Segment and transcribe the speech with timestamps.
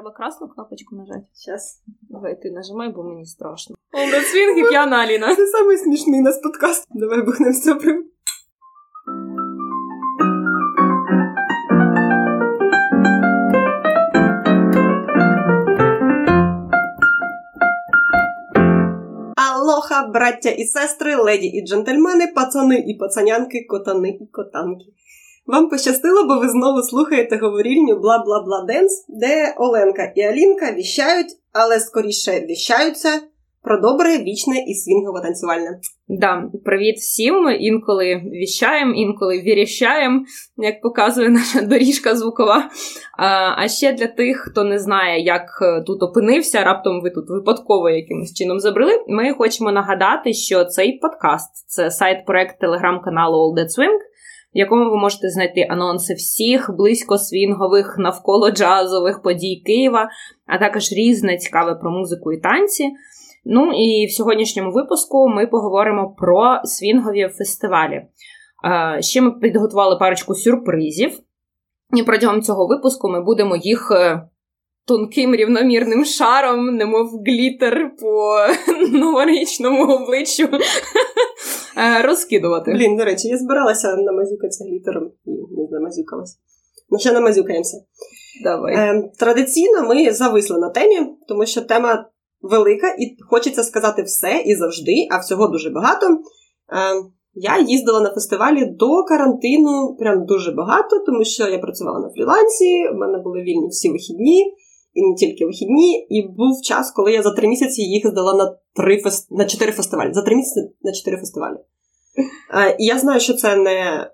[0.00, 1.26] треба красну кнопочку нажати.
[1.34, 1.82] Щас.
[2.10, 3.76] Давай ти нажимай, бо мені страшно.
[3.92, 5.36] Олда Свінг і п'яна Аліна.
[5.36, 6.86] Це самий смішний нас подкаст.
[6.90, 8.04] Давай бухнем все прям.
[19.36, 24.84] Алоха, браття і сестри, леді і джентльмени, пацани і пацанянки, котани і котанки.
[25.52, 30.72] Вам пощастило, бо ви знову слухаєте говорільню бла бла бла денс, де Оленка і Алінка
[30.72, 33.08] віщають, але скоріше віщаються
[33.62, 35.80] про добре, вічне і свінгово танцювальне.
[36.08, 37.34] Да, привіт всім.
[37.60, 40.24] Інколи віщаємо, інколи віріщаємо,
[40.56, 42.70] як показує наша доріжка звукова.
[43.18, 47.90] А, ще для тих, хто не знає, як е, тут опинився, раптом ви тут випадково
[47.90, 48.92] якимось чином забрали.
[49.08, 53.98] Ми хочемо нагадати, що цей подкаст це сайт-проект телеграм-каналу All That Swing,
[54.54, 60.08] в якому ви можете знайти анонси всіх близько свінгових навколо джазових подій Києва,
[60.46, 62.90] а також різне цікаве про музику і танці.
[63.44, 68.02] Ну і в сьогоднішньому випуску ми поговоримо про свінгові фестивалі.
[69.00, 71.20] Ще ми підготували парочку сюрпризів,
[71.96, 74.22] і протягом цього випуску ми будемо їх е,
[74.86, 78.36] тонким рівномірним шаром, немов глітер по
[78.98, 80.58] новорічному обличчю е,
[82.04, 82.72] розкидувати.
[82.72, 86.36] Блін, до речі, я збиралася намазюкатися глітером і не намазюкалася.
[86.90, 87.76] Ну, ще намазюкаємося.
[88.44, 88.74] Давай.
[88.74, 92.06] Е, Традиційно ми зависли на темі, тому що тема
[92.42, 96.06] велика, і хочеться сказати все і завжди, а всього дуже багато.
[96.06, 96.18] Е,
[97.34, 102.88] я їздила на фестивалі до карантину прям дуже багато, тому що я працювала на фрілансі,
[102.92, 104.54] в мене були вільні всі вихідні,
[104.94, 106.06] і не тільки вихідні.
[106.10, 109.30] І був час, коли я за три місяці їх здала на три фест...
[109.30, 110.12] на чотири фестивалі.
[110.12, 111.56] За три місяці на чотири фестивалі.
[112.54, 114.10] Е, і я знаю, що це не, е,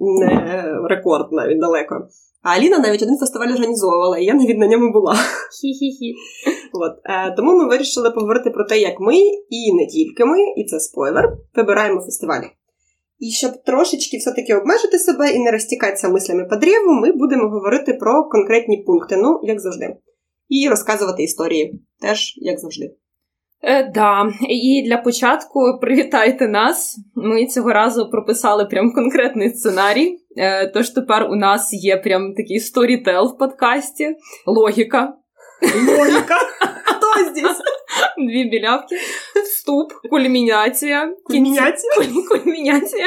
[0.00, 2.08] не рекорд навіть далеко.
[2.42, 5.12] А Аліна навіть один фестиваль організовувала, і я навіть на ньому була.
[5.12, 6.14] Хі-хі-хі.
[6.72, 6.92] От.
[7.04, 9.16] Е, Тому ми вирішили поговорити про те, як ми,
[9.50, 12.44] і не тільки ми, і це спойлер, вибираємо фестивалі.
[13.18, 17.94] І щоб трошечки все-таки обмежити себе і не розтікатися мислями по древу, ми будемо говорити
[17.94, 19.96] про конкретні пункти, ну, як завжди.
[20.48, 22.94] І розказувати історії, теж як завжди.
[23.62, 26.98] Е, Да, і для початку привітайте нас.
[27.14, 30.18] Ми цього разу прописали прям конкретний сценарій.
[30.36, 35.14] Е, Тож тепер у нас є прям такий сторітел в подкасті, логіка.
[35.98, 36.38] Логіка?
[37.18, 37.62] Хто здесь?
[38.18, 38.96] Дві білявки,
[39.44, 41.14] вступ, кульмінація.
[41.24, 41.92] Кульмінація?
[42.28, 43.06] Кульмінація.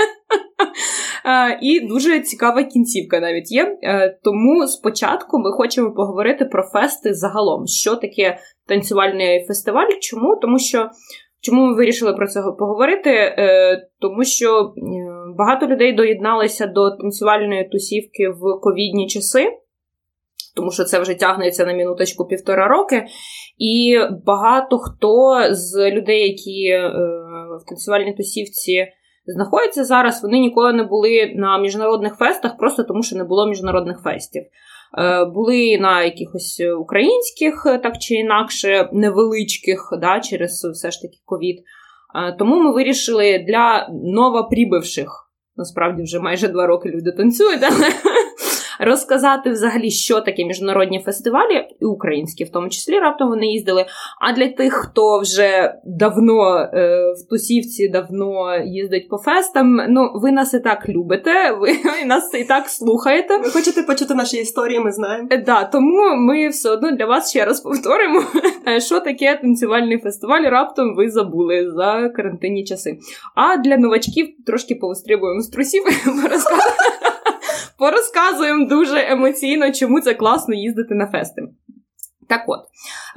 [1.61, 3.77] І дуже цікава кінцівка навіть є.
[3.83, 7.67] Е, Тому спочатку ми хочемо поговорити про фести загалом.
[7.67, 9.87] Що таке танцювальний фестиваль?
[10.01, 10.35] Чому?
[10.41, 10.89] Тому що.
[11.43, 13.09] Чому ми вирішили про це поговорити?
[13.09, 14.73] Е, Тому що
[15.37, 19.47] багато людей доєдналися до танцювальної тусівки в ковідні часи,
[20.55, 23.05] тому що це вже тягнеться на мінуточку півтора роки.
[23.57, 26.89] І багато хто з людей, які е,
[27.61, 28.87] в танцювальній тусівці
[29.25, 34.01] знаходяться зараз, вони ніколи не були на міжнародних фестах, просто тому що не було міжнародних
[34.03, 34.43] фестів.
[34.97, 41.57] Е, були на якихось українських, так чи інакше, невеличких, да, через все ж таки ковід.
[42.15, 47.87] Е, тому ми вирішили для новоприбивших, насправді вже майже два роки люди танцюють, але
[48.81, 53.85] розказати взагалі, що таке міжнародні фестивалі, і українські, в тому числі раптом вони їздили.
[54.21, 60.31] А для тих, хто вже давно е, в тусівці давно їздить по фестам, ну ви
[60.31, 61.75] нас і так любите, ви
[62.05, 63.37] нас і так слухаєте.
[63.37, 65.27] Ви хочете почути наші історії, ми знаємо.
[65.31, 68.23] Е, Да, тому ми все одно для вас ще раз повторимо,
[68.67, 70.41] е, що таке танцювальний фестиваль.
[70.41, 72.97] Раптом ви забули за карантинні часи.
[73.35, 75.83] А для новачків трошки повистрибуємо з трусів,
[77.81, 81.41] порозказуємо дуже емоційно, чому це класно їздити на фести.
[82.29, 82.59] Так от,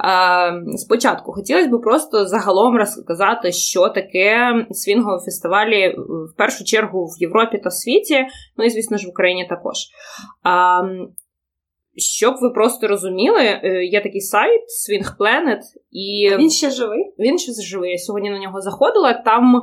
[0.05, 7.21] е, спочатку хотілося б просто загалом розказати, що таке свінгові фестивалі в першу чергу в
[7.21, 8.25] Європі та світі,
[8.57, 9.77] ну і, звісно ж, в Україні також.
[9.77, 11.07] Е,
[11.97, 13.59] щоб ви просто розуміли,
[13.91, 15.59] є такий сайт Swing Planet,
[15.91, 17.13] і він ще живий.
[17.19, 17.91] Він ще живий.
[17.91, 19.13] Я сьогодні на нього заходила.
[19.13, 19.61] Там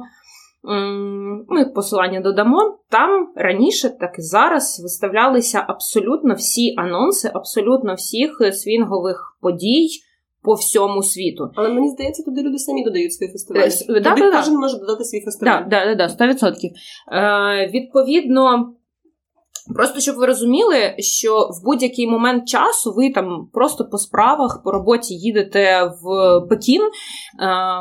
[1.49, 2.79] ми посилання додамо.
[2.91, 9.89] Там раніше, так і зараз виставлялися абсолютно всі анонси, абсолютно всіх свінгових подій.
[10.45, 11.51] По всьому світу.
[11.55, 13.65] Але мені здається, туди люди самі додають свої фестивалі.
[13.65, 14.61] Е, туди да, кожен да.
[14.61, 15.59] може додати свій фестиваль.
[15.59, 16.55] Так, да, да, да, 100%.
[17.13, 18.75] Е, Відповідно,
[19.75, 24.73] Просто щоб ви розуміли, що в будь-який момент часу ви там просто по справах, по
[24.73, 26.83] роботі їдете в Пекін,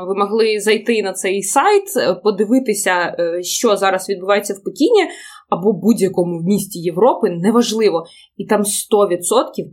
[0.08, 1.84] ви могли зайти на цей сайт,
[2.24, 5.08] подивитися, що зараз відбувається в Пекіні.
[5.52, 8.06] або будь-якому місті Європи, неважливо.
[8.38, 8.66] І там 100%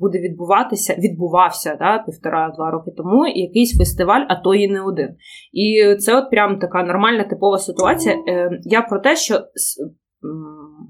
[0.01, 5.09] буде відбуватися, відбувався да, півтора-два роки тому якийсь фестиваль, а то і не один.
[5.53, 8.15] І це от прям така нормальна типова ситуація.
[8.15, 9.41] Е, я про те, що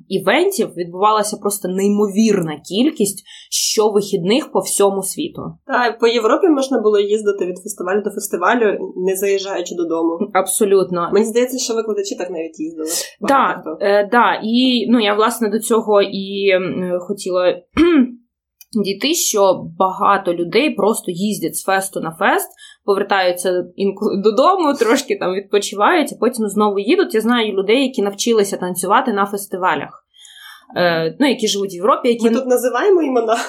[0.09, 5.43] івентів відбувалася просто неймовірна кількість щовихідних по всьому світу.
[5.67, 10.19] Так, по Європі можна було їздити від фестивалю до фестивалю, не заїжджаючи додому.
[10.33, 11.11] Абсолютно.
[11.13, 12.89] Мені здається, що викладачі так навіть їздили.
[13.29, 14.41] Так, да, е, да.
[14.45, 16.53] і ну я власне до цього і
[17.01, 17.57] хотіла.
[18.85, 22.49] Дійти, що багато людей просто їздять з фесту на фест,
[22.89, 27.15] повертаються інколи додому, трошки там відпочивають, а потім знову їдуть.
[27.15, 30.05] Я знаю людей, які навчилися танцювати на фестивалях,
[30.77, 32.09] е, ну, які живуть в Європі.
[32.09, 32.25] Які...
[32.25, 33.37] Ми тут називаємо імена.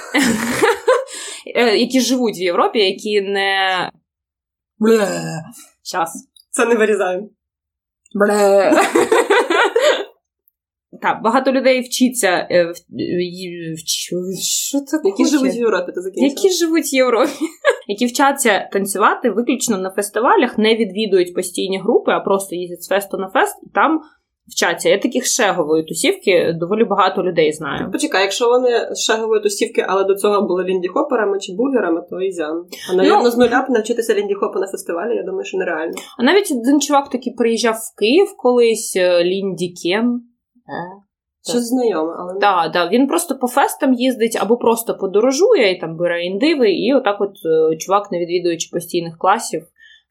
[1.56, 3.92] Е, які живуть в Європі, які не.
[4.80, 5.22] Бле.
[5.84, 6.28] Щас.
[6.52, 7.30] Це не вирізаємо.
[8.16, 8.72] Бле.
[11.02, 12.48] Так, багато людей вчиться.
[12.52, 12.74] Е,
[14.42, 16.28] що це Які живуть в Європі, ти закінчила?
[16.28, 17.46] Які живуть в Європі,
[17.88, 23.18] які вчаться танцювати виключно на фестивалях, не відвідують постійні групи, а просто їздять з фесту
[23.18, 24.02] на фест і там
[24.50, 24.90] вчаться.
[24.90, 27.92] Я таких шегової тусівки доволі багато людей знаю.
[27.92, 32.66] Почекай, якщо вони шегової тусівки, але до цього були лінді-хоперами чи бугерами, то і зян.
[32.92, 35.94] А навірно, ну, з нуля навчитися лінді-хопу на фестивалі, я думаю, що нереально.
[36.18, 40.22] А навіть один чувак такий приїжджав в Київ колись, е, Лінді Кен.
[41.50, 45.98] Щось знайоме, але Так, да, він просто по фестам їздить або просто подорожує і там
[45.98, 47.34] бере індиви, і отак от
[47.74, 49.62] е, чувак, не відвідуючи постійних класів,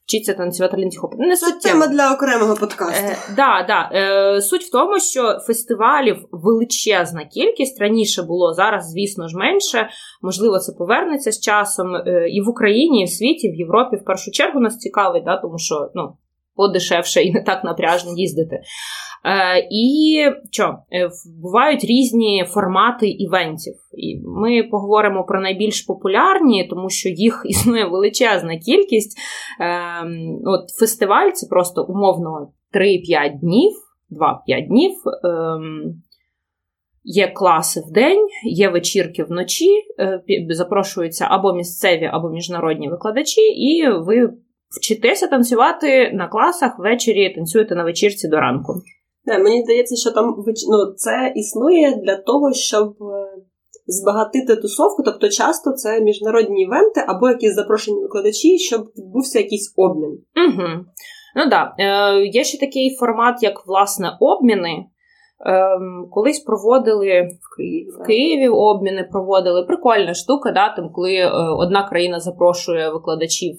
[0.09, 1.15] вчиться танцювати лінтіхоп.
[1.19, 3.07] Не Це тема для окремого подкасту.
[3.07, 3.91] Е, да, да.
[3.93, 9.89] Е, Суть в тому, що фестивалів величезна кількість раніше було, зараз, звісно ж, менше.
[10.23, 11.95] Можливо, це повернеться з часом.
[11.95, 15.37] Е, і в Україні, і в світі, в Європі в першу чергу нас цікавить, да,
[15.37, 16.17] тому що ну,
[16.55, 18.61] подешевше і не так напряжно їздити.
[19.29, 21.11] Е, І що, е,
[21.43, 23.75] бувають різні формати івентів.
[23.93, 29.19] І Ми поговоримо про найбільш популярні, тому що їх існує величезна кількість.
[29.61, 29.81] Е,
[30.45, 33.73] от Фестиваль це просто умовно 3-5 днів,
[34.11, 34.93] 2-5 днів.
[35.25, 35.59] Е,
[37.11, 43.89] Є класи в день, є вечірки вночі, е, запрошуються або місцеві, або міжнародні викладачі, і
[43.89, 44.33] ви
[44.81, 48.83] вчитеся танцювати на класах ввечері, танцюєте на вечірці до ранку.
[49.29, 50.35] Не, Мені здається, що там
[50.71, 53.43] ну, це існує для того, щоб е,
[53.87, 55.03] збагатити тусовку.
[55.03, 60.11] Тобто, часто це міжнародні івенти або якісь запрошені викладачі, щоб відбувся якийсь обмін.
[60.47, 60.69] Угу.
[61.37, 61.75] Ну так.
[61.79, 61.85] Да.
[61.85, 64.85] Е, Є ще такий формат, як власне обміни.
[65.47, 65.79] Е,
[66.11, 69.63] Колись проводили в Києві в Києві обміни проводили.
[69.63, 73.57] Прикольна штука, да, там, коли е, одна країна запрошує викладачів.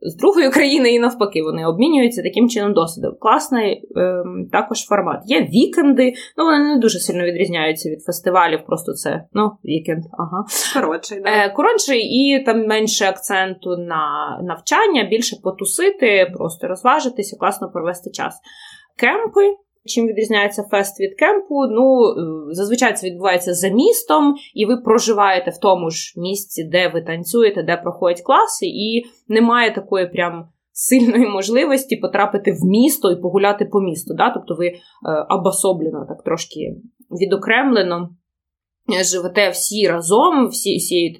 [0.00, 3.16] З другої країни і навпаки, вони обмінюються таким чином досвідом.
[3.20, 5.22] Класний ем, також формат.
[5.26, 10.04] Є вікенди, ну вони не дуже сильно відрізняються від фестивалів, просто це ну, вікенд.
[10.18, 10.44] ага.
[10.74, 11.30] Коротший, да.
[11.30, 18.34] Е, коротший, і там менше акценту на навчання, більше потусити, просто розважитися, класно провести час.
[18.96, 19.56] Кемпи.
[19.86, 21.54] Чим відрізняється фест від кемпу?
[21.70, 26.88] Ну, е, зазвичай це відбувається за містом, і ви проживаєте в тому ж місці, де
[26.88, 33.16] ви танцюєте, де проходять класи, і немає такої прям сильної можливості потрапити в місто і
[33.16, 34.14] погуляти по місту.
[34.14, 34.30] Да?
[34.30, 34.72] Тобто ви
[35.30, 36.76] обособлено, так трошки
[37.10, 38.10] відокремлено.
[38.88, 41.16] Живете всі разом, всі всією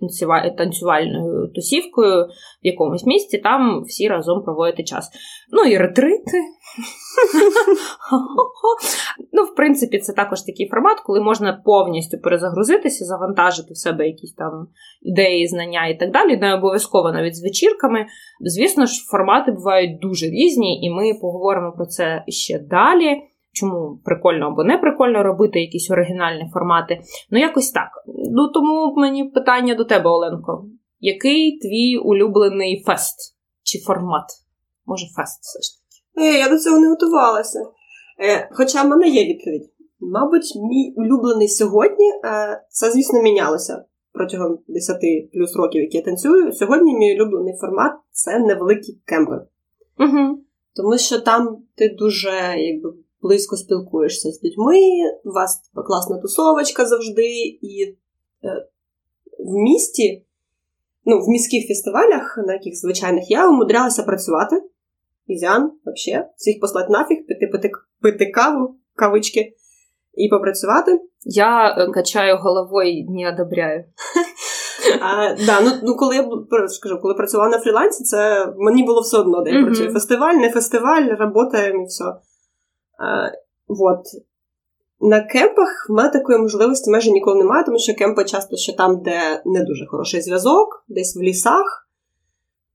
[0.59, 2.25] танцювальною тусівкою
[2.63, 5.11] в якомусь місці, там всі разом проводите час.
[5.53, 6.39] Ну і ретрити.
[9.33, 14.35] Ну, в принципі, це також такий формат, коли можна повністю перезагрузитися, завантажити в себе якісь
[14.35, 14.69] там
[15.03, 16.37] ідеї, знання і так далі.
[16.37, 18.07] Не обов'язково навіть з вечірками.
[18.41, 23.21] Звісно ж, формати бувають дуже різні, і ми поговоримо про це ще далі.
[23.55, 27.01] Чому прикольно або не прикольно робити якісь оригінальні формати.
[27.31, 27.89] Ну, якось так.
[28.07, 30.65] Ну тому мені питання до тебе, Оленко.
[31.01, 34.25] Який твій улюблений фест чи формат?
[34.87, 36.29] Може, фест все ж таки?
[36.29, 37.59] Е, я до цього не готувалася.
[38.21, 39.71] Е, Хоча в мене є відповідь.
[40.01, 44.97] Мабуть, мій улюблений сьогодні е, це, звісно, мінялося протягом 10
[45.33, 46.53] плюс років, які я танцюю.
[46.53, 49.41] Сьогодні мій улюблений формат це невеликі кемпи.
[49.99, 50.39] Угу.
[50.77, 52.95] Тому що там ти дуже якби
[53.25, 54.81] близько спілкуєшся з людьми,
[55.25, 57.29] у вас типу, класна тусовочка завжди,
[57.63, 57.97] і
[58.45, 58.67] е,
[59.39, 60.25] в місті,
[61.05, 64.63] ну, в міських фестивалях, на яких звичайних я умудрялася працювати.
[65.27, 69.55] Ізян, взагалі, всіх послати нафіг, піти пити, пити каву, кавички
[70.15, 71.01] і попрацювати.
[71.23, 73.85] Я е, качаю головою не одобряю.
[75.01, 76.29] А, да, ну, ну Коли я
[76.69, 79.65] скажу, коли працювала на фрілансі, це мені було все одно, де я mm-hmm.
[79.65, 79.93] працюю.
[79.93, 82.05] Фестиваль, не фестиваль, робота і все.
[82.99, 83.31] А,
[83.69, 84.03] вот.
[85.01, 89.03] на кемпах в мене такої можливості майже ніколи немає, тому що кемпи часто ще там,
[89.03, 91.89] де не дуже хороший зв'язок, десь в лісах.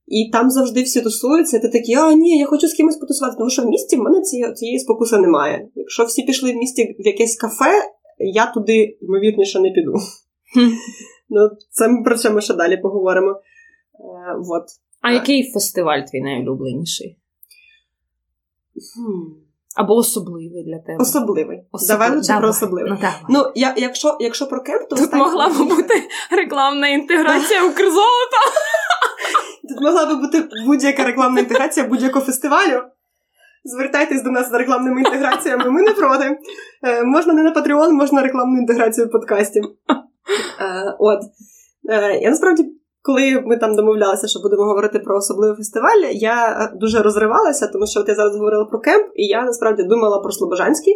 [0.06, 3.36] І там завжди всі тусуються, і ти такий, а ні, я хочу з кимось потусувати,
[3.38, 5.68] тому що в місті в мене цієї, цієї спокуси немає.
[5.74, 7.72] Якщо всі пішли в місті в якесь кафе,
[8.18, 9.94] я туди, ймовірніше, не піду.
[11.32, 13.30] Ну, Це ми про це ми ще далі поговоримо.
[13.30, 13.40] Е,
[14.38, 14.64] вот.
[15.00, 17.18] А який фестиваль твій найулюбленіший?
[18.74, 19.49] Хм.
[19.76, 20.98] Або особливий для тебе?
[21.00, 21.60] Особливий.
[21.72, 22.08] Особливий.
[22.08, 22.92] Давай лучше про особливий.
[22.92, 22.98] Ну.
[23.28, 28.40] Ну, я, якщо, якщо про кемп, то Тут останнє- могла б бути рекламна інтеграція Укрзолота.
[29.68, 32.82] Тут могла би бути будь-яка рекламна інтеграція будь-якого фестивалю.
[33.64, 36.38] Звертайтесь до нас за рекламними інтеграціями, ми не проти.
[36.86, 39.60] Е, можна не на Patreon, можна рекламну інтеграцію в подкасті.
[40.60, 41.20] Е, от.
[41.90, 42.64] Е, я насправді,
[43.02, 47.86] коли ми там домовлялися, що будемо говорити про особливий фестиваль, я е, дуже розривалася, тому
[47.86, 50.94] що от я зараз говорила про кемп, і я насправді думала про Слобожанський.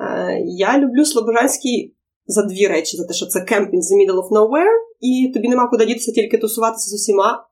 [0.00, 1.94] Е, я люблю Слобожанський
[2.26, 5.48] за дві речі: за те, що це кемп in the middle of nowhere, і тобі
[5.48, 7.46] нема куди дітися, тільки тусуватися з усіма.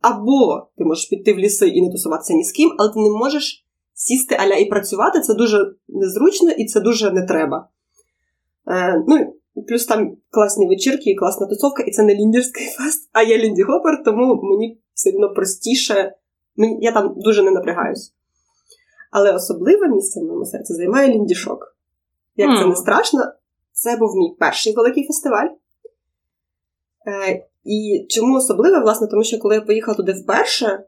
[0.00, 3.10] Або ти можеш піти в ліси і не тусуватися ні з ким, але ти не
[3.10, 3.64] можеш
[3.94, 5.20] сісти аля і працювати.
[5.20, 7.68] Це дуже незручно і це дуже не треба.
[8.70, 13.22] Е, ну, плюс там класні вечірки і класна тусовка, і це не ліндерський фест, а
[13.22, 16.14] я Лінді Хопер, тому мені все одно простіше.
[16.56, 18.14] Мені, я там дуже не напрягаюсь.
[19.10, 21.76] Але особливе місце в моєму серці займає Ліндішок.
[22.36, 23.20] Як це не страшно,
[23.72, 25.48] це був мій перший великий фестиваль.
[27.06, 30.84] Е, і чому особливе, власне, тому що коли я поїхала туди вперше, е,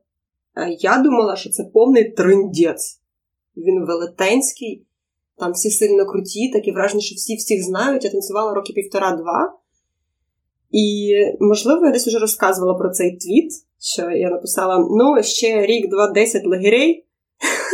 [0.80, 3.00] я думала, що це повний триндець.
[3.56, 4.86] Він велетенський,
[5.40, 8.04] там всі сильно круті, такі враження, що всі всіх знають.
[8.04, 9.56] Я танцювала роки півтора-два.
[10.70, 15.90] І, можливо, я десь вже розказувала про цей твіт, що я написала: ну, ще рік,
[15.90, 17.06] два, десять лагерей,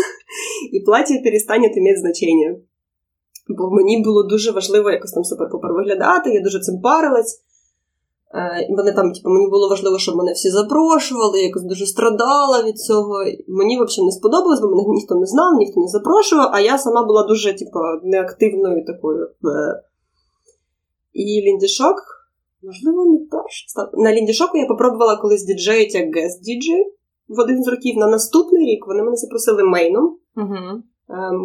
[0.72, 2.56] і плаття перестане мати значення.
[3.48, 7.42] Бо мені було дуже важливо якось там супер попер виглядати, я дуже цим парилась.
[8.36, 11.86] Е, І мене там, типу, мені було важливо, щоб мене всі запрошували, я якось дуже
[11.86, 13.14] страдала від цього.
[13.48, 17.06] Мені взагалі не сподобалось, бо мене ніхто не знав, ніхто не запрошував, а я сама
[17.06, 19.24] була дуже, типу, неактивною такою.
[19.26, 19.82] е.
[21.12, 21.96] І Ліндішок,
[22.62, 23.66] можливо, не перший.
[24.04, 26.92] На Ліндішоку я попробувала колись діджеїть як гест діджей
[27.28, 27.96] в один з років.
[27.96, 30.04] На наступний рік вони мене запросили мейном.
[30.36, 30.82] Угу.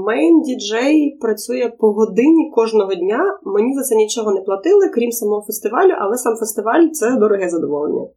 [0.07, 3.39] Мейн діджей працює по годині кожного дня.
[3.43, 8.07] Мені за це нічого не платили, крім самого фестивалю, але сам фестиваль це дороге задоволення.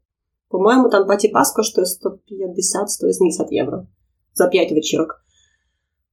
[0.48, 3.86] По-моєму, там паті пас коштує 150-180 євро
[4.34, 5.24] за 5 вечірок.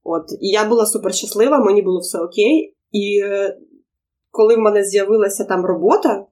[0.04, 0.32] От.
[0.40, 2.76] І я була супер щаслива, мені було все окей.
[2.92, 3.58] І е,
[4.30, 6.26] коли в мене з'явилася там робота,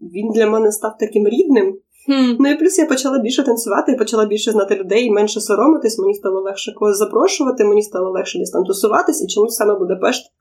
[0.00, 1.78] він для мене став таким рідним.
[2.06, 2.36] Хм.
[2.40, 5.98] Ну і плюс я почала більше танцювати, і почала більше знати людей менше соромитись.
[5.98, 10.32] Мені стало легше когось запрошувати, мені стало легше десь там тусуватись, і чомусь саме Будапешт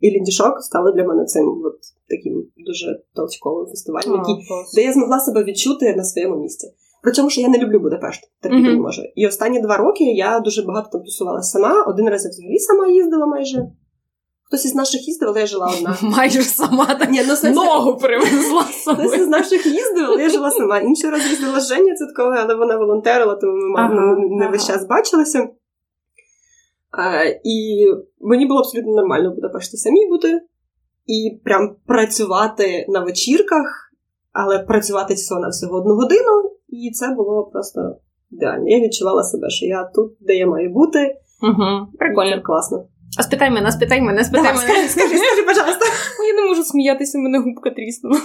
[0.00, 4.34] і Ліндішок стали для мене цим от таким дуже толчковим фестивалем, який,
[4.74, 6.72] де я змогла себе відчути на своєму місці.
[7.02, 8.74] Причому, що я не люблю Будапешт, терпіти Мгм.
[8.74, 9.02] не можу.
[9.14, 11.82] І останні два роки я дуже багато там тусувалася сама.
[11.82, 13.66] Один раз я взагалі сама їздила майже.
[14.50, 15.96] Хтось із наших їздив, але я жила одна.
[16.16, 20.28] Майже сама так Ні, ну, сенсі- ногу привезла з Хтось із наших їздив, але я
[20.28, 20.78] жила сама.
[20.78, 24.50] Інший раз їздила Женя Цитковою, але вона волонтерила, тому ми Ага, ага, не ага.
[24.52, 25.48] весь час бачилися.
[26.90, 27.86] А, і
[28.20, 30.40] мені було абсолютно нормально в Будапешті самій бути
[31.06, 33.92] і прям працювати на вечірках,
[34.32, 37.96] але працювати всього на всього одну годину, і це було просто
[38.30, 38.68] ідеально.
[38.68, 41.16] Я відчувала себе, що я тут, де я маю бути.
[41.42, 41.86] Угу.
[41.98, 42.36] Прикольно.
[42.36, 42.84] Це класно.
[43.18, 44.88] А спитай мене, спитай мене, спитай Давай, мене.
[44.88, 45.84] скажи, скажи, скажи, пожалуйста.
[46.28, 48.20] Я не можу сміятися, мене губка тріснула.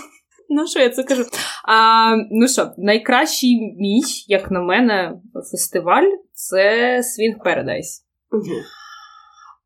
[0.50, 1.24] Ну, що я це кажу?
[1.68, 5.14] А, ну що, найкращий мій, як на мене,
[5.52, 8.02] фестиваль це Swing Paradise.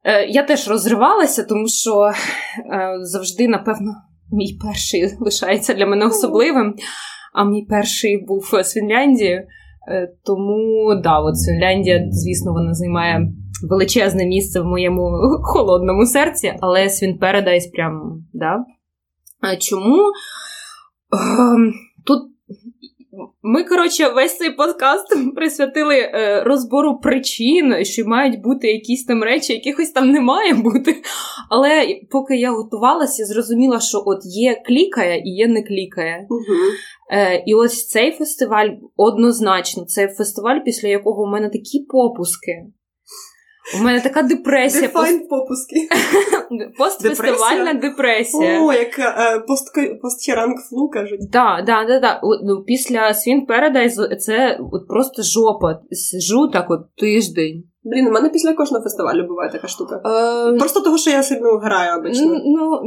[0.03, 2.13] Е, я теж розривалася, тому що е,
[3.01, 3.95] завжди, напевно,
[4.31, 6.75] мій перший лишається для мене особливим.
[7.33, 9.47] А мій перший був з Фінляндії.
[9.89, 13.31] Е, тому да, от Фінляндія, звісно, вона займає
[13.69, 15.09] величезне місце в моєму
[15.43, 18.65] холодному серці, але Свін Paradise прям, да.
[19.59, 19.97] Чому?
[23.43, 29.53] Ми, коротше, весь цей подкаст присвятили е, розбору причин, що мають бути якісь там речі,
[29.53, 30.95] якихось там не має бути.
[31.49, 36.27] Але поки я готувалася, зрозуміла, що от є клікає і є не клікає.
[36.29, 36.41] Угу.
[37.11, 42.65] Е, і ось цей фестиваль однозначно, це фестиваль, після якого в мене такі попуски.
[43.75, 45.75] У мене така депресія, Define попуски.
[46.77, 48.61] постфестивальна депресія.
[48.61, 49.03] О, як е,
[49.47, 51.29] пост- постхеранг флу кажуть.
[51.31, 52.21] Да, да, да, да.
[52.43, 55.79] Ну, після Свін Paradise це от просто жопа.
[55.91, 57.63] Сижу так от тиждень.
[57.83, 60.01] Блін, у мене після кожного фестивалю буває така штука.
[60.05, 62.41] Е, Просто того, що я сильно граю обично.
[62.45, 62.79] Ну,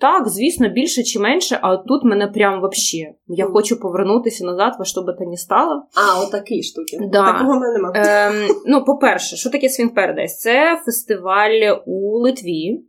[0.00, 3.14] так, звісно, більше чи менше, а тут мене прям вообще.
[3.26, 5.82] Я хочу повернутися назад, во що би то ні стало.
[5.94, 6.98] А, отакі штуки.
[7.12, 7.32] Да.
[7.32, 7.92] Такого в мене нема.
[7.94, 10.26] Ем, ну, по-перше, що таке Swing Paradise?
[10.38, 12.80] Це фестиваль у Литві,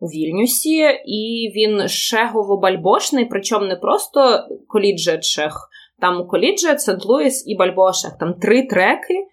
[0.00, 5.68] у Вільнюсі, і він шегово-бальбошний, причому не просто коліджет шех,
[6.00, 8.16] там коліджет, Сент-Луіс і Бальбошех.
[8.20, 9.26] Там три треки е,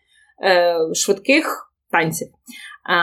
[0.94, 2.28] швидких танців.
[2.84, 2.96] А,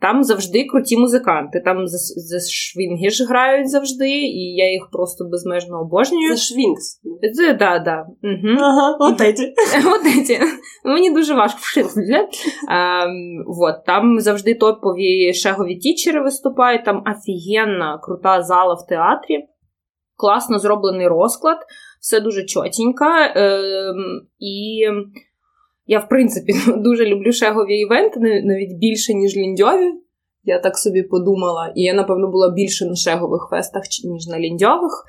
[0.00, 1.62] там завжди круті музиканти.
[1.64, 6.34] Там за, за швінги ж грають завжди, і я їх просто безмежно обожнюю.
[6.34, 7.00] Це Швінкс.
[7.34, 8.06] Це, да, да.
[8.22, 8.56] Угу.
[8.58, 9.52] Ага, от эти.
[9.84, 10.40] Вот эти.
[10.84, 12.28] Мені дуже важко вшити.
[13.46, 19.44] Вот, там завжди топові шегові тічери виступають, там офігенна, крута зала в театрі,
[20.16, 21.58] класно зроблений розклад,
[22.00, 23.04] все дуже чотенько.
[23.34, 24.86] Ем, і
[25.86, 29.92] я, в принципі, дуже люблю шегові івенти, навіть більше, ніж ліндьові.
[30.44, 31.72] Я так собі подумала.
[31.76, 35.04] І я, напевно, була більше на шегових фестах, ніж на ліндьових.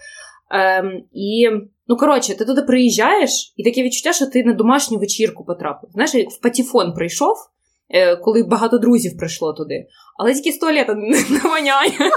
[0.52, 1.50] Ем, і,
[1.88, 5.90] ну, коротше, ти туди приїжджаєш, і таке відчуття, що ти на домашню вечірку потрапив.
[5.94, 7.36] Знаєш, як в патіфон прийшов,
[7.90, 9.86] е, коли багато друзів прийшло туди,
[10.20, 10.94] але тільки з туалета
[11.30, 11.92] не, воняє.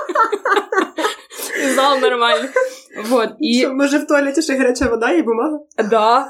[1.76, 2.48] Зал нормальний.
[3.11, 5.59] Вот, і, Що, може в туалеті ще гаряча вода і бумага?
[5.91, 6.26] да,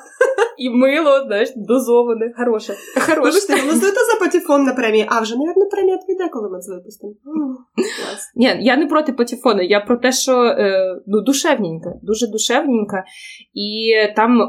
[0.59, 2.75] і мило, знаєш, дозоване, хороше.
[2.95, 3.21] Хороше.
[3.21, 5.07] Вибачте, голосуйте за патефон на премії.
[5.09, 7.13] А вже, мабуть, премія піде, коли ми це випустимо.
[8.35, 12.97] Ні, я не проти патефону, я про те, що е, ну, душевненько, дуже душевненько.
[13.55, 14.47] І там е,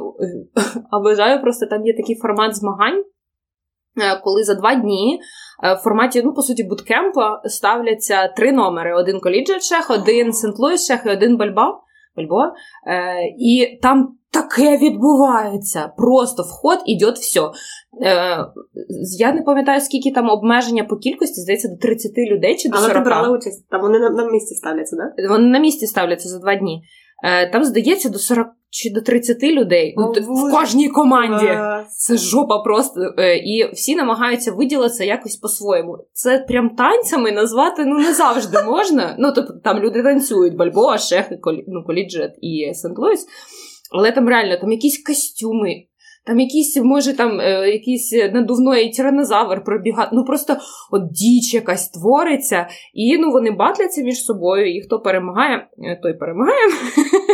[0.92, 3.04] обожаю просто там є такий формат змагань,
[4.02, 5.20] е, коли за два дні
[5.64, 11.06] в форматі, ну, по суті, буткемпа ставляться три номери: один коліджет шех, один Сент-Луїс шех
[11.06, 11.82] і один Бальба.
[12.18, 12.42] Бальбо.
[12.88, 15.92] Е, і там таке відбувається.
[15.98, 17.42] Просто вход іде все.
[17.42, 18.46] Е,
[19.20, 22.88] я не пам'ятаю, скільки там обмеження по кількості, здається, до 30 людей чи до Але
[22.88, 23.04] 40.
[23.04, 23.70] ти брала участь.
[23.70, 25.30] Там вони на, на місці ставляться, так?
[25.30, 26.84] Вони на місці ставляться за два дні.
[27.24, 31.46] Е, там, здається, до 40 чи до 30 людей О, Ну, в кожній команді.
[31.46, 31.86] Да?
[31.98, 33.14] Це жопа просто.
[33.18, 35.98] Е, І всі намагаються виділитися якось по-своєму.
[36.14, 39.16] Це прям танцями назвати ну не завжди можна.
[39.20, 40.98] Ну, тобто там люди танцюють, бальбоа,
[41.42, 43.26] колі, ну, коліджіат і сент-луїс.
[43.92, 45.84] Але там реально там якісь костюми,
[46.26, 50.10] там якісь, може, там е, якийсь надувний тиранозавр пробігає.
[50.14, 50.58] Ну просто
[50.92, 56.14] от дичь якась твориться, і ну вони батляться між собою, і хто перемагає, е, той
[56.14, 56.68] перемагає.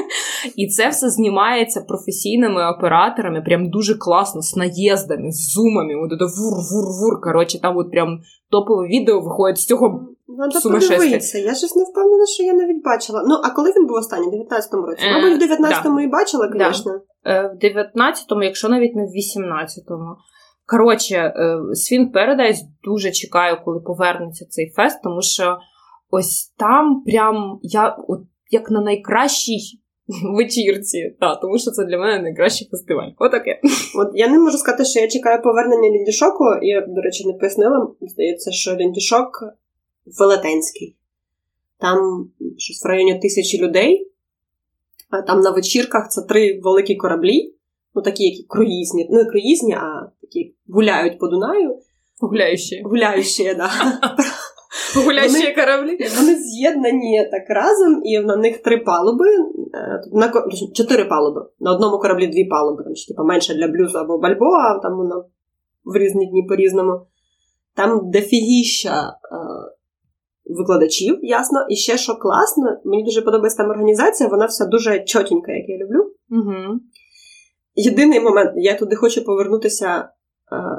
[0.55, 6.25] І це все знімається професійними операторами, прям дуже класно, з наїздами, з зумами, от це
[6.25, 7.21] вур-вур-вур.
[7.21, 8.19] Коротше, там от прям
[8.51, 10.07] топове відео виходить з цього.
[10.27, 10.99] Надо Сумасшествие.
[10.99, 11.37] подивитися.
[11.37, 13.23] Я щось не впевнена, що я навіть бачила.
[13.27, 14.27] Ну, а коли він був останній?
[14.27, 15.03] В 19-му році?
[15.05, 16.71] Е, Мабуть, в 19-му і бачила, Да.
[16.73, 16.91] звісно.
[17.25, 20.15] Е, в 19-му, якщо навіть не в 18-му.
[20.65, 25.57] Коротше, е, Swing Paradise дуже чекаю, коли повернеться цей фест, тому що
[26.09, 31.15] ось там прям я от як на найкращій вечірці.
[31.19, 33.09] Та, тому що це для мене найкращий фестиваль.
[33.17, 33.61] Отаке.
[33.95, 36.43] От я не можу сказати, що я чекаю повернення Ліндішоку.
[36.61, 37.91] Я, до речі, не пояснила.
[38.01, 39.43] Здається, що Ліндішок
[40.19, 40.95] велетенський.
[41.79, 44.11] Там щось в районі тисячі людей.
[45.09, 47.53] А там на вечірках це три великі кораблі.
[47.95, 49.07] Ну, такі, які круїзні.
[49.11, 51.79] ну Не круїзні, а такі гуляють по Дунаю.
[52.19, 52.81] Гуляючі.
[52.85, 53.69] Гуляючі, да.
[54.95, 55.97] Вони- кораблі.
[56.17, 59.25] Вони з'єднані так разом, і на них три палуби,
[59.73, 60.31] е, на
[60.75, 61.41] чотири палуби.
[61.59, 65.25] На одному кораблі дві палуби, там, типу, менше для блюзу або бальбоа, а там воно
[65.85, 67.01] в різні дні по-різному.
[67.75, 69.35] Там дофігіща е,
[70.45, 71.65] викладачів, ясно.
[71.69, 75.77] І ще що класно, мені дуже подобається там організація, вона вся дуже чотенька, як я
[75.77, 76.11] люблю.
[76.29, 76.79] Угу.
[77.75, 80.09] Єдиний момент, я туди хочу повернутися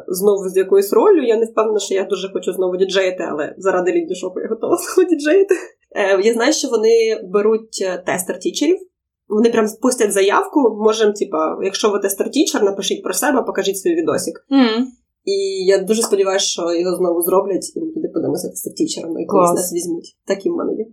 [0.09, 1.27] знову з якоюсь ролью.
[1.27, 5.09] Я не впевнена, що я дуже хочу знову діджеїти, але заради ліндішоку я готова знову
[5.09, 5.55] діджеїти.
[5.97, 8.77] Е, я знаю, що вони беруть е, тестер-тічерів.
[9.29, 10.61] Вони прям пустять заявку.
[10.85, 14.47] Можемо, типа, якщо ви тестер-тічер, напишіть про себе, покажіть свій відосик.
[14.51, 14.85] Mm.
[15.25, 19.55] І я дуже сподіваюся, що його знову зроблять, і ми туди подамося тестер-тічерами, і колись
[19.55, 20.17] нас візьмуть.
[20.27, 20.87] Такі в мене є.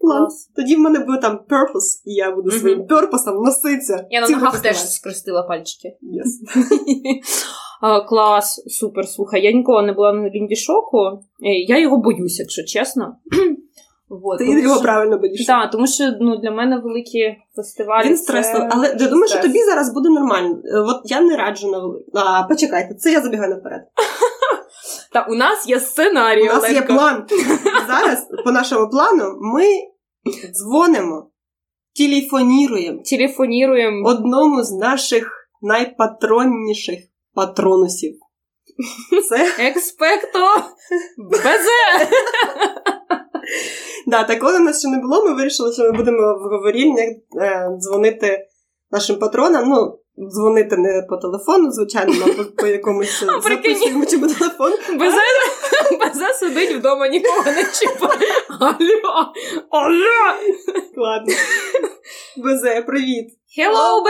[0.00, 0.50] Клас.
[0.56, 4.06] Тоді в мене буде там purpose, і я буду своїм пurpose носитися.
[4.10, 5.88] Я на ногах теж скрестила пальчики.
[5.88, 6.62] Yes.
[8.08, 9.08] Клас, супер.
[9.08, 10.98] Слухай, я ніколи не була на Ліндішоку.
[11.42, 13.16] Е, Я його боюсь, якщо чесно.
[14.08, 15.46] Вот, Ти тому його що- правильно боїшся.
[15.52, 18.08] Так, тому що ну, для мене великі фестивалі.
[18.08, 18.68] Він це.
[18.70, 20.56] Але я думаю, що тобі зараз буде нормально.
[20.64, 22.04] Е, От я не раджу на велику.
[22.14, 23.80] А, почекайте, це я забігаю наперед.
[25.12, 26.42] Та у нас є сценарій.
[26.42, 27.26] У нас є план.
[27.88, 29.64] Зараз, по нашому плану, ми
[30.52, 31.30] дзвонимо,
[31.98, 34.08] телефоніруємо Телефоніруємо.
[34.08, 36.98] одному з наших найпатронніших
[37.36, 38.14] патронусів.
[39.28, 40.62] Це експекто
[41.18, 42.10] безе.
[44.06, 45.24] Да, такого у нас ще не було.
[45.24, 47.08] Ми вирішили, що ми будемо в говорільнях
[47.40, 48.38] е, дзвонити
[48.90, 49.68] нашим патронам.
[49.68, 49.98] Ну,
[50.30, 54.76] дзвонити не по телефону, звичайно, а по, по якомусь записуючому телефону.
[54.98, 55.20] Безе,
[56.00, 58.32] безе сидить вдома, нікого не чіпає.
[58.60, 59.32] Алло!
[59.70, 60.34] Алло!
[60.96, 61.34] Ладно.
[62.36, 63.26] Безе, привіт.
[63.58, 64.04] Hello,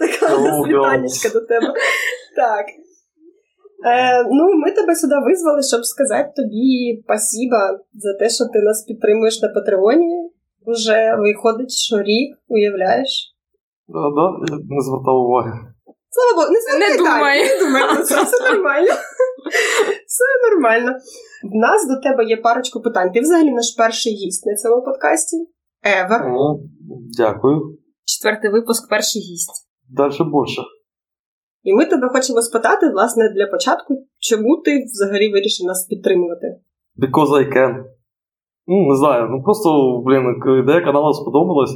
[0.00, 0.12] Безе!
[0.20, 0.36] Така
[0.68, 1.66] вітанечка до тебе.
[2.36, 2.66] Так.
[3.86, 8.84] Е, Ну, ми тебе сюди визвали, щоб сказати тобі спасіба за те, що ти нас
[8.84, 10.30] підтримуєш на Патреоні.
[10.66, 13.34] Вже виходить, що рік, уявляєш?
[13.88, 14.26] Да, да,
[14.74, 15.52] не звертав уваги.
[16.10, 17.44] Слава Богу, не Не думай.
[17.44, 18.92] Не думай це, все нормально.
[20.06, 20.92] Все нормально.
[21.42, 23.12] В нас до тебе є парочку питань.
[23.12, 25.36] Ти взагалі наш перший гість на цьому подкасті.
[25.84, 26.20] Ever.
[26.28, 26.60] Ну,
[27.18, 27.71] дякую.
[28.04, 29.68] Четвертий випуск, перший гість.
[29.88, 30.62] Дальше більше.
[31.62, 36.46] І ми тебе хочемо спитати, власне, для початку, чому ти взагалі вирішив нас підтримувати?
[36.98, 37.84] Because I can.
[38.66, 39.28] Ну, не знаю.
[39.30, 39.68] Ну просто,
[40.06, 40.22] блін,
[40.62, 41.74] ідея каналу сподобалась.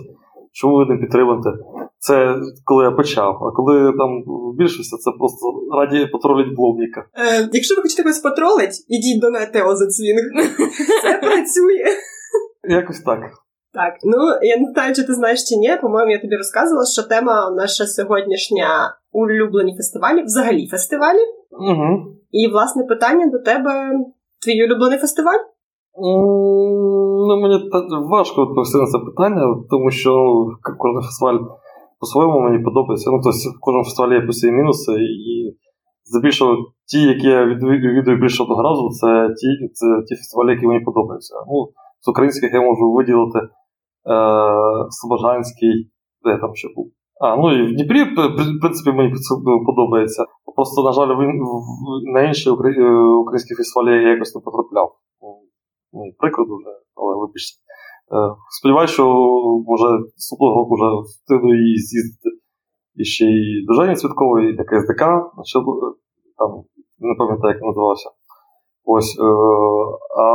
[0.52, 1.50] Чому ви не підтримуєте?
[1.98, 3.44] Це коли я почав.
[3.44, 5.46] А коли там в більшості, це просто
[5.78, 7.00] раді потролить блогніка.
[7.14, 10.22] Е, якщо ви хочете когось потролить, ідіть до Нетео за цвінг.
[11.02, 11.84] Це працює.
[12.68, 13.20] Якось так.
[13.78, 15.70] Так, ну я не знаю, чи ти знаєш чи ні.
[15.82, 18.68] По-моєму, я тобі розказувала, що тема наша сьогоднішня
[19.12, 21.24] улюблені фестивалі, взагалі фестивалі.
[21.70, 21.88] Угу.
[22.30, 23.72] І власне питання до тебе:
[24.42, 25.42] твій улюблений фестиваль?
[27.28, 27.56] Ну, мені
[28.16, 30.10] важко відповісти на це питання, тому що
[30.78, 31.38] кожен фестиваль
[32.00, 33.10] по-своєму мені подобається.
[33.10, 34.92] Ну, тобто в кожному фестивалі є плюси і мінуси,
[35.32, 35.56] і
[36.04, 36.52] здебільшого
[36.90, 39.08] ті, які я відвідую більше одного разу, це
[39.38, 41.34] ті, це ті фестивалі, які мені подобаються.
[41.50, 41.56] Ну,
[42.00, 43.40] з українських я можу виділити
[44.90, 45.90] Слобожанський,
[46.25, 46.92] де там ще був.
[47.21, 49.12] А, ну і в Дніпрі, в принципі, мені
[49.66, 50.25] подобається.
[50.57, 51.09] Просто, на жаль,
[52.14, 54.92] на інші українські фестивалі я якось не потрапляв.
[55.92, 57.59] Ну, прикро дуже, але вибачте.
[58.59, 59.05] Сподіваюся, що
[59.66, 59.85] може
[60.16, 62.31] наступного року вже встигну її з'їздити.
[62.95, 65.03] І ще й Держання Святковий, і таке СДК,
[66.38, 66.51] там
[66.99, 68.11] не пам'ятаю, як називався.
[68.85, 69.19] Ось.
[70.19, 70.27] А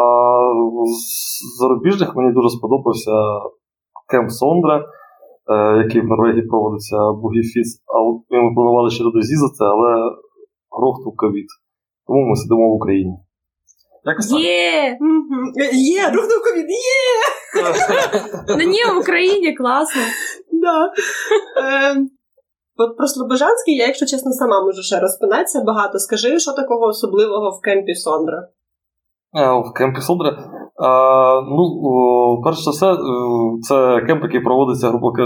[0.86, 3.12] з зарубіжних мені дуже сподобався
[4.12, 4.86] Кемп Сондра,
[5.84, 7.70] який в Норвегії проводиться Бугіфіс.
[7.94, 7.96] А
[8.44, 9.92] ми планували ще туди з'їздити, але
[10.78, 11.50] грохнув ковід.
[12.08, 13.14] Тому ми сидимо в Україні.
[14.40, 14.98] Є!
[15.74, 17.12] Є, рухнув ковід, є!
[18.58, 20.02] Ну ні, в Україні класно.
[20.52, 20.92] Да.
[22.98, 26.00] Про Слобожанський я, якщо чесно, сама можу ще розпинатися багато.
[26.00, 28.48] Скажи, що такого особливого в кемпі Сондра?
[29.34, 30.30] В кемпі Сондра.
[31.50, 32.98] Ну, перш за все,
[33.62, 35.18] це кемп, який проводиться грубо в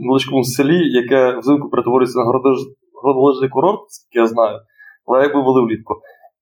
[0.00, 2.24] невеличкому селі, яке взимку перетворюється на
[3.02, 4.58] городолижний курорт, скільки я знаю,
[5.06, 5.94] але якби були влітку.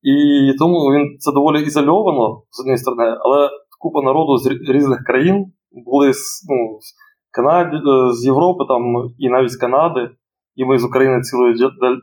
[0.03, 5.47] І тому він це доволі ізольовано з однієї сторони, але купа народу з різних країн
[5.87, 6.95] були з ну, з
[7.31, 8.83] Канади, е, з Європи там,
[9.19, 10.11] і навіть з Канади.
[10.57, 11.55] І ми з України цілою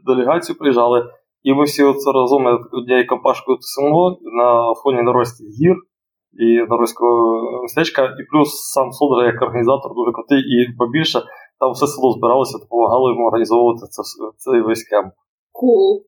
[0.05, 1.03] делегацією приїжджали.
[1.43, 5.75] І ми всі оце разом однією компашкою тусимо на фоні Норвезьких гір
[6.33, 8.05] і Норвезького містечка.
[8.05, 11.21] І плюс сам Содра, як організатор, дуже крутий і побільше.
[11.59, 14.01] Там все село збиралося, допомагало йому організовувати це,
[14.37, 15.13] цей весь кемп.
[15.59, 16.01] Cool.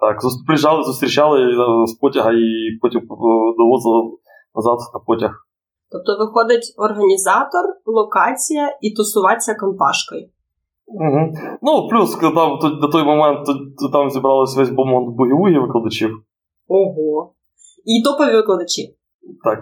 [0.00, 3.06] Так, приїжджали, зустрічали е, з потяга і потім е,
[3.58, 4.02] довозили
[4.54, 5.32] назад на потяг.
[5.90, 10.28] Тобто виходить організатор, локація і тусуватися компашкою.
[10.86, 11.34] Угу.
[11.62, 13.46] Ну, плюс там на той момент
[13.78, 16.10] то, там зібралося весь бомонд бугівугі викладачів.
[16.68, 17.32] Ого.
[17.84, 18.96] І топові викладачі.
[19.44, 19.58] Так.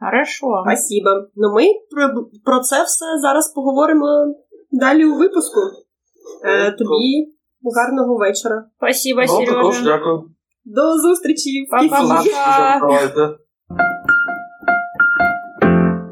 [0.00, 0.46] Хорошо.
[0.66, 1.10] Спасибо.
[1.34, 4.34] Ну ми про, про це все зараз поговоримо
[4.70, 5.60] далі у випуску.
[6.44, 7.34] Е, Тобі
[7.76, 8.64] гарного вечора.
[8.76, 9.52] Спасибо, ну, Сережа.
[9.52, 10.30] Також дякую.
[10.64, 11.66] До зустрічі.
[11.70, 12.22] Па-па-па.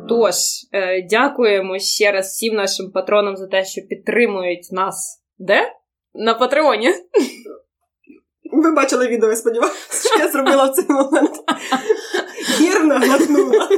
[0.08, 0.34] Тож,
[0.72, 5.22] е, дякуємо ще раз всім нашим патронам за те, що підтримують нас.
[5.38, 5.60] Де?
[6.14, 6.88] На Патреоні.
[8.52, 11.30] Ви бачили відео, я сподіваюся, що я зробила в цей момент.
[12.60, 13.68] Нервно глотнула.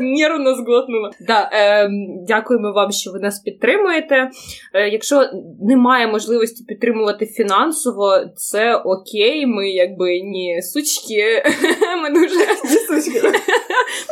[0.00, 1.10] Нервно зглотнула.
[1.20, 1.88] Да, е,
[2.28, 4.30] Дякуємо вам, що ви нас підтримуєте.
[4.74, 5.24] Е, Якщо
[5.62, 9.46] немає можливості підтримувати фінансово, це окей.
[9.46, 11.42] Ми якби ні сучки.
[12.02, 12.46] Ми дуже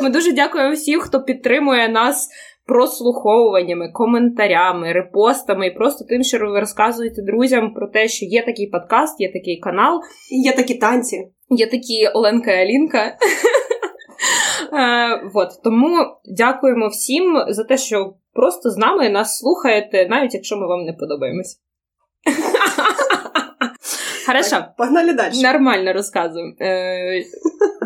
[0.01, 2.29] Ми дуже дякуємо всім, хто підтримує нас.
[2.65, 8.67] Прослуховуваннями, коментарями, репостами і просто тим, що ви розказуєте друзям про те, що є такий
[8.67, 9.99] подкаст, є такий канал,
[10.45, 13.17] є такі танці, є такі Оленка і Алінка.
[15.33, 15.49] Вот.
[15.63, 20.85] Тому дякуємо всім за те, що просто з нами нас слухаєте, навіть якщо ми вам
[20.85, 21.59] не подобаємось.
[24.27, 24.49] Хорошо.
[24.49, 25.41] Так, погнали далі.
[25.43, 26.53] Нормально розказуємо.
[26.61, 27.23] Е,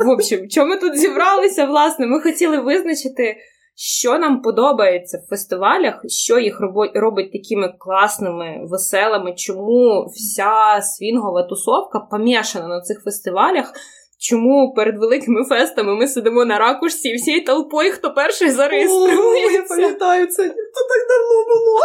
[0.05, 1.65] В общем, чому ми тут зібралися?
[1.65, 3.35] Власне, ми хотіли визначити,
[3.81, 6.61] що нам подобається в фестивалях, що їх
[6.93, 13.73] робить такими класними, веселими, чому вся свінгова тусовка помішана на цих фестивалях.
[14.21, 19.51] Чому перед великими фестами ми сидимо на ракушці і всією толпою, хто перший зареєструється?
[19.51, 21.79] Я пам'ятаю, це це так давно було.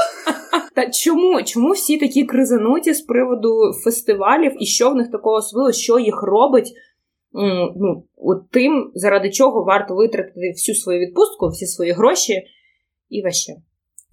[0.74, 5.72] Та чому Чому всі такі кризануті з приводу фестивалів і що в них такого особливо,
[5.72, 6.72] що їх робить?
[7.76, 12.42] Ну, от тим, заради чого варто витратити всю свою відпустку, всі свої гроші
[13.08, 13.52] і ваще.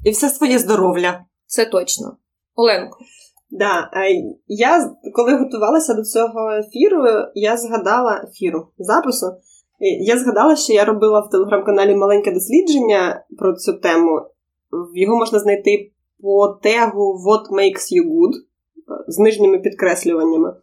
[0.05, 1.25] І все своє здоров'я.
[1.45, 2.17] Це точно.
[2.55, 2.97] Оленко.
[3.49, 3.89] Да,
[4.47, 7.03] я коли готувалася до цього ефіру,
[7.33, 9.25] я згадала ефіру запису.
[10.01, 14.21] Я згадала, що я робила в телеграм-каналі маленьке дослідження про цю тему.
[14.95, 18.33] Його можна знайти по тегу What Makes You Good
[19.07, 20.53] з нижніми підкреслюваннями.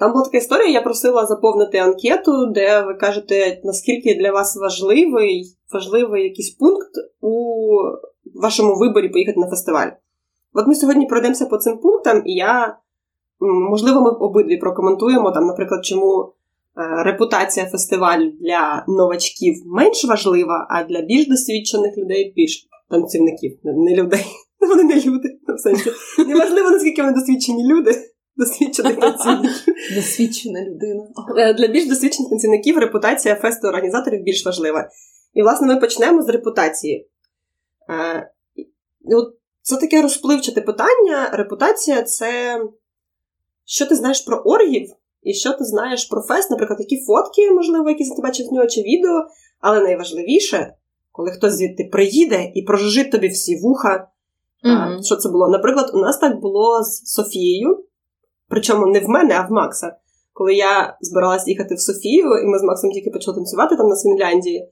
[0.00, 5.44] Там була така історія, я просила заповнити анкету, де ви кажете, наскільки для вас важливий
[5.72, 7.56] важливий якийсь пункт у
[8.34, 9.88] вашому виборі поїхати на фестиваль.
[10.54, 12.76] От ми сьогодні пройдемося по цим пунктам, і я,
[13.70, 20.84] можливо, ми обидві прокоментуємо, там, наприклад, чому е, репутація фестивалю для новачків менш важлива, а
[20.84, 24.24] для більш досвідчених людей більш танцівників, не людей.
[24.60, 25.38] Вони не люди.
[25.48, 25.90] в сенсі.
[26.28, 27.90] Неважливо, наскільки вони досвідчені люди.
[28.38, 29.74] Досвідчених танцівників.
[29.94, 31.08] Досвідчена людина.
[31.36, 34.90] Е, для більш досвідчених танцівників репутація фесту організаторів більш важлива.
[35.34, 37.08] І, власне, ми почнемо з репутації.
[37.90, 38.30] Е,
[39.62, 41.30] це таке розпливчате питання.
[41.32, 42.60] Репутація це
[43.68, 47.88] що ти знаєш про оргів, і що ти знаєш про фест, наприклад, які фотки, можливо,
[47.88, 49.26] якісь ти бачив з нього чи відео,
[49.60, 50.74] але найважливіше,
[51.12, 54.08] коли хтось звідти приїде і прожужить тобі всі вуха.
[54.64, 55.02] Mm-hmm.
[55.02, 55.48] Що це було?
[55.48, 57.84] Наприклад, у нас так було з Софією,
[58.48, 59.96] причому не в мене, а в Макса.
[60.32, 63.96] Коли я збиралась їхати в Софію, і ми з Максом тільки почали танцювати там на
[63.96, 64.68] Свінляндії.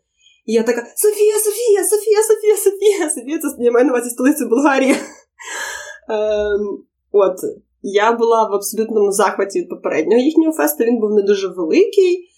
[0.46, 4.48] І я така: Софія, Софія, Софія, Софія, Софія, Софія, це я маю на увазі столицю
[4.48, 4.94] Болгарії.
[6.08, 6.78] Ем,
[7.12, 7.36] От,
[7.82, 10.84] я була в абсолютному захваті від попереднього їхнього фесту.
[10.84, 12.28] Він був не дуже великий,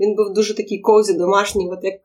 [0.00, 2.00] він був дуже такий козі, домашній, от як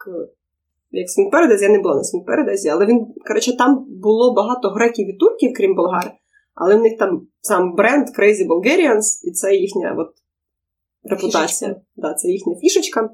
[0.92, 5.14] як Смінпередезі, я не була на Смінпередезі, але він, коротше, там було багато греків і
[5.14, 6.12] турків, крім болгар,
[6.60, 10.10] але в них там сам бренд Crazy Bulgarians, і це їхня от,
[11.04, 11.76] репутація.
[11.96, 13.10] Да, Це їхня фішечка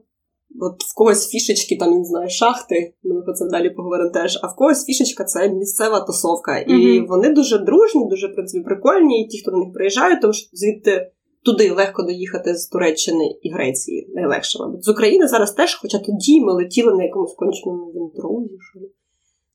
[0.62, 4.40] от в когось фішечки, там, не знаю, шахти, ну, ми про це далі поговоримо теж,
[4.44, 6.58] а в когось фішечка це місцева тусовка.
[6.60, 7.08] І mm-hmm.
[7.08, 10.50] вони дуже дружні, дуже в принципі, прикольні, і ті, хто до них приїжджають, тому що
[10.54, 11.12] звідти
[11.44, 14.84] туди легко доїхати з Туреччини і Греції, найлегше, мабуть.
[14.84, 18.80] З України зараз теж, хоча тоді ми летіли на якомусь конченому віндроузі, що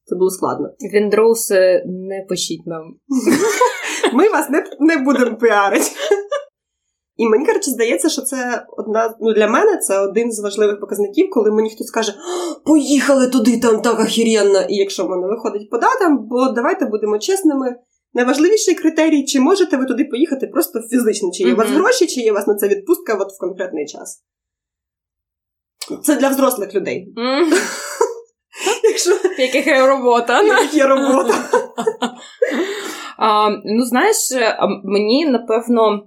[0.05, 0.71] це було складно.
[0.95, 1.51] Віндроуз
[1.87, 2.95] не пишіть нам.
[4.13, 5.91] Ми вас не не будемо піарити.
[7.17, 11.31] І мені коротше, здається, що це одна ну для мене це один з важливих показників,
[11.31, 12.15] коли мені хтось каже,
[12.67, 14.61] поїхали туди, там так охеренно.
[14.69, 17.77] І якщо в мене виходить по датам, бо давайте будемо чесними.
[18.15, 22.21] Найважливіший критерій, чи можете ви туди поїхати просто фізично, чи є у вас гроші, чи
[22.21, 24.23] є у вас на це відпустка от в конкретний час.
[26.03, 27.15] Це для взрослих людей.
[29.39, 30.43] Яких є робота.
[30.43, 31.35] Яких є робота.
[33.65, 34.17] Ну, знаєш,
[34.85, 36.07] мені напевно.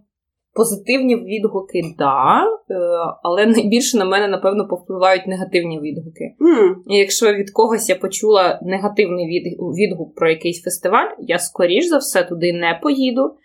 [0.56, 2.76] Позитивні відгуки, да, е,
[3.24, 6.24] але найбільше на мене, напевно, повпливають негативні відгуки.
[6.40, 6.74] Mm.
[6.88, 9.28] І якщо від когось я почула негативний
[9.60, 13.36] відгук про якийсь фестиваль, я скоріш за все туди не поїду,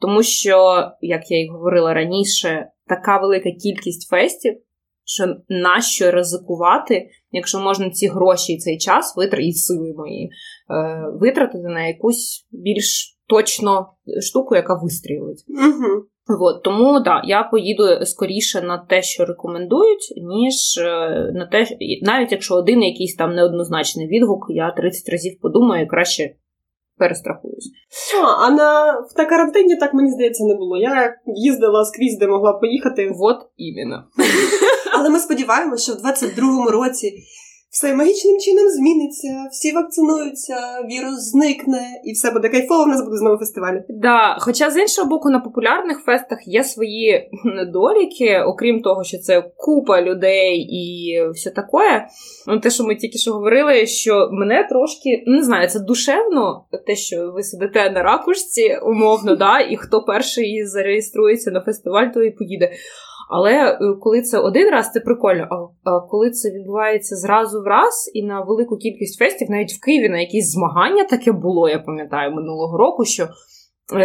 [0.00, 4.54] тому що, як я й говорила раніше, така велика кількість фестів,
[5.04, 10.30] що нащо ризикувати, якщо можна ці гроші і цей час витратити, і сили мої е,
[11.20, 13.86] витратити на якусь більш точно
[14.20, 15.44] штуку, яка вистрілить.
[15.48, 16.02] Mm-hmm.
[16.40, 21.66] От, тому да, я поїду скоріше на те, що рекомендують, ніж е, на те,
[22.02, 26.34] навіть якщо один якийсь там неоднозначний відгук, я 30 разів подумаю і краще
[26.98, 27.70] перестрахуюсь.
[28.22, 30.76] А, а на на карантині так мені здається не було.
[30.76, 33.12] Я їздила скрізь, де могла поїхати.
[33.20, 34.04] От іменно.
[34.98, 37.12] Але ми сподіваємося, що в 22-му році
[37.76, 40.56] все магічним чином зміниться, всі вакцинуються,
[40.90, 43.74] вірус зникне, і все буде кайфово, в нас буде знову фестиваль.
[43.88, 49.50] Да, Хоча з іншого боку, на популярних фестах є свої недоліки, окрім того, що це
[49.56, 52.06] купа людей і все таке.
[52.46, 56.96] Ну, те, що ми тільки що говорили, що мене трошки не знаю, це душевно, те,
[56.96, 62.30] що ви сидите на ракушці, умовно, да, і хто перший зареєструється на фестиваль, то і
[62.30, 62.72] поїде.
[63.28, 65.70] Але е, коли це один раз, це прикольно.
[65.84, 70.08] А коли це відбувається зразу в раз і на велику кількість фестів, навіть в Києві
[70.08, 73.28] на якісь змагання таке було, я пам'ятаю минулого року, що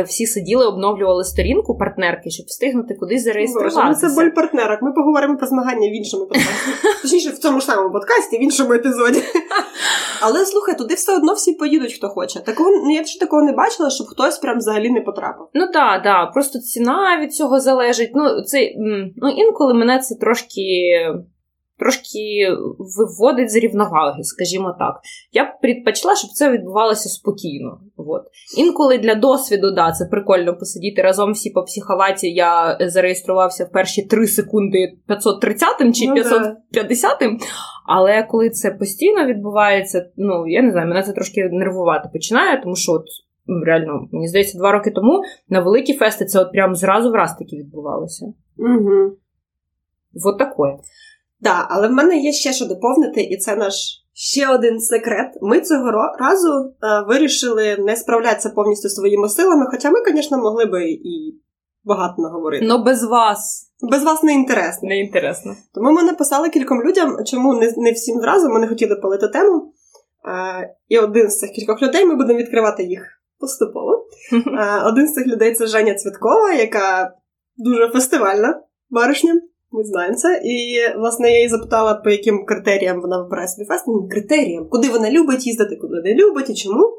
[0.05, 3.77] всі сиділи, обновлювали сторінку партнерки, щоб встигнути кудись зареєструватися.
[3.77, 4.81] Боже, ну це боль партнерок.
[4.81, 6.71] Ми поговоримо про змагання в іншому подкасті.
[7.01, 9.23] Точніше, в цьому ж самому подкасті, в іншому епізоді.
[10.21, 12.39] Але слухай, туди все одно всі поїдуть, хто хоче.
[12.39, 15.47] Такого ну, я ще такого не бачила, щоб хтось прям взагалі не потрапив.
[15.53, 18.11] Ну так, да, просто ціна від цього залежить.
[18.13, 18.57] Ну, це
[19.15, 20.61] ну інколи мене це трошки
[21.81, 22.47] трошки
[22.79, 24.99] виводить з рівноваги, скажімо так.
[25.31, 27.79] Я б предпочла, щоб це відбувалося спокійно.
[27.97, 28.23] От.
[28.57, 32.31] Інколи для досвіду, да, це прикольно посидіти разом всі по психоваті.
[32.31, 37.37] Я зареєструвався в перші 3 секунди 530-м чи ну, 550-м.
[37.87, 42.75] Але коли це постійно відбувається, ну я не знаю, мене це трошки нервувати починає, тому
[42.75, 43.05] що от.
[43.47, 47.15] Ну, реально, мені здається, два роки тому на великі фести це от прям зразу в
[47.15, 48.25] раз таки відбувалося.
[48.57, 49.11] Угу.
[50.13, 50.77] Вот такое.
[51.43, 53.73] Так, але в мене є ще що доповнити, і це наш
[54.13, 55.27] ще один секрет.
[55.41, 60.91] Ми цього разу е, вирішили не справлятися повністю своїми силами, хоча ми, звісно, могли би
[60.91, 61.41] і
[61.83, 62.65] багато наговорити.
[62.65, 63.71] Ну без вас.
[63.91, 64.89] Без вас не інтересно.
[64.89, 65.55] Не інтересно.
[65.73, 69.73] Тому ми написали кільком людям, чому не не всім зразу ми не хотіли палити тему.
[70.27, 73.01] Е, і один з цих кількох людей ми будемо відкривати їх
[73.39, 74.05] поступово.
[74.33, 77.13] Е, один з цих людей це Женя Цвіткова, яка
[77.57, 79.41] дуже фестивальна баришня.
[79.71, 80.41] Ми знаємо це.
[80.45, 84.09] І, власне, я її запитала, по яким критеріям вона вибирає собі фестинг.
[84.11, 86.97] Критеріям, куди вона любить їздити, куди не любить і чому.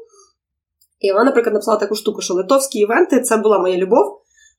[0.99, 4.05] І вона, наприклад, написала таку штуку, що литовські івенти це була моя любов.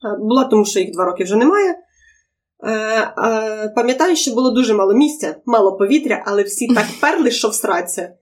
[0.05, 1.79] Е, була, тому що їх два роки вже немає.
[2.67, 8.15] Е, пам'ятаю, що було дуже мало місця, мало повітря, але всі так перли, що всраться.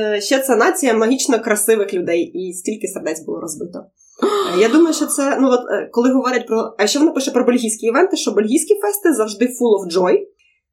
[0.00, 3.84] Е, ще це нація магічно красивих людей, і стільки сердець було розбито.
[4.58, 6.74] Я думаю, що це ну от е, коли говорять про.
[6.78, 10.16] А ще вона пише про бельгійські івенти, що бельгійські фести завжди full of joy.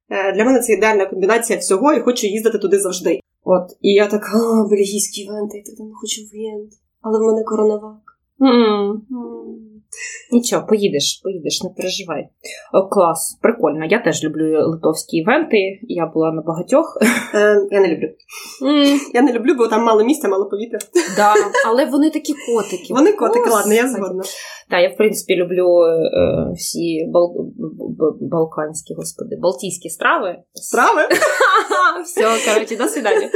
[0.10, 3.20] Е, для мене це ідеальна комбінація всього, і хочу їздити туди завжди.
[3.44, 7.22] От, і я така, а, бельгійські івенти, я так не хочу в івент, але в
[7.22, 8.02] мене коронавак.
[8.40, 8.96] Mm.
[10.32, 12.30] Нічого, поїдеш, поїдеш, не переживай.
[12.73, 13.86] О, Клас, прикольно.
[13.86, 15.80] Я теж люблю литовські івенти.
[15.82, 16.97] Я була на багатьох.
[17.36, 18.08] Е, Я не люблю.
[18.65, 18.97] Mm.
[19.13, 20.80] Я не люблю, бо там мало місця, мало повітря.
[21.15, 21.34] Да,
[21.67, 22.93] Але вони такі котики.
[22.93, 24.23] Вони котики, ладно, я згодна.
[24.69, 27.52] Так, я в принципі люблю е, всі бал...
[28.21, 30.36] балканські, господи, балтійські страви.
[30.54, 31.02] Страви?
[32.04, 33.30] Все, коротше, до свидання.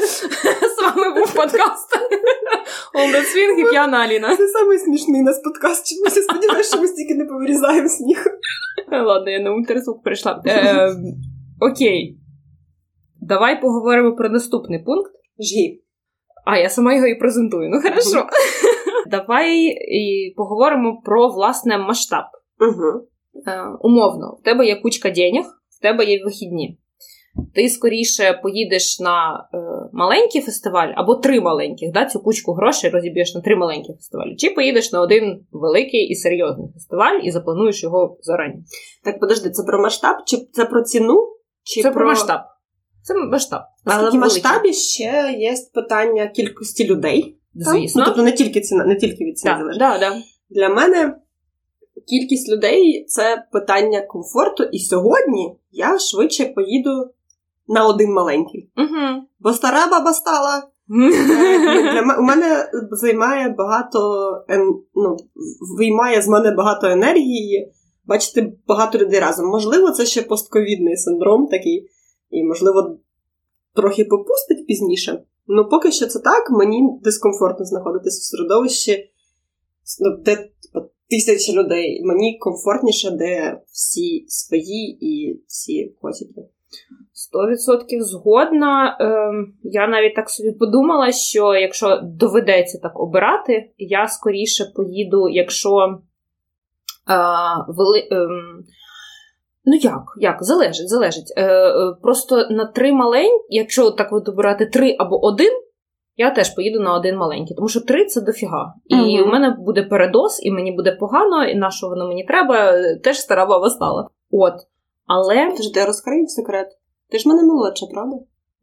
[0.77, 1.89] З вами був подкаст.
[3.03, 4.37] Олда Свінг і п'яна Аліна.
[4.37, 5.87] Це самий смішний нас подкаст.
[5.89, 8.27] Чомусь я сподіваюся, що ми стільки не повирізаємо сміх.
[8.91, 10.41] Ладно, я на ультразвук прийшла.
[10.45, 10.95] Е,
[11.61, 12.17] Окей.
[13.21, 15.11] Давай поговоримо про наступний пункт.
[15.39, 15.81] Жгі.
[16.45, 17.69] А, я сама його і презентую.
[17.69, 18.27] Ну, хорошо.
[19.11, 19.65] Давай
[19.97, 22.25] і поговоримо про власне масштаб.
[22.59, 23.07] Угу.
[23.47, 25.45] Е, Умовно, в тебе є кучка денег,
[25.79, 26.79] в тебе є вихідні.
[27.55, 29.57] Ти скоріше поїдеш на е,
[29.93, 34.49] маленький фестиваль або три маленьких, да, цю кучку грошей розіб'єш на три маленькі фестивалі, чи
[34.49, 38.63] поїдеш на один великий і серйозний фестиваль і заплануєш його зарані.
[39.03, 41.29] Так, подожди, це про масштаб, чи це про ціну?
[41.63, 42.41] Чи Це про, про масштаб.
[43.03, 43.61] Це масштаб.
[43.85, 44.73] Але в масштабі великий?
[44.73, 47.37] ще є питання кількості людей.
[47.55, 48.01] Звісно.
[48.01, 49.79] Ну, тобто не тільки ціна, не тільки від ціни да, залежить.
[49.79, 50.15] Да, да.
[50.49, 51.15] Для мене
[52.07, 57.13] кількість людей це питання комфорту, і сьогодні я швидше поїду
[57.67, 58.71] на один маленький.
[58.78, 59.28] Угу.
[59.39, 60.67] Бо стара баба стала.
[60.88, 64.32] Для У мене займає багато
[64.95, 65.17] ну,
[65.78, 67.73] виймає з мене багато енергії.
[68.06, 69.45] Бачити багато людей разом.
[69.47, 71.89] Можливо, це ще постковідний синдром такий,
[72.30, 72.97] і, можливо,
[73.76, 75.23] трохи попустить пізніше.
[75.47, 79.12] Ну, поки що це так, мені дискомфортно знаходитися в середовищі,
[79.99, 82.02] ну, де типу, тисячі людей.
[82.04, 86.41] Мені комфортніше, де всі свої і всі котики.
[87.33, 88.97] Сто відсотків згодна.
[88.99, 95.69] Ем, я навіть так собі подумала, що якщо доведеться так обирати, я скоріше поїду, якщо
[95.79, 97.15] е,
[97.67, 98.27] вели, е,
[99.65, 101.33] ну як, як, залежить, залежить.
[101.37, 105.53] Е, е, Просто на три маленькі, якщо так от обирати три або один,
[106.17, 108.73] я теж поїду на один маленький, тому що три це дофіга.
[108.85, 112.73] І у мене буде передоз, і мені буде погано, і на що воно мені треба,
[113.03, 114.09] теж стара баба стала.
[114.31, 114.53] От.
[115.05, 115.53] Але.
[115.57, 116.67] Тож я розкрию секрет.
[117.13, 118.16] Ти ж мене молодша, правда?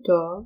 [0.06, 0.38] Так.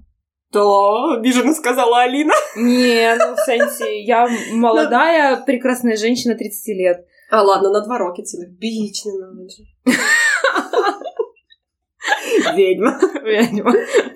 [0.52, 2.32] То, біжено сказала Аліна.
[2.56, 6.96] Ні, ну в сенсі, я молодая, прекрасная женщина 30 лет.
[7.30, 8.48] А, ладно, на два роки цілих.
[8.48, 9.62] Біч ненавиджу.
[12.56, 13.00] Ведьма.
[13.24, 13.74] Ведьма.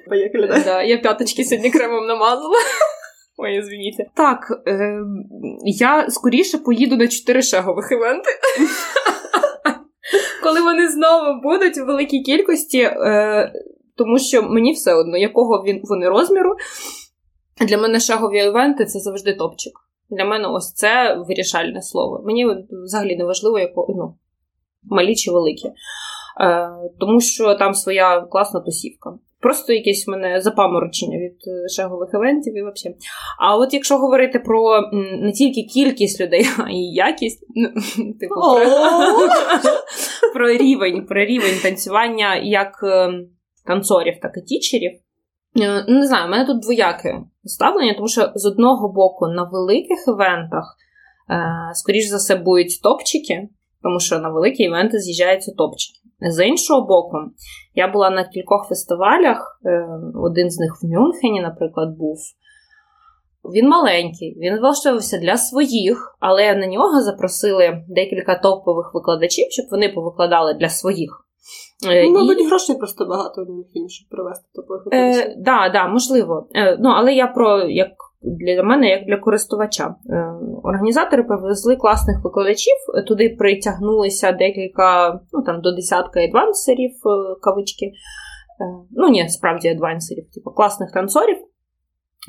[0.08, 0.64] Поїхали, да?
[0.64, 2.58] Да, я п'яточки сьогодні кремом намазала.
[3.36, 4.06] Ой, извините.
[4.14, 5.00] Так, е,
[5.64, 8.30] я скоріше поїду на чотири шагових івенти
[10.48, 13.52] коли вони знову будуть у великій кількості, е,
[13.98, 16.56] тому що мені все одно, якого він вони розміру.
[17.68, 19.72] Для мене шагові івенти це завжди топчик.
[20.10, 22.22] Для мене ось це вирішальне слово.
[22.26, 22.46] Мені
[22.84, 24.14] взагалі не важливо, яко, ну,
[24.82, 25.68] малі чи великі.
[26.40, 26.70] Е,
[27.00, 29.14] Тому що там своя класна тусівка.
[29.40, 32.98] Просто якесь в мене запаморочення від е, шагових івентів і взагалі.
[33.38, 34.90] А от якщо говорити про
[35.20, 37.68] не тільки кількість людей, а й якість, ну,
[38.20, 38.34] типу,
[40.34, 43.12] про, рівень, про рівень танцювання як е,
[43.68, 44.92] танцорів, так і тічерів.
[45.60, 49.98] Е, не знаю, у мене тут двояке ставлення, тому що з одного боку на великих
[50.08, 50.76] івентах,
[51.74, 53.48] скоріш за все, будуть топчики,
[53.82, 55.98] тому що на великі івенти з'їжджаються топчики.
[56.20, 57.16] З іншого боку,
[57.74, 62.18] я була на кількох фестивалях, е, один з них в Мюнхені, наприклад, був.
[63.54, 69.88] Він маленький, він влаштовувався для своїх, але на нього запросили декілька топових викладачів, щоб вони
[69.88, 71.27] повикладали для своїх.
[71.86, 72.46] Е, ну, мабуть, і...
[72.46, 74.08] грошей просто багато Мюнхені, щоб.
[74.54, 76.48] Так, е, да, да, можливо.
[76.54, 77.90] Е, ну, Але я про як
[78.22, 79.94] для мене як для користувача.
[80.10, 80.32] Е,
[80.62, 82.74] організатори привезли класних викладачів,
[83.08, 87.86] туди притягнулися декілька, ну там до десятка адвансерів е, кавички.
[87.86, 87.92] Е,
[88.90, 91.36] ну, ні, справді адвансерів, типу класних танцорів.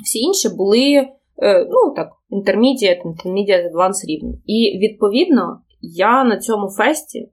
[0.04, 1.08] Всі інші були,
[1.70, 4.42] ну так, intermediate, intermediate advance рівні.
[4.46, 7.32] І відповідно я на цьому фесті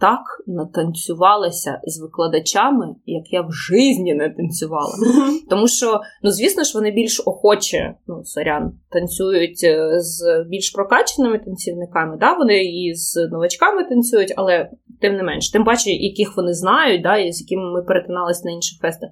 [0.00, 4.94] так натанцювалася з викладачами, як я в житті не танцювала.
[5.50, 11.38] Тому що, ну звісно ж, вони більш охоче, ну сорян, танцюють е, з більш прокаченими
[11.38, 12.16] танцівниками.
[12.20, 12.32] Да?
[12.32, 14.70] Вони і з новачками танцюють, але
[15.00, 18.50] тим не менш, тим паче, яких вони знають, да, і з якими ми перетиналися на
[18.50, 19.10] інших фестах.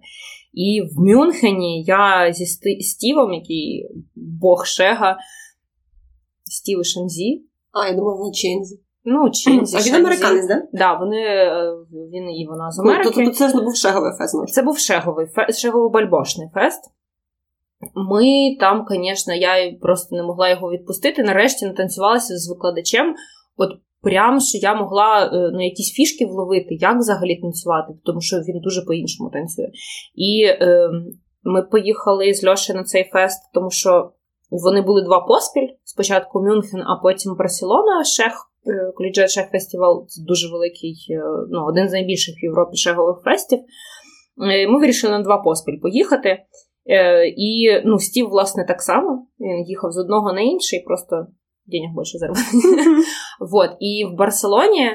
[0.52, 2.46] І в Мюнхені я зі
[2.80, 5.16] Стівом, який Бог Шега,
[6.44, 7.44] Стів Шензі.
[7.72, 8.83] А, я думав, на Чензі.
[9.04, 9.76] Ну, Чензі.
[9.76, 10.62] А він американець, да?
[10.72, 11.74] Да, вони, е,
[12.12, 13.10] він і вона з Америки.
[13.14, 14.48] Тобто це ж не був шеговий фест.
[14.48, 16.80] Це був шеговий фест, шегово-бальбошний фест.
[17.94, 21.22] Ми там, звісно, я просто не могла його відпустити.
[21.22, 23.14] Нарешті натанцювалася з викладачем.
[23.56, 23.70] От
[24.02, 28.60] прям що я могла е, ну, якісь фішки вловити, як взагалі танцювати, тому що він
[28.60, 29.68] дуже по-іншому танцює.
[30.14, 30.90] І е,
[31.42, 34.10] ми поїхали з Льоші на цей фест, тому що
[34.50, 38.50] вони були два поспіль: спочатку Мюнхен, а потім Барселона, Шех.
[38.94, 43.58] Коліджет Шех Фестивал це дуже великий, е, ну, один з найбільших в Європі шегових фестів.
[43.58, 46.38] Е, ми вирішили на два поспіль поїхати.
[46.86, 49.26] Е, і ну, Стів, власне, так само.
[49.40, 51.26] Він їхав з одного на інший, просто
[51.66, 52.44] денег більше заробити.
[53.40, 53.70] вот.
[53.80, 54.90] І в Барселоні,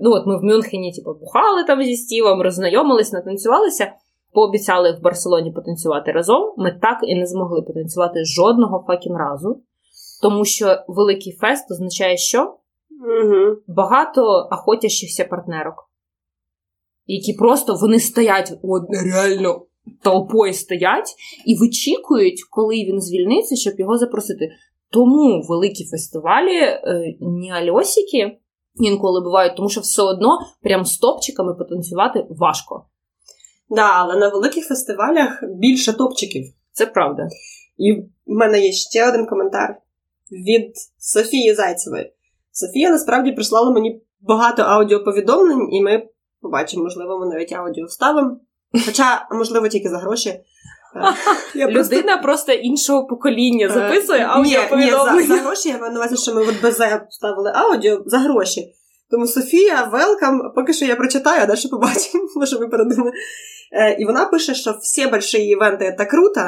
[0.00, 3.92] ну от ми в Мюнхені типу, бухали там зі Стівом, роззнайомились, натанцювалися.
[4.32, 6.54] Пообіцяли в Барселоні потанцювати разом.
[6.56, 9.62] Ми так і не змогли потанцювати жодного факін разу.
[10.22, 12.54] Тому що великий фест означає, що
[13.04, 13.56] Угу.
[13.66, 15.90] Багато охотящихся партнерок,
[17.06, 19.66] які просто вони стоять от реально
[20.02, 21.14] толпою стоять
[21.46, 24.48] і вичікують, коли він звільниться, щоб його запросити.
[24.90, 26.82] Тому великі фестивалі е,
[27.20, 28.38] не альосіки
[28.74, 32.86] інколи бувають, тому що все одно прям з топчиками потанцювати важко.
[33.68, 36.44] Да, але на великих фестивалях більше топчиків.
[36.72, 37.28] Це правда.
[37.78, 39.76] І в мене є ще один коментар
[40.30, 42.13] від Софії Зайцевої.
[42.56, 46.08] Софія насправді прислала мені багато аудіоповідомлень, і ми
[46.40, 48.40] побачимо, можливо, ми навіть аудіо вставимо.
[48.86, 50.28] Хоча, можливо, тільки за гроші.
[50.28, 50.42] Е,
[51.54, 52.22] я Людина просто...
[52.22, 55.12] просто іншого покоління е, записує аудіоповідомлення.
[55.12, 56.80] Ні, ні, за, за гроші я маю на увазі, що ми от без
[57.10, 58.74] вставили аудіо за гроші.
[59.10, 63.12] Тому Софія, велкам, поки що я прочитаю, а далі побачимо, може ви передумали.
[63.72, 66.40] Е, і вона пише, що всі большие івенти це круто,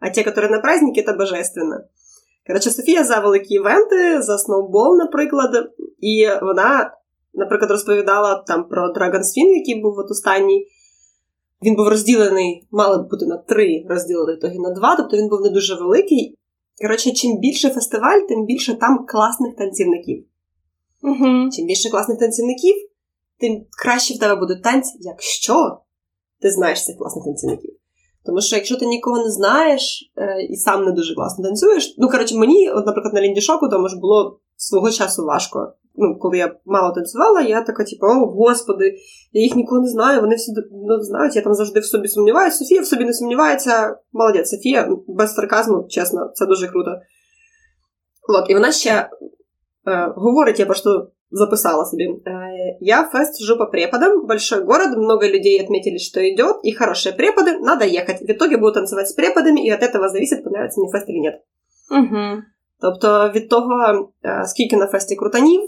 [0.00, 1.80] а ті, які на праздники, це божественно.
[2.46, 5.50] Коротше, Софія за великі івенти, за сноубол, наприклад,
[6.00, 6.90] і вона,
[7.34, 10.66] наприклад, розповідала там про Dragon Swing, який був от останній.
[11.62, 15.40] Він був розділений, мали б бути на три, розділили тоді на два, тобто він був
[15.40, 16.38] не дуже великий.
[16.82, 20.24] Коротше, чим більше фестиваль, тим більше там класних танцівників.
[21.02, 21.50] Угу.
[21.52, 22.74] Чим більше класних танцівників,
[23.38, 25.78] тим краще в тебе будуть танці, якщо
[26.40, 27.74] ти знаєш цих класних танцівників.
[28.26, 32.08] Тому що якщо ти нікого не знаєш е, і сам не дуже класно танцюєш, ну
[32.08, 35.72] коротше, мені, от, наприклад, на ліндішоку тому ж було свого часу важко.
[35.96, 38.94] Ну, коли я мало танцювала, я така, типу, о, господи,
[39.32, 40.52] я їх нікого не знаю, вони всі
[40.88, 42.58] ну, знають, я там завжди в собі сумніваюся.
[42.58, 43.96] Софія в собі не сумнівається.
[44.12, 46.90] Молодець, Софія, без сарказму, чесно, це дуже круто.
[48.28, 49.08] От, і вона ще е,
[50.16, 52.05] говорить, я просто записала себе.
[52.05, 54.25] Э, я фест хожу по преподам.
[54.25, 58.21] Большой город, много людей отметили, что идет, и хорошие преподы, надо ехать.
[58.21, 61.41] В итоге буду танцевать с преподами, и от этого зависит, понравится мне фест или нет.
[61.91, 62.43] Угу.
[62.81, 64.09] Тобто від того,
[64.45, 65.61] скільки на фесті крутанів,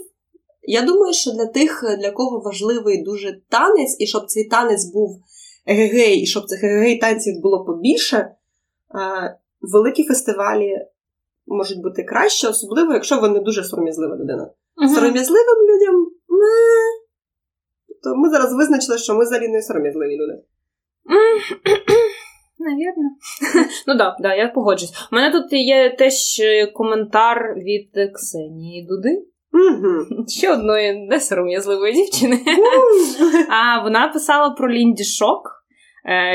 [0.62, 5.22] я думаю, що для тих, для кого важливий дуже танець, і щоб цей танець був
[5.66, 8.30] егегей, і щоб цих егегей танців було побільше,
[9.60, 10.86] великі фестивалі
[11.46, 14.50] можуть бути краще, особливо, якщо ви не дуже сором'язлива людина.
[14.77, 14.89] Мгм.
[14.89, 15.95] Сором'язливим людям.
[16.29, 17.07] Не.
[18.03, 20.33] То ми зараз визначили, що ми взагалі не сором'язливі люди.
[22.59, 23.09] Навірно.
[23.87, 24.93] ну так, да, да, я погоджусь.
[25.11, 29.23] У мене тут є теж е, коментар від Ксенії Дуди,
[29.53, 30.25] Угу.
[30.27, 32.39] ще одної несором'язливої дівчини.
[33.49, 35.66] А вона писала про Лінді Шок, э,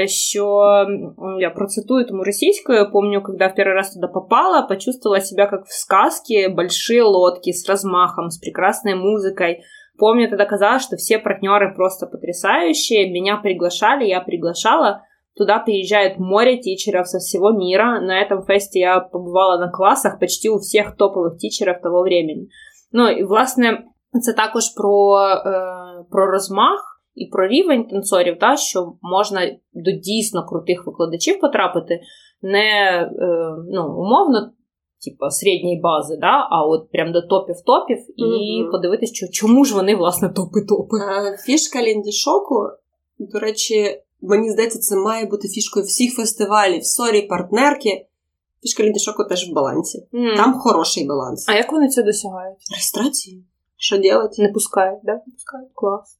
[0.06, 0.46] що
[0.88, 5.64] м, я процитую тому российскую, помню, когда в первый раз туда попала, почувствовала себя как
[5.64, 9.62] в сказке, большие лодки с размахом, с прекрасной музыкой.
[9.98, 15.02] Помню, тогда казалось, что все партнеры просто потрясающие, меня приглашали, я приглашала.
[15.34, 18.00] Туда приезжает море тичеров со всего мира.
[18.00, 22.48] На этом фесте я побывала на класах почти у всех топовых тичеров того времени.
[22.92, 23.84] Ну і власне
[24.22, 29.40] це також про, е, про розмах і про рівень танцорів, та, що можна
[29.72, 32.00] до дійсно крутих викладачів потрапити,
[32.42, 32.60] не
[33.02, 34.52] е, ну, умовно,
[35.04, 38.70] типу, середньої бази, да, а от прям до топів-топів, і Мгм.
[38.70, 40.96] подивитись, що, чому ж вони, власне, топи-топи.
[40.96, 42.54] Е, Фішка Lindy Shock'у,
[43.18, 46.84] до речі, мені здається, це має бути фішкою всіх фестивалів.
[46.84, 48.06] Sorry, партнерки.
[48.62, 50.06] Фішка Lindy Shock'у теж в балансі.
[50.14, 50.36] М.
[50.36, 51.48] Там хороший баланс.
[51.48, 52.58] А як вони це досягають?
[52.70, 53.44] Реєстрації?
[53.76, 54.42] Що робити?
[54.42, 55.12] Не пускають, да?
[55.12, 55.68] Не пускають.
[55.74, 56.18] Клас.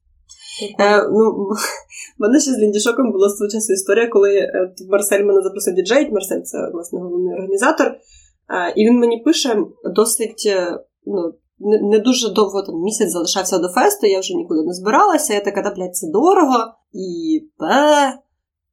[0.80, 1.30] Е, ну,
[2.18, 6.11] в мене ще з Ліндішоком була свого часу історія, коли е, Марсель мене запросив діджей.
[6.12, 7.86] Марсель це власне головний організатор.
[7.86, 9.57] Е, і він мені пише
[9.94, 14.62] досить е, ну, не, не дуже довго там місяць залишався до фесту, я вже нікуди
[14.62, 15.34] не збиралася.
[15.34, 16.72] Я така, да, блядь, це дорого.
[16.92, 18.14] І пе.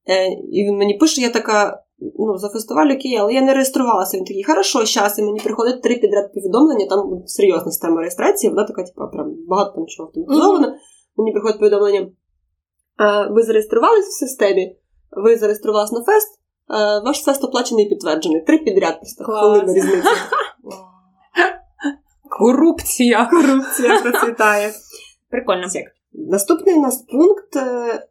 [0.09, 1.83] Е, і він мені пише, я така.
[2.19, 4.17] Ну, за фестиваль окей, але я не реєструвалася.
[4.17, 8.63] Він такий, хорошо, щас, і мені приходить три підряд повідомлення, там серйозна система реєстрації, вона
[8.63, 10.75] така, типу, прям багато там чого автоматизовано.
[11.19, 12.07] Мені приходить повідомлення.
[13.29, 14.75] Ви зареєструвалися в системі,
[15.11, 16.39] ви зареєструвалися на фест,
[17.05, 18.41] ваш фест оплачений і підтверджений.
[18.41, 20.09] Три підряд просто хвилина різниця.
[22.39, 23.25] Корупція.
[23.25, 24.73] Корупція процвітає.
[25.29, 25.67] Прикольно.
[26.13, 28.07] Наступний у нас пункт е,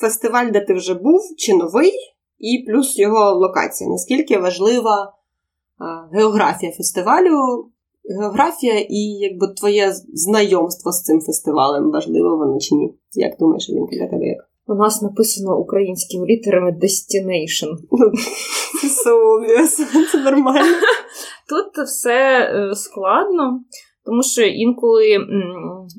[0.00, 1.92] фестиваль, де ти вже був, чи новий,
[2.38, 3.90] і плюс його локація.
[3.90, 5.12] Наскільки важлива
[6.12, 7.66] географія фестивалю,
[8.20, 12.94] географія і якби твоє знайомство з цим фестивалем, важливо воно чи ні?
[13.12, 14.38] Як думаєш, він для тебе як?
[14.66, 17.76] У нас написано українськими літерами Destination.
[20.12, 20.76] Це нормально.
[21.48, 23.60] Тут все е, складно,
[24.04, 25.18] тому що інколи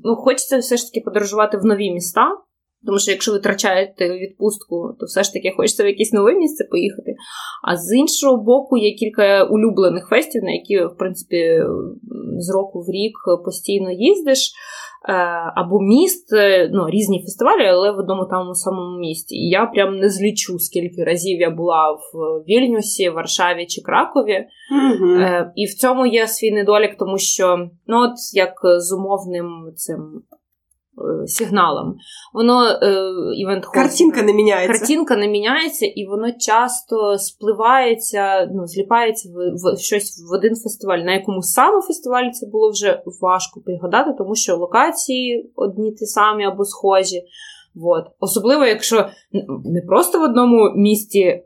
[0.03, 2.38] ну, хочеться все ж таки подорожувати в нові міста.
[2.86, 6.63] Тому що якщо ви втрачаєте відпустку, то все ж таки хочеться в якесь нове місце
[6.71, 7.15] поїхати.
[7.63, 11.63] А з іншого боку, є кілька улюблених фестів, на які, в принципі,
[12.38, 14.53] з року в рік постійно їздиш.
[15.09, 15.13] Е,
[15.55, 19.36] Або міст, е, ну, різні фестивалі, але в одному тому самому місті.
[19.36, 24.32] І я прям не злічу, скільки разів я була в Вільнюсі, Варшаві чи Кракові.
[25.21, 30.21] Е, і в цьому є свій недолік, тому що, ну, от як з умовним цим
[31.26, 31.98] сигналом,
[32.34, 34.80] воно е, івент Картинка не міняється.
[34.80, 41.00] Картинка не міняється, і воно часто спливається, ну, зліпається в, в щось в один фестиваль.
[41.00, 46.45] На якому саме фестивалі це було вже важко пригадати, тому що локації одні ті самі
[46.45, 47.24] або схожі.
[47.76, 48.06] Вот.
[48.20, 49.10] Особливо, якщо
[49.66, 51.43] не просто в одному місті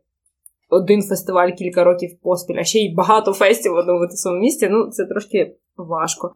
[0.69, 4.89] один фестиваль кілька років поспіль, а ще й багато фестів в одному самому місті, ну
[4.89, 6.35] це трошки важко.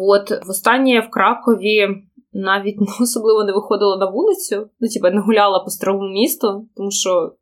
[0.00, 1.88] От, востаннє в Кракові
[2.34, 6.90] навіть ну, особливо не виходила на вулицю, ну, типа, не гуляла по старому місту, тому
[6.90, 7.32] що.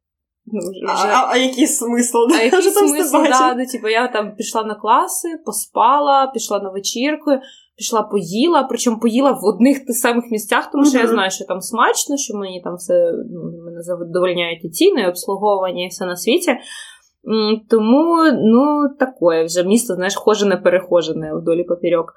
[0.47, 1.07] Ну, вже...
[1.07, 2.19] А, а, який смисл?
[2.19, 6.71] А який вже смисл, да, ну, типу, я там пішла на класи, поспала, пішла на
[6.71, 7.31] вечірку,
[7.77, 11.61] пішла поїла, причому поїла в одних тих самих місцях, тому що я знаю, що там
[11.61, 16.17] смачно, що мені там все ну, мене задовольняють і ціни, і обслуговування, і все на
[16.17, 16.57] світі.
[17.71, 22.13] Тому, ну, таке вже місто, знаєш, хожене перехожене вдолі поперек.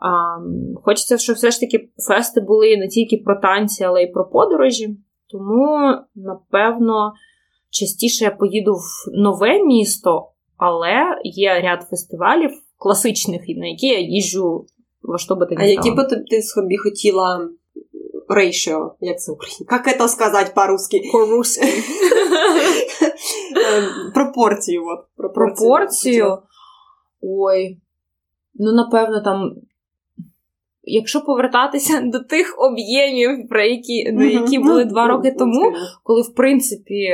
[0.00, 0.38] А,
[0.84, 4.96] хочеться, щоб все ж таки фести були не тільки про танці, але й про подорожі.
[5.28, 5.78] Тому,
[6.14, 7.12] напевно,
[7.70, 14.66] частіше я поїду в нове місто, але є ряд фестивалів класичних, на які я їжджу
[15.02, 17.48] во що би то А які би ти- ти собі хотіла
[18.28, 19.68] рейшіо, як це українською?
[19.86, 21.02] Як це сказати по-русски?
[21.12, 21.66] По-русски.
[23.56, 23.82] Е,
[24.14, 24.82] Пропорцію,
[25.16, 26.38] пропорцію.
[27.20, 27.78] Ой.
[28.54, 29.54] Ну, напевно, там.
[30.92, 35.72] Якщо повертатися до тих об'ємів, про які, ну, які були два роки тому,
[36.04, 37.08] коли, в принципі,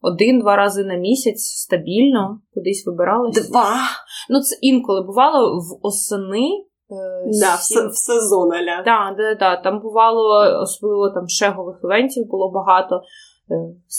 [0.00, 3.48] один-два рази на місяць стабільно кудись вибиралися.
[3.50, 3.66] Два.
[4.30, 6.48] Ну, це інколи бувало в осени.
[6.90, 8.82] е, Да, в, сім- в сезон, аля.
[8.84, 9.56] Да, да, да.
[9.56, 13.02] Там бувало, особливо там шегових івентів було багато.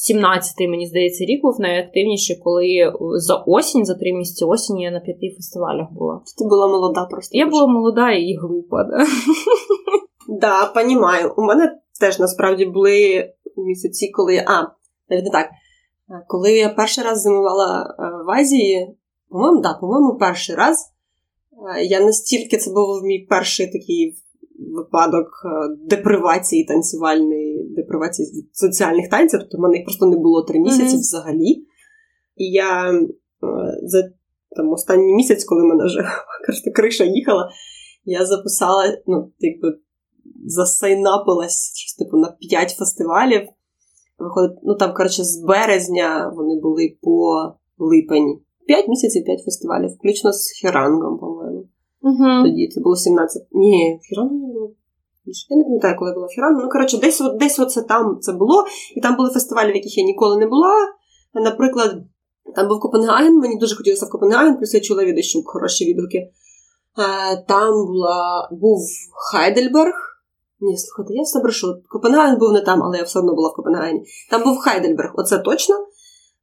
[0.07, 4.99] 17-й, мені здається, рік був найактивніший, коли за осінь, за три місяці осені я на
[4.99, 6.21] п'яти фестивалях була.
[6.37, 7.37] Ти була молода просто.
[7.37, 9.05] Я була молода і глупа, да.
[10.41, 11.33] Да, понімаю.
[11.37, 14.43] У мене теж насправді були місяці, коли я.
[14.47, 14.61] А,
[15.09, 15.49] навіть не так.
[16.27, 17.95] Коли я перший раз зимувала
[18.27, 18.95] в Азії,
[19.29, 20.91] по-моєму, да, по-моєму, перший раз
[21.83, 24.15] я настільки це був мій перший такий
[24.75, 25.27] випадок
[25.85, 30.99] депривації танцювальної, депривації соціальних танців, тобто в мене їх просто не було три місяці mm-hmm.
[30.99, 31.65] взагалі.
[32.35, 33.01] І я
[33.83, 34.03] за
[34.55, 36.05] там, останній місяць, коли мене вже
[36.75, 37.49] криша їхала,
[38.05, 39.77] я записала, ну, якби
[40.45, 43.41] засайнапилась щось типу на 5 фестивалів.
[44.17, 47.43] Виходить, ну там, коротше, з березня вони були по
[47.77, 48.39] липень.
[48.67, 51.40] 5 місяців, 5 фестивалів, включно з Херангом, по-моєму.
[52.01, 52.43] Угу.
[52.43, 53.47] Тоді це було 17.
[53.51, 54.71] Ні, Херангу не було.
[55.49, 56.61] Я не пам'ятаю, коли була Херангу.
[56.61, 58.65] Ну, коротше, десь десь оце там це було.
[58.95, 60.73] І там були фестивалі, в яких я ніколи не була.
[61.33, 62.03] Наприклад,
[62.55, 66.31] там був Копенгаген, мені дуже хотілося в Копенгаген, плюс я чула від Іщук хороші відгуки.
[67.47, 68.79] Там була, був
[69.31, 69.93] Хайдельберг.
[70.59, 71.75] Ні, слухайте, я все брешу.
[71.89, 74.05] Копенгаген був не там, але я все одно була в Копенгагені.
[74.29, 75.75] Там був Хайдельберг, оце точно.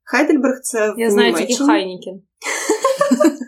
[0.04, 0.94] Хайдельберг це.
[0.96, 2.22] Я знаю тільки Хайнікін.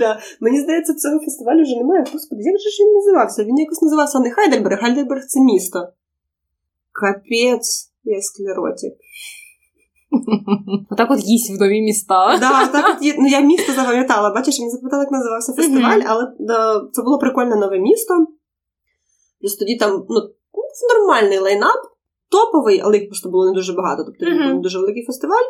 [0.00, 0.20] Да.
[0.40, 2.04] Мені здається, цього фестивалю вже немає.
[2.12, 3.44] Господи, як же ж він називався?
[3.44, 5.88] Він якось називався не Хайдельберг, Хайдельберг це місто.
[6.92, 8.94] Капець, я склеротик.
[10.90, 12.38] Отак от їсть в нові міста.
[12.40, 14.30] Да, так от ну, Я місто запам'ятала.
[14.30, 18.26] Бачиш, я не запитала, як називався фестиваль, але да, це було прикольне нове місто.
[19.40, 20.20] Плюс тоді там ну,
[20.74, 21.80] це нормальний лайнап,
[22.28, 24.04] топовий, але їх просто було не дуже багато.
[24.04, 25.44] Тобто він був дуже великий фестиваль,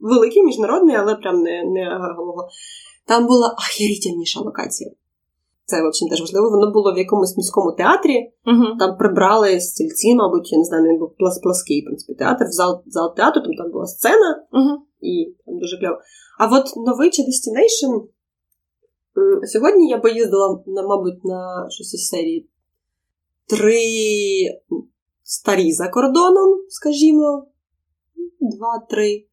[0.00, 2.48] великий, міжнародний, але прям не не агагового.
[3.10, 4.90] Там була ахірітельніша локація.
[5.64, 6.50] Це, в общем, теж важливо.
[6.50, 8.32] Воно було в якомусь міському театрі.
[8.46, 8.78] Uh-huh.
[8.78, 12.82] Там прибрали стільці, мабуть, я не знаю, він був плаский, в принципі, театр, в зал
[12.86, 14.76] зал театру, там там була сцена, uh-huh.
[15.00, 15.98] і там дуже кльово.
[16.38, 18.02] А от новий чи Destination.
[19.46, 22.48] Сьогодні я поїздила, на, мабуть, на щось із серії
[23.46, 23.82] три
[25.22, 27.46] старі за кордоном, скажімо,
[28.40, 29.24] два-три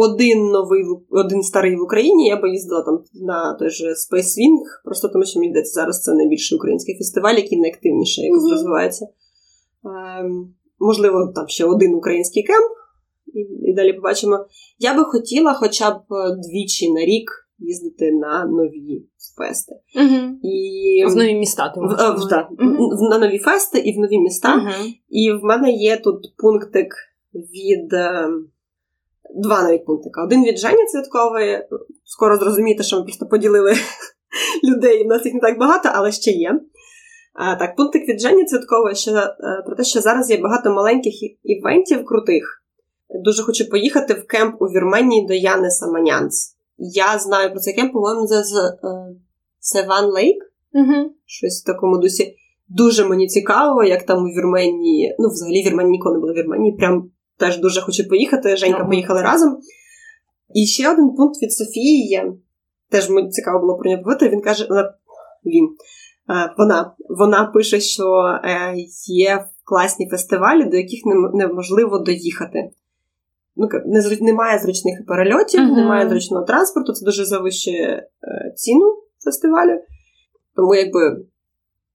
[0.00, 2.28] один новий один старий в Україні.
[2.28, 6.14] Я поїздила там на той же Space Wing, просто тому що мені здається, зараз це
[6.14, 8.50] найбільший український фестиваль, який найактивніше якось mm-hmm.
[8.50, 9.06] розвивається.
[10.20, 12.72] Ем, можливо, там ще один український кемп,
[13.34, 13.40] і,
[13.70, 14.46] і далі побачимо.
[14.78, 16.02] Я би хотіла хоча б
[16.36, 19.06] двічі на рік їздити на нові
[19.38, 19.74] фести.
[20.00, 20.30] Uh-huh.
[20.42, 21.04] І...
[21.06, 21.68] В нові міста.
[21.68, 21.84] Ти в,
[22.20, 23.10] в, так, uh-huh.
[23.10, 24.48] На нові фести і в нові міста.
[24.48, 24.92] Uh-huh.
[25.08, 26.94] І в мене є тут пунктик
[27.34, 27.92] від.
[29.34, 30.24] Два навіть пунктика.
[30.24, 31.68] Один від Жені Цвяткової.
[32.04, 33.74] Скоро зрозумієте, що ми просто поділили
[34.64, 35.04] людей.
[35.04, 36.60] У нас їх не так багато, але ще є.
[37.58, 42.04] Так, пунктик від Жені Цвяткової що, е, про те, що зараз є багато маленьких івентів
[42.04, 42.62] крутих.
[43.24, 46.56] Дуже хочу поїхати в кемп у Вірменії до Яни Саманянц.
[46.78, 48.54] Я знаю про цей кемп, по-моєму, це з
[49.60, 50.36] Севан Лейк.
[51.26, 52.36] Щось в такому дусі.
[52.68, 55.16] Дуже мені цікаво, як там у Вірменії.
[55.18, 56.76] Ну, взагалі, Вірменії ніколи не було в Вірменії.
[56.76, 58.56] Прям теж дуже хочу поїхати.
[58.56, 59.58] Женька поїхали разом.
[60.54, 62.32] І ще один пункт від Софії є.
[62.90, 64.28] Теж мені цікаво було про нього поговорити.
[64.28, 64.68] Він каже:
[65.46, 65.68] він.
[66.58, 68.04] Вона вона пише, що
[68.44, 68.74] е,
[69.06, 71.00] є класні фестивалі, до яких
[71.34, 72.70] неможливо доїхати.
[73.56, 73.68] Ну,
[74.20, 75.76] Немає зручних перельотів, uh-huh.
[75.76, 79.80] немає зручного транспорту, це дуже завищує е, ціну фестивалю.
[80.56, 81.24] Тому, якби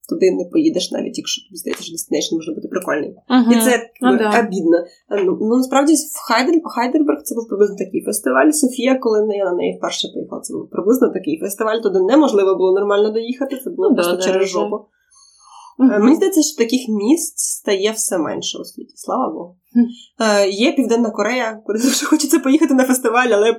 [0.09, 3.15] туди не поїдеш, навіть якщо тобі здається, що Destination може бути прикольний.
[3.29, 3.51] Uh-huh.
[3.53, 4.39] І це ну, да.
[4.39, 4.77] обідно.
[5.25, 8.51] Ну, ну насправді в Хайдер, Хайдерберг це був приблизно такий фестиваль.
[8.51, 11.79] Софія, коли я на неї вперше поїхала, це був приблизно такий фестиваль.
[11.83, 14.75] Туди неможливо було нормально доїхати, це було ну, просто да, через да, жопу.
[14.75, 15.99] Uh-huh.
[15.99, 19.55] Мені здається, що таких місць стає все менше у світі, слава Богу.
[19.75, 20.49] Uh-huh.
[20.49, 23.51] Є Південна Корея, куди дуже хочеться поїхати на фестиваль, але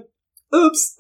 [0.66, 0.96] упс.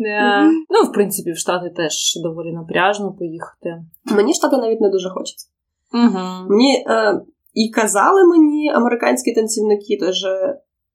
[0.00, 0.42] Yeah.
[0.42, 0.50] Mm-hmm.
[0.70, 3.84] Ну, в принципі, в Штати теж доволі напряжно поїхати.
[4.04, 5.48] Мені Штати навіть не дуже хочеться.
[5.92, 6.48] Mm-hmm.
[6.48, 7.20] Мені е,
[7.54, 10.24] і казали мені американські танцівники, теж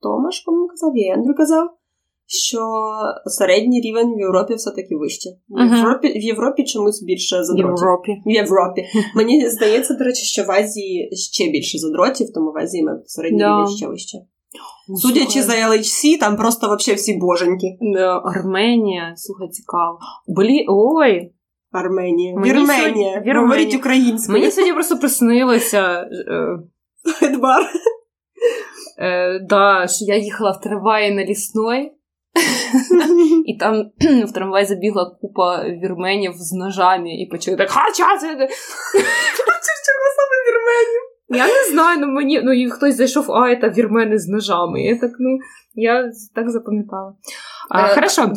[0.01, 1.69] Томаш, по-моєму, казав, і Ендрю казав,
[2.27, 2.59] що
[3.25, 5.29] середній рівень в Європі все-таки вище.
[5.49, 7.75] В Європі в Європі чомусь більше задротів.
[7.77, 8.11] Європі.
[8.25, 8.85] В Європі.
[9.15, 13.59] Мені здається, до речі, що в Азії ще більше задротів, тому в Азії середній yeah.
[13.59, 14.17] рівень ще вище.
[15.01, 17.77] Судячи за LHC, там просто вообще всі боженьки.
[18.23, 19.99] Арменія, слухай, цікаво.
[20.27, 20.65] Блі...
[20.69, 21.31] Ой.
[21.71, 22.33] Арменія.
[22.33, 22.87] Вірменія.
[22.87, 23.41] Вірменія.
[23.41, 24.39] Говорить українською.
[24.39, 26.07] Мені сьогодні просто приснилося.
[27.21, 27.63] Едбар.
[28.97, 31.91] Е, да, що я їхала в трамваї на лісной,
[33.45, 38.27] і там в трамвай забігла купа вірменів з ножами і почали так хачати.
[39.85, 41.14] Чого саме вірменів?
[41.29, 44.81] Я не знаю, ну мені ну і хтось зайшов, а це вірмени з ножами.
[44.81, 45.37] Я так, ну,
[45.75, 47.15] я так запам'ятала.
[47.69, 48.33] А, Е, Хорошо.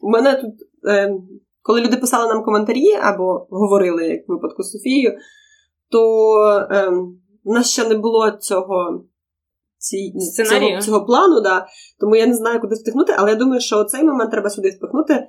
[0.00, 0.54] У мене тут,
[0.88, 1.14] е,
[1.62, 5.18] коли люди писали нам коментарі або говорили, як в випадку з Софією,
[5.90, 6.90] то е,
[7.44, 9.04] в нас ще не було цього.
[9.78, 11.66] Ці, цього, цього плану, да.
[12.00, 15.14] тому я не знаю, куди впихнути, але я думаю, що цей момент треба сюди впихнути,
[15.14, 15.28] е,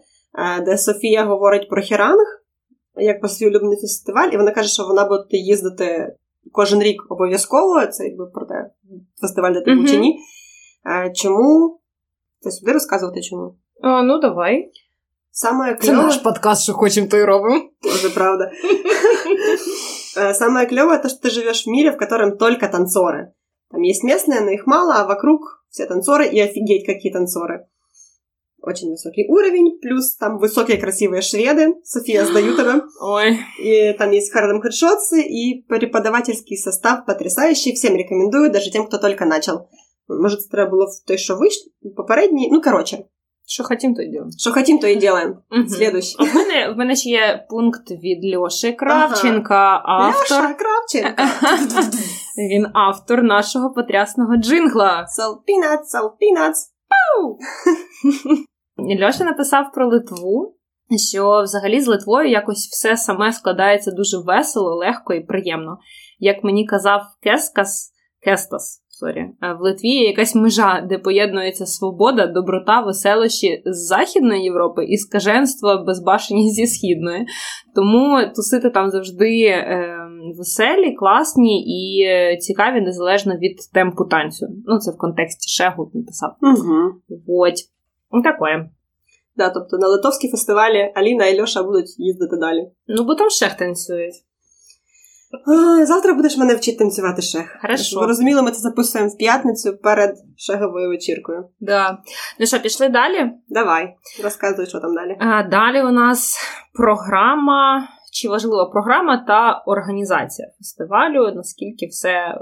[0.65, 2.25] де Софія говорить про Хіранг,
[2.95, 6.15] як про свій улюблений фестиваль, і вона каже, що вона буде їздити
[6.51, 7.85] кожен рік обов'язково.
[7.85, 8.69] Це якби про те
[9.21, 10.19] фестиваль, де ти був чи ні.
[10.89, 11.79] Е, Чому?
[12.39, 13.55] Це сюди розказувати чому?
[13.83, 14.71] А, ну давай.
[15.31, 17.61] Саме Це кльове, наш подкаст, що хочемо, то й робимо.
[17.83, 18.51] тоже правда.
[20.33, 23.33] Самое клевое то, что ты живешь в мире, в котором только танцоры.
[23.71, 27.67] Там есть местные, но их мало, а вокруг все танцоры, и офигеть, какие танцоры
[28.64, 31.74] Очень высокий уровень, плюс там высокие красивые шведы.
[31.82, 32.80] София, сдаю тебя.
[33.00, 33.38] Ой.
[33.60, 37.72] И там есть Хардем Хедшотсы, и преподавательский состав потрясающий.
[37.74, 39.66] Всем рекомендую, даже тем, кто только начал.
[40.08, 42.48] Может, це треба було в той, що вийшло, попередній.
[42.52, 42.98] Ну, короче,
[43.46, 44.30] Що хотім, то й ділимо.
[44.38, 45.36] що хотім, то і делаем.
[45.50, 45.68] Мгм.
[45.68, 46.16] Следующий.
[46.26, 50.36] В мене, в мене ще є пункт від Льоші Кравченка, автор.
[50.42, 51.22] Леша Кравченко.
[52.50, 55.06] Він автор нашого потрясного джингла.
[55.18, 56.58] Sell peanuts, sell peanuts.
[59.03, 60.55] Льоша написав про Литву,
[61.11, 65.77] що взагалі з Литвою якось все саме складається дуже весело, легко і приємно.
[66.19, 67.91] Як мені казав Кескас,
[68.23, 74.43] Кестас, sorry, е, в Литві є якась межа, де поєднується свобода, доброта, веселощі з Західної
[74.43, 77.25] Європи і скаженство безбашене зі Східної.
[77.75, 79.96] Тому тусити там завжди е,
[80.33, 84.47] веселі, класні і е, цікаві незалежно від темпу танцю.
[84.65, 86.35] Ну, це в контексті Шягу написав.
[86.41, 86.91] Угу.
[87.27, 87.53] Вот.
[88.11, 88.69] Ну, таке.
[89.35, 92.71] Да, тобто на литовські фестивалі Аліна і Льоша будуть їздити далі.
[92.87, 94.15] Ну, бо там шех танцюють.
[95.47, 97.57] А, завтра будеш мене вчити танцювати шех.
[97.61, 97.99] Хорошо.
[97.99, 101.45] Ви розуміли, ми це записуємо в п'ятницю перед шеговою вечіркою.
[101.59, 101.97] Да.
[102.39, 103.31] Ну що, пішли далі?
[103.49, 105.17] Давай, розказуй, що там далі.
[105.19, 106.37] А, далі у нас
[106.73, 107.87] програма,
[108.21, 112.37] чи важлива програма та організація фестивалю, наскільки все е,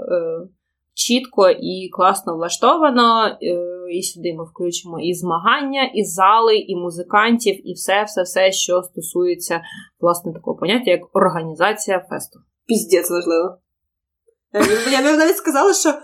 [0.94, 3.26] чітко і класно влаштовано.
[3.42, 8.52] Е, і сюди ми включимо і змагання, і зали, і музикантів, і все, все, все,
[8.52, 9.60] що стосується
[10.00, 12.38] власне такого поняття, як організація фесту.
[12.66, 13.58] Піздець важливо.
[14.92, 15.94] Я б навіть сказала, що е,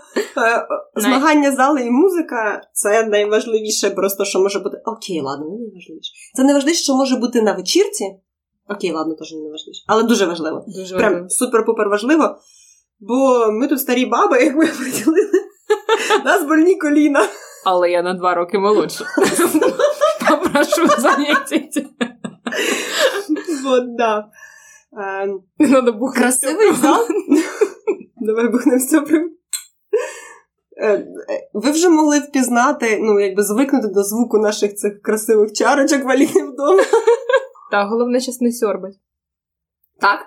[0.95, 4.81] змагання зали і музика це найважливіше, просто що може бути.
[4.85, 6.11] Окей, ладно, не найважливіше.
[6.33, 8.05] Це найважливіше, що може бути на вечірці.
[8.69, 9.83] Окей, ладно, теж не найважливіше.
[9.87, 10.65] Але дуже важливо.
[10.67, 11.27] Дуже Прям важливо.
[11.29, 12.37] супер-пупер важливо.
[12.99, 15.41] Бо ми тут старі баби, як ми приділили.
[16.25, 17.27] Нас больні коліна.
[17.65, 19.05] Але я на два роки молодша.
[20.29, 21.81] Попрошу заняття.
[23.63, 24.25] Вот, да.
[25.23, 26.19] Ем, Надо бухнути.
[26.19, 27.07] Красивий зал.
[28.15, 29.05] Давай бухнемо з цього.
[30.77, 31.07] Е, е,
[31.53, 36.83] Ви вже могли впізнати, ну, якби звикнути до звуку наших цих красивих чарочок валіни вдома.
[37.73, 38.95] Та головне щас не сьорбать.
[39.99, 40.19] Так.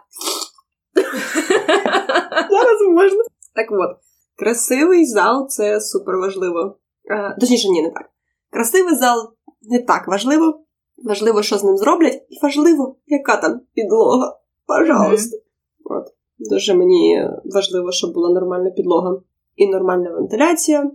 [2.50, 3.24] Зараз можна.
[3.54, 3.96] Так от,
[4.38, 6.78] красивий зал це супер важливо.
[7.10, 8.10] Е, Точніше, ні, не так.
[8.50, 9.32] Красивий зал
[9.62, 10.60] не так важливо.
[10.96, 14.38] Важливо, що з ним зроблять, і важливо, яка там підлога.
[14.66, 15.36] Пожалуйста.
[15.84, 16.04] От.
[16.38, 19.20] Дуже мені важливо, щоб була нормальна підлога
[19.56, 20.90] і нормальна вентиляція.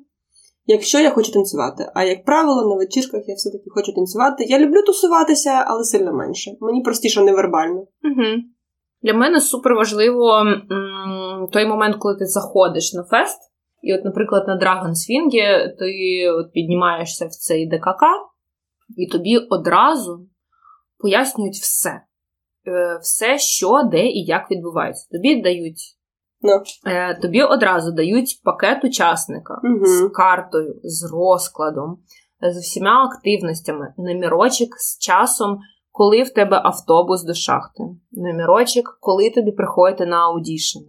[0.66, 4.44] Якщо я хочу танцювати, а як правило, на вечірках я все-таки хочу танцювати.
[4.44, 6.52] Я люблю тусуватися, але сильно менше.
[6.62, 7.80] Мені простіше невербально.
[7.80, 8.42] Угу.
[9.02, 13.40] Для мене супер важливо м, той момент, коли ти заходиш на фест.
[13.82, 15.32] І, от, наприклад, на Dragon Swing
[15.80, 18.04] ти от піднімаєшся в цей ДКК,
[18.98, 20.28] і тобі одразу
[20.98, 21.90] пояснюють все.
[22.68, 25.08] Е, Все, що, де і як відбувається.
[25.12, 25.98] Тобі дають.
[26.42, 26.62] Ну.
[26.88, 29.86] Е, Тобі одразу дають пакет учасника Мгм.
[29.86, 31.98] з картою, з розкладом,
[32.54, 35.60] з всіма активностями, номерочок з часом,
[35.92, 40.86] коли в тебе автобус до шахти, номерочок, коли тобі приходити на аудішини.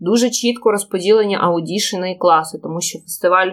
[0.00, 3.50] Дуже чітко розподілені аудішини і класи, тому що фестиваль,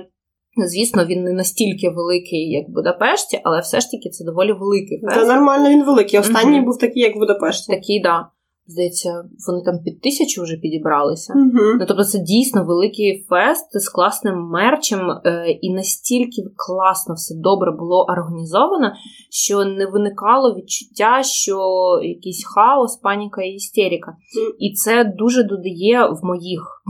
[0.68, 5.02] звісно, він не настільки великий, як в Будапешті, але все ж таки це доволі великий
[5.02, 5.16] фест.
[5.16, 6.20] Це нормально, він великий.
[6.20, 6.66] Останній Мгм.
[6.66, 7.74] був такий, як в Будапешті.
[7.76, 8.28] Такий, да.
[8.72, 11.34] Здається, вони там під тисячу вже підібралися.
[11.36, 11.65] Угу.
[11.80, 17.72] Ну, тобто це дійсно великий фест з класним мерчем, е, і настільки класно все добре
[17.72, 18.91] було організовано,
[19.30, 21.57] що не виникало відчуття, що
[22.03, 24.15] якийсь хаос, паніка і істерика.
[24.59, 26.84] І це дуже додає в моїх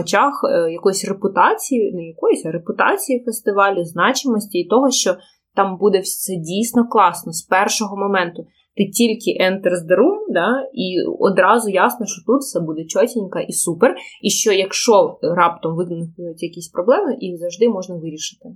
[0.00, 5.14] очах е, якоїсь репутації, не якоїсь, а репутації фестивалю, значимості і того, що
[5.54, 8.46] там буде все дійсно класно з першого моменту.
[8.76, 10.86] Ти тільки enters the room, да, і
[11.18, 13.94] одразу ясно, що тут все буде чотенько і супер.
[14.22, 18.48] І що якщо раптом виникнуть якісь проблеми, їх завжди можна вирішити.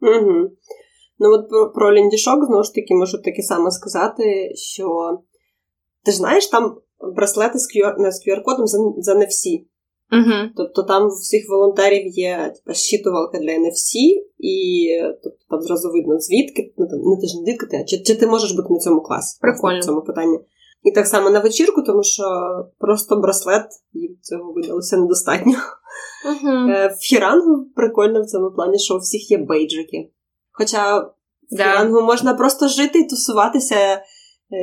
[0.00, 0.50] Угу.
[1.18, 4.86] Ну от про, про ліндішок, знову ж таки, можу таке саме сказати, що
[6.04, 6.76] ти ж знаєш, там
[7.16, 9.68] браслети з QR, не з QR-кодом за, за не всі.
[10.12, 10.50] Угу.
[10.56, 13.90] Тобто там у всіх волонтерів є типу, щитувалка для NFC,
[14.38, 14.88] і
[15.22, 18.14] тобто, там зразу видно, звідки, ну, там, не ти ж не звідки ти, чи, чи
[18.14, 19.80] ти можеш бути на цьому класі Прикольно.
[19.80, 20.38] в цьому питанні.
[20.82, 22.24] І так само на вечірку, тому що
[22.78, 25.52] просто браслет їм цього видалося недостатньо.
[26.26, 26.52] Угу.
[26.70, 30.10] В Хірангу прикольно в цьому плані, що у всіх є бейджики.
[30.52, 31.14] Хоча в
[31.50, 31.62] Да.
[31.62, 34.02] Хірангу можна просто жити і тусуватися,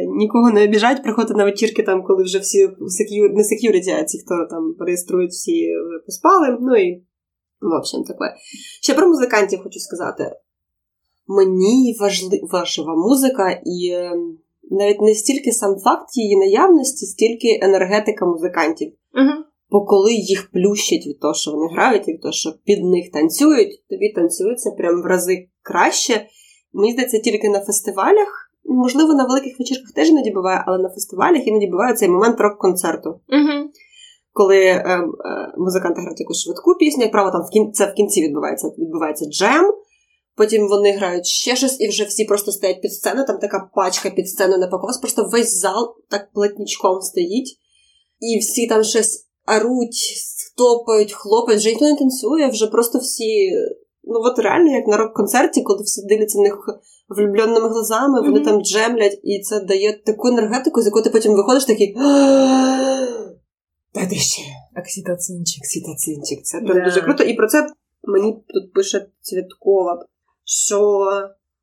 [0.08, 3.30] нікого не обіжать, приходити на вечірки, там, коли вже всі сек'ю...
[3.34, 6.58] не сек'юріті, а ці, хто там реєструють, всі вже поспали.
[6.62, 7.04] Ну і
[7.62, 8.36] в общем таке.
[8.82, 10.32] Ще про музикантів хочу сказати.
[11.28, 12.40] Мені важли...
[12.52, 14.12] важлива музика, і е,
[14.72, 18.94] навіть не стільки сам факт її наявності, стільки енергетика музикантів.
[19.14, 19.44] Угу.
[19.70, 23.84] Бо коли їх плющать від того, що вони грають, від того, що під них танцюють,
[23.90, 26.26] тобі танцюється прям в рази краще.
[26.74, 31.48] Мені здається, тільки на фестивалях, можливо, на великих вечірках теж іноді буває, але на фестивалях
[31.48, 33.10] іноді буває цей момент рок-концерту.
[33.10, 33.70] Угу.
[34.34, 35.08] Коли е, е,
[35.58, 37.74] музиканти грають якусь швидку пісню, як правило, там в кін...
[37.74, 38.68] це в кінці відбувається.
[38.78, 39.74] Відбувається джем,
[40.36, 44.10] потім вони грають ще щось, і вже всі просто стоять під сценою, там така пачка
[44.10, 47.58] під сценою напаковась, просто весь зал так плотнічком стоїть,
[48.20, 50.14] і всі там щось оруть,
[50.58, 53.52] топають, хлопають, вже ніхто не танцює, вже просто всі.
[54.12, 56.58] Ну, от реально, як на рок-концерті, коли всі дивляться на них
[57.10, 58.44] влюбленими глазами, вони Мгм.
[58.44, 61.94] там джемлять, і це дає таку енергетику, з якої ти потім виходиш такий.
[63.94, 64.42] Та ти ще
[64.80, 65.66] Окситоцинчик.
[65.66, 66.44] Сітацинчик.
[66.44, 66.74] Це Да.
[66.86, 67.24] дуже круто.
[67.24, 67.68] І про це
[68.04, 70.06] мені тут пише Цвіткова,
[70.46, 71.08] що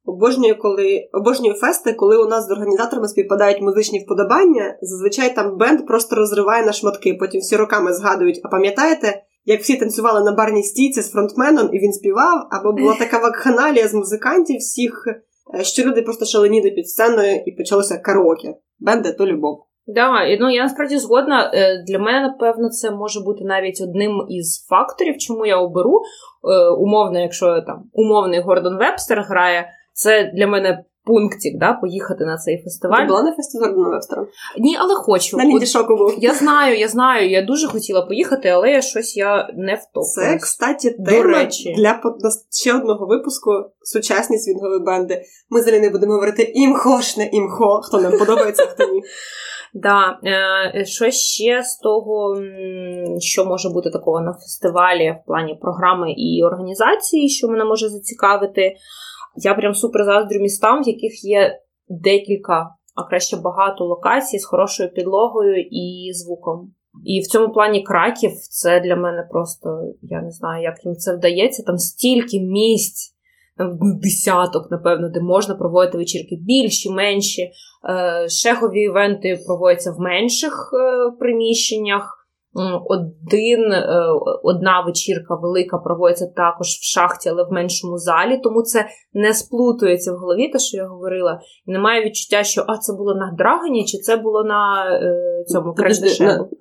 [0.05, 4.79] обожнюю, коли обожнюю фести, коли у нас з організаторами співпадають музичні вподобання.
[4.83, 8.41] Зазвичай там бенд просто розриває на шматки, потім всі роками згадують.
[8.45, 12.95] А пам'ятаєте, як всі танцювали на барній стійці з фронтменом, і він співав, або була
[12.99, 15.05] така вакханалія з музикантів всіх,
[15.59, 18.55] е, що люди просто шаленіли під сценою і почалося караоке.
[18.79, 19.63] Бенди то любов.
[19.87, 21.51] Да, і, ну я насправді згодна.
[21.55, 26.01] Е, Для мене, напевно, це може бути навіть одним із факторів, чому я оберу.
[26.45, 32.37] Е, Умовно, якщо там умовний Гордон Вебстер грає, це для мене пунктик, да, поїхати на
[32.37, 33.07] цей Ти фестиваль.
[33.07, 34.27] була на фестивалі Гордона Вебстера?
[34.59, 35.37] Ні, але хочу.
[35.37, 36.15] На От був.
[36.19, 40.43] Я знаю, я знаю, я дуже хотіла поїхати, але я щось я не Це, втопилась.
[40.43, 41.75] кстати, До тема речі.
[41.79, 42.01] для
[42.51, 43.51] ще одного випуску
[43.83, 45.23] сучасні свінгові бенди.
[45.51, 49.03] Ми з Аліною будемо говорити імхошне імхо, хто нам подобається, хто ні.
[49.75, 52.37] Да, е, що ще з того,
[53.19, 58.77] що може бути такого на фестивалі в плані програми і організації, що мене може зацікавити.
[59.37, 61.59] Я прям супер заздрю містам, в яких є
[61.89, 66.73] декілька, а краще багато локацій з хорошою підлогою і звуком.
[67.05, 69.69] І в цьому плані краків це для мене просто
[70.03, 71.63] я не знаю, як їм це вдається.
[71.63, 73.17] Там стільки місць,
[74.03, 77.43] десяток, напевно, де можна проводити вечірки більші, менші.
[77.43, 82.16] Е, Шегові івенти проводяться в менших е, приміщеннях.
[82.87, 83.87] Один, е,
[84.43, 90.13] одна вечірка велика проводиться також в шахті, але в меншому залі, тому це не сплутується
[90.13, 91.41] в голові, те, що я говорила.
[91.67, 95.75] І немає відчуття, що а це було на Драгоні, чи це було на е, цьому
[95.75, 96.09] Подожди,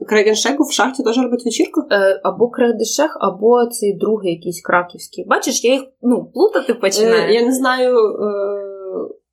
[0.07, 0.63] Кредешегу.
[0.63, 1.81] в шахті теж робить вечірку?
[1.91, 5.25] Е, або Кредешег, або цей другий якийсь краківський.
[5.27, 7.33] Бачиш, я їх ну, плутати починаю.
[7.33, 8.75] Я не знаю е,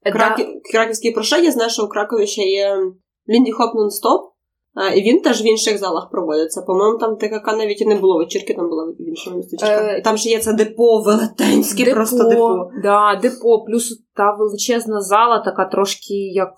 [0.05, 0.11] Да.
[0.11, 0.61] Кракі...
[0.73, 1.37] краківський про що.
[1.37, 2.77] Я знаю, що у Кракові ще є
[3.29, 4.32] Лінді Хоп Нон-Стоп.
[4.75, 6.62] А, і він теж в інших залах проводиться.
[6.62, 9.66] По-моєму, там ТКК навіть і не було вечірки, там була в іншому містечку.
[9.68, 12.70] Е, там ще є це депо, велетенське просто депо.
[12.83, 16.53] Да, депо, плюс та величезна зала, така трошки як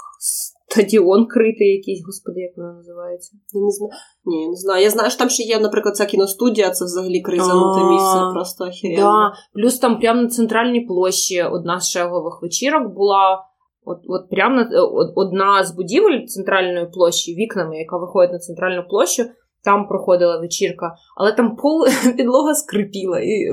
[0.75, 3.33] стадіон критий якийсь, господи, як вона називається.
[3.53, 3.93] Я не знаю.
[4.25, 4.83] Ні, я не знаю.
[4.83, 9.03] Я знаю, що там ще є, наприклад, ця кіностудія, це взагалі кризануте місце, просто охеренно.
[9.03, 13.45] Да, плюс там прямо на центральній площі одна з шегових вечірок була.
[13.85, 18.83] От, от прямо на- од- одна з будівель центральної площі, вікнами, яка виходить на центральну
[18.89, 19.23] площу,
[19.65, 21.85] там проходила вечірка, але там пол
[22.17, 23.21] підлога скрипіла.
[23.21, 23.51] І,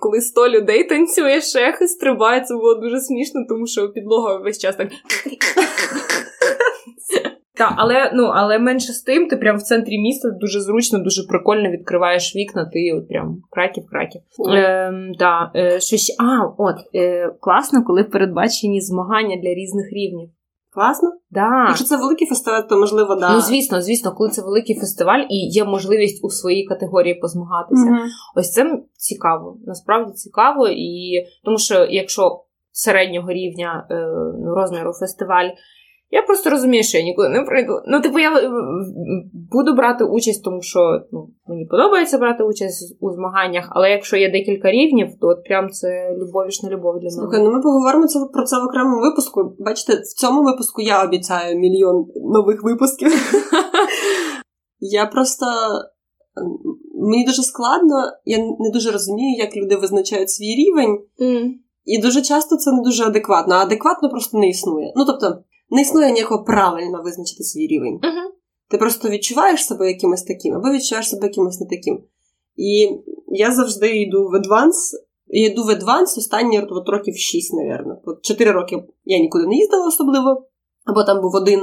[0.00, 4.76] коли 100 людей танцює, шехи стрибає, це було дуже смішно, тому що підлога весь час
[4.76, 4.88] так.
[7.56, 11.22] Так, але ну але менше з тим, ти прям в центрі міста дуже зручно, дуже
[11.28, 14.22] прикольно відкриваєш вікна, ти от прям краків, краків.
[14.48, 16.14] Ем, да, е, що ще?
[16.18, 20.30] А, от е, класно, коли передбачені змагання для різних рівнів.
[20.74, 21.12] Класно.
[21.30, 21.64] Да.
[21.68, 23.34] Якщо це великий фестиваль, то можливо, да.
[23.34, 27.86] Ну, звісно, звісно, коли це великий фестиваль і є можливість у своїй категорії позмагатися.
[27.86, 28.00] Мгм.
[28.36, 29.58] Ось це цікаво.
[29.66, 33.94] Насправді цікаво, і тому що якщо середнього рівня е,
[34.44, 35.48] ну, розміру фестиваль,
[36.14, 37.72] Я просто розумію, що я нікуди не прийду.
[37.86, 38.50] Ну, типу, я е,
[39.52, 40.80] буду брати участь, тому що
[41.12, 45.70] ну, мені подобається брати участь у змаганнях, але якщо є декілька рівнів, то от прям
[45.70, 47.10] це любовішна любов для мене.
[47.10, 49.56] Слухай, ну ми поговоримо це про це в окремому випуску.
[49.58, 53.12] Бачите, в цьому випуску я обіцяю мільйон нових випусків.
[54.80, 55.46] Я просто.
[56.94, 60.98] Мені дуже складно, я не дуже розумію, як люди визначають свій рівень.
[61.20, 61.50] Mm.
[61.84, 64.92] І дуже часто це не дуже адекватно, а адекватно просто не існує.
[64.96, 65.38] Ну тобто,
[65.70, 67.94] не існує ніякого правильно визначити свій рівень.
[68.02, 68.30] Uh-huh.
[68.70, 72.04] Ти просто відчуваєш себе якимось таким, або відчуваєш себе якимось не таким.
[72.56, 72.88] І
[73.28, 74.92] я завжди йду в адванс.
[75.26, 78.02] Я йду в адванс останні от, років 6, мабуть.
[78.04, 80.46] От 4 роки я нікуди не їздила особливо,
[80.84, 81.60] або там був один,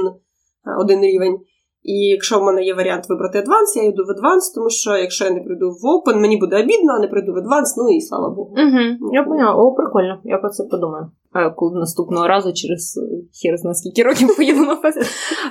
[0.80, 1.38] один рівень.
[1.82, 5.24] І якщо в мене є варіант вибрати advanced, я йду в advanced, тому що якщо
[5.24, 8.00] я не прийду в Open, мені буде обидно, а не прийду в advanced, ну і
[8.00, 8.50] слава Богу.
[8.50, 11.10] Угу, Я поняла, о, прикольно, я про це подумаю.
[11.56, 14.98] Коли наступного разу через е, хір на скільки років поїду на фест.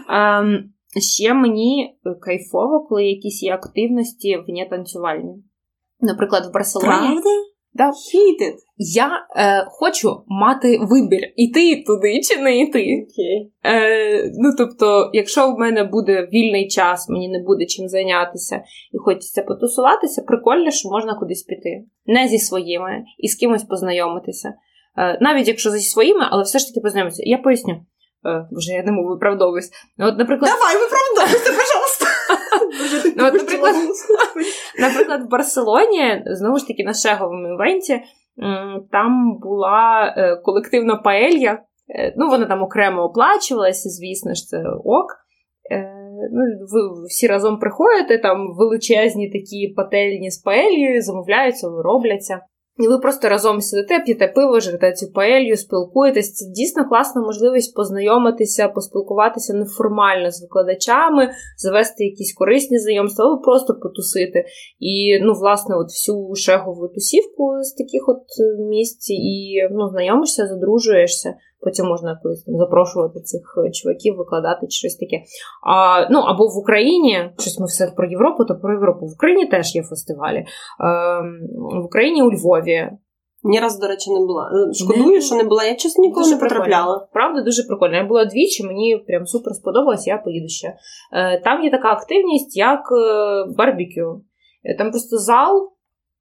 [0.09, 0.71] Ем,
[1.01, 5.43] ще мені кайфово, коли якісь є активності вне танцювальні.
[5.99, 6.87] Наприклад, в Барселоні.
[6.89, 7.29] Правда?
[7.73, 7.91] Да.
[8.77, 12.79] Я е, хочу мати вибір, іти туди чи не йти.
[12.79, 13.71] Okay.
[13.73, 18.63] Е, Ну, тобто, якщо в мене буде вільний час, мені не буде чим зайнятися
[18.93, 21.83] і хочеться потусуватися, прикольно, що можна кудись піти.
[22.05, 24.53] Не зі своїми і з кимось познайомитися.
[24.97, 27.23] Е, Навіть якщо зі своїми, але все ж таки познайомитися.
[27.25, 27.73] Я поясню.
[28.25, 29.71] Е, Боже, я не можу виправдовуюсь.
[29.97, 30.51] Ну, от, наприклад...
[30.51, 32.05] Давай, виправдовуйся, пожалуйста.
[33.17, 33.75] Ну, от, наприклад,
[34.79, 38.01] наприклад, в Барселоні, знову ж таки, на шеговому івенті,
[38.91, 41.59] там була е, колективна паелья.
[42.17, 45.07] Ну, вона там окремо оплачувалася, звісно ж, це ок.
[46.31, 52.41] Ну, Ви всі разом приходите, там величезні такі пательні з паельєю, замовляються, робляться.
[52.79, 56.33] І ви просто разом сидите, п'єте пиво, жрете цю паелью, спілкуєтесь.
[56.33, 63.73] Це дійсно класна можливість познайомитися, поспілкуватися неформально з викладачами, завести якісь корисні знайомства, або просто
[63.73, 64.45] потусити.
[64.79, 68.23] І, ну, власне, от всю шегову тусівку з таких от
[68.69, 71.33] місць, і ну, знайомишся, задружуєшся.
[71.63, 73.41] Потім можна колись там запрошувати цих
[73.73, 75.17] чуваків, викладати чи щось таке.
[75.67, 79.05] А, Ну або в Україні, щось ми все про Європу, то про Європу.
[79.05, 80.37] В Україні теж є фестивалі.
[80.37, 80.45] Е,
[81.81, 82.89] В Україні у Львові.
[83.43, 84.51] Ні разу, до речі, не була.
[84.69, 85.21] Е, шкодую, не.
[85.21, 85.63] що не була.
[85.63, 86.93] Я чесно ніколи дуже не потрапляла.
[86.93, 87.07] Прикольно.
[87.13, 87.95] Правда, дуже прикольно.
[87.95, 90.67] Я була двічі, мені прям супер сподобалось, я поїду ще.
[91.13, 94.23] Е, Там є така активність, як е, барбекю.
[94.77, 95.71] Там просто зал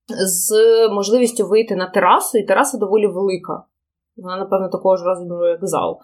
[0.09, 0.53] з
[0.89, 3.65] можливістю вийти на терасу, і тераса доволі велика.
[4.17, 5.99] Вона, напевно, такого ж розміру, як зал.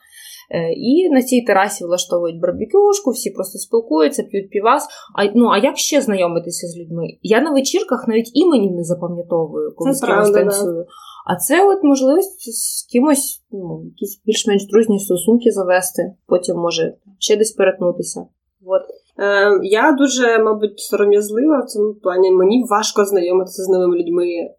[0.50, 4.88] Е, і на цій терасі влаштовують барбекюшку, всі просто спілкуються, п'ють півас.
[5.18, 7.06] А ну, а як ще знайомитися з людьми?
[7.22, 10.86] Я на вечірках навіть імені не запам'ятовую, коли з кимось танцюю.
[11.26, 17.36] А це от можливість з кимось ну, якісь більш-менш дружні стосунки завести, потім може ще
[17.36, 18.20] десь перетнутися.
[18.66, 18.82] От.
[19.18, 22.30] Е, Я дуже, мабуть, сором'язлива в цьому плані.
[22.30, 24.54] Мені важко знайомитися з новими людьми е,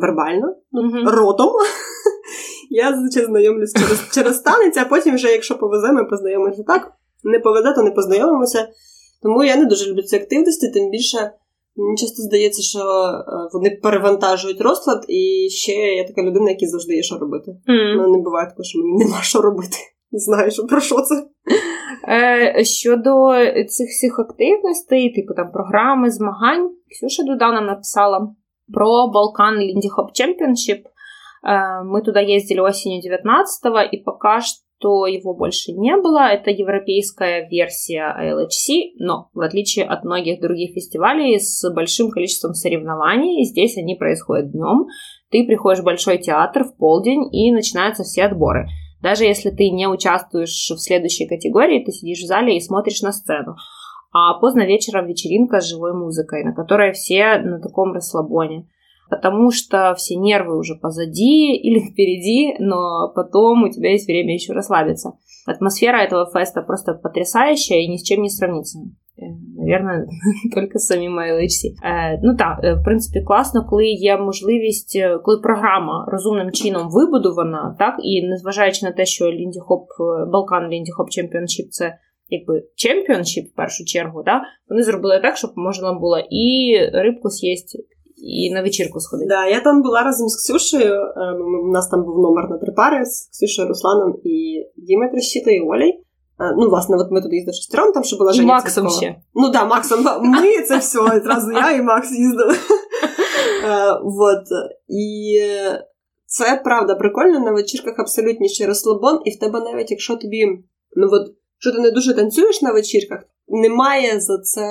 [0.00, 1.08] вербально, mm-hmm.
[1.08, 1.52] ротом.
[2.74, 6.92] Я зазвичай знайомлюсь через через танець, а потім, вже, якщо повезе, ми познайомимося так.
[7.24, 8.68] Не повезе, то не познайомимося.
[9.22, 11.30] Тому я не дуже люблю ці активності, тим більше
[11.76, 16.94] мені часто здається, що е, вони перевантажують розклад, і ще я така людина, якій завжди
[16.96, 17.50] є що робити.
[17.50, 17.96] Mm.
[17.96, 19.76] Ну, не буває такого, що мені нема що робити.
[20.12, 21.26] Не знаю, що про що це.
[22.08, 23.32] Е, Щодо
[23.68, 28.34] цих всіх активностей, типу там програми, змагань, Ксюша Дуда нам написала
[28.74, 30.82] про Balkan Lindy Hop Championship.
[31.44, 36.28] Э, мы туда ездили осенью 19-го, и пока что его больше не было.
[36.28, 43.44] Это европейская версия LHC, но в отличие от многих других фестивалей с большим количеством соревнований,
[43.44, 44.86] здесь они происходят днем.
[45.30, 48.68] Ты приходишь в большой театр в полдень, и начинаются все отборы.
[49.02, 53.12] Даже если ты не участвуешь в следующей категории, ты сидишь в зале и смотришь на
[53.12, 53.56] сцену.
[54.12, 58.68] А поздно вечером вечеринка с живой музыкой, на которой все на таком расслабоне
[59.11, 64.53] потому что все нервы уже позади или впереди, но потом у тебя есть время еще
[64.53, 65.13] расслабиться.
[65.45, 68.79] Атмосфера этого феста просто потрясающая и ни с чем не сравнится.
[69.17, 69.21] Э,
[69.57, 70.07] Наверное,
[70.53, 71.73] только з самим LHC.
[71.83, 76.87] Е, ну так, е, в принципі, класно, коли є можливість, е, коли програма розумним чином
[76.91, 79.87] вибудована, так, і незважаючи на те, що Лінді Хоп,
[80.31, 81.97] Балкан Лінді Хоп Чемпіоншіп це
[82.29, 87.79] якби чемпіоншіп в першу чергу, да, вони зробили так, щоб можна було і рибку з'їсти,
[88.22, 89.28] і на вечірку сходити.
[89.28, 91.00] Да, я там була разом з Ксюшею.
[91.64, 95.60] У нас там був номер на три пари з Ксюшею, Русланом і Дімою Трещитою і
[95.60, 96.04] Олей.
[96.56, 99.00] Ну, власне, от ми туди їздили шестером, там ще була Женя Максом Цвіткова.
[99.00, 99.16] ще.
[99.34, 100.04] Ну так, да, Максом.
[100.22, 100.98] Ми це все.
[100.98, 102.54] Одразу я і Макс їздили.
[104.02, 104.44] Вот.
[104.88, 105.40] І
[106.26, 110.46] це правда прикольно на вечірках абсолютніший розслабон, і в тебе навіть якщо тобі
[110.96, 114.64] ну от що ти не дуже танцюєш на вечірках, немає за це.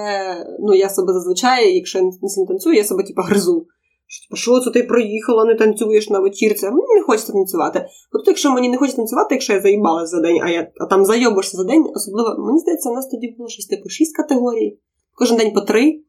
[0.59, 3.67] Ну, я себе зазвичай, якщо я не танцюю, я себе типу, гризу.
[4.07, 6.65] Що, типу, що це ти проїхала, не танцюєш на вечірці?
[6.65, 7.86] Мені не хочеться танцювати.
[8.11, 11.05] От якщо мені не хочеться танцювати, якщо я заїбалась за день, а я а там
[11.05, 14.79] зайобишся за день, особливо, мені здається, у нас тоді було щось типу шість категорій.
[15.15, 16.01] Кожен день по три.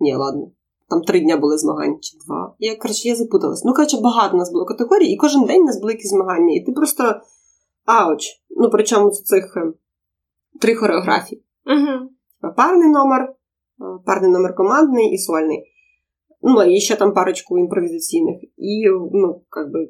[0.00, 0.50] Ні, ладно.
[0.88, 2.54] Там три дня були змагань чи два.
[2.58, 3.64] Я коротше, я запуталась.
[3.64, 6.54] Ну, коротше, багато у нас було категорій, і кожен день у нас були якісь змагання.
[6.54, 7.14] І ти просто
[7.84, 8.26] ауч.
[8.50, 9.72] Ну, причому з цих е,
[10.60, 11.42] три хореографії.
[11.66, 12.10] Угу.
[12.56, 13.34] Парний номер, е,
[14.06, 15.64] парний номер командний і сольний.
[16.42, 18.36] Ну, і ще там парочку імпровізаційних.
[18.56, 19.88] І, ну, як би,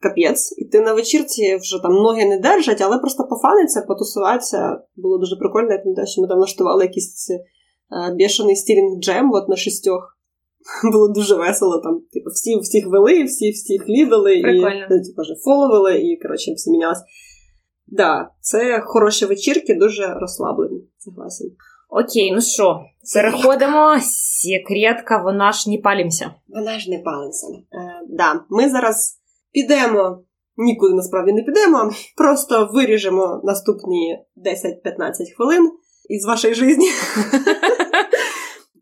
[0.00, 0.54] капець.
[0.58, 4.80] І ти на вечірці вже там ноги не держать, але просто пофаниться, потусуватися.
[4.96, 5.72] Було дуже прикольно.
[5.72, 10.18] Я пам'ятаю, що ми там влаштували якийсь е, бішаний стілінг джем от на шістьох.
[10.92, 11.80] Було дуже весело.
[11.80, 14.84] Там, типу, всі всіх вели, всі всіх лідали, Прикольно.
[14.84, 17.02] і типу, фоловили, і коротше, всі мінялися.
[17.86, 20.88] Да, це хороші вечірки, дуже розслаблені.
[20.98, 21.50] Согласен.
[21.88, 22.80] Окей, ну що,
[23.14, 23.96] переходимо.
[24.42, 26.34] Секретка, вона ж не палімся.
[26.48, 27.46] Вона ж не палиться.
[27.46, 29.20] Е, да, ми зараз
[29.52, 30.22] підемо,
[30.56, 35.70] нікуди насправді не підемо, просто виріжемо наступні 10-15 хвилин
[36.08, 36.88] із вашої житті.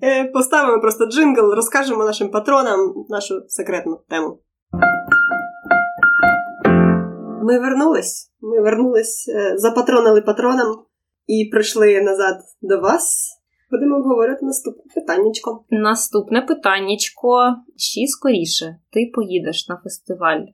[0.03, 4.39] Е, Поставимо просто джингл, розкажемо нашим патронам нашу секретну тему.
[7.43, 8.33] Ми вернулись.
[8.41, 10.67] Ми вернулись, е, запатронили патронам
[11.27, 13.33] і прийшли назад до вас.
[13.71, 15.65] Будемо обговорювати наступне питаннячко.
[15.71, 17.57] Наступне питаннячко.
[17.77, 20.53] Чи скоріше ти поїдеш на фестиваль е,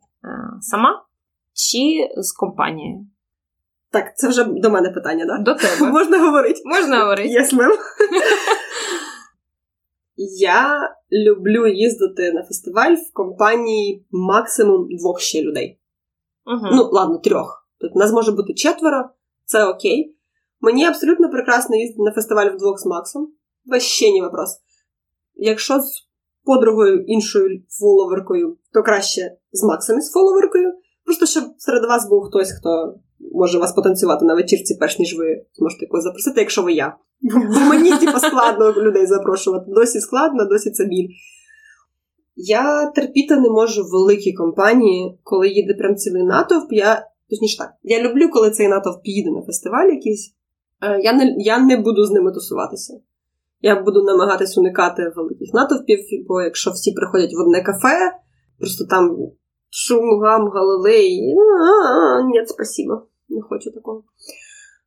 [0.60, 1.04] сама
[1.52, 3.06] чи з компанією?
[3.90, 5.42] Так, це вже до мене питання, так?
[5.42, 5.92] До тебе.
[5.92, 6.60] Можна говорити?
[6.64, 7.28] Можна говорити?
[7.28, 7.70] Yes, ma'am.
[10.38, 15.78] Я люблю їздити на фестиваль в компанії максимум двох ще людей.
[16.46, 16.68] Угу.
[16.72, 17.68] Ну, ладно, трьох.
[17.78, 19.10] Тобто нас може бути четверо,
[19.44, 20.16] це окей.
[20.62, 23.28] Мені абсолютно прекрасно їздити на фестиваль вдвох з Максом.
[23.66, 24.60] Вообще не вопрос.
[25.34, 26.08] Якщо з
[26.44, 30.72] подругою іншою фоловеркою, то краще з Максом і з фоловеркою.
[31.04, 32.94] Просто щоб серед вас був хтось, хто
[33.32, 36.96] може вас потанцювати на вечірці, перш ніж ви зможете когось запросити, якщо ви я.
[37.22, 39.64] Бо мені типу, складно людей запрошувати.
[39.68, 41.08] Досі складно, досі це біль.
[42.36, 46.72] Я терпіти не можу в великій компанії, коли їде прям цілий натовп.
[46.72, 50.34] Я точніше так, я люблю, коли цей натовп їде на фестиваль якийсь.
[50.82, 53.00] Е, Я не, я не буду з ними тусуватися.
[53.60, 58.12] Я буду намагатись уникати великих натовпів, бо якщо всі приходять в одне кафе,
[58.58, 59.16] просто там
[59.70, 61.34] шум, гам, галилей.
[62.24, 63.02] Ні, спасибо.
[63.28, 64.04] Не хочу такого.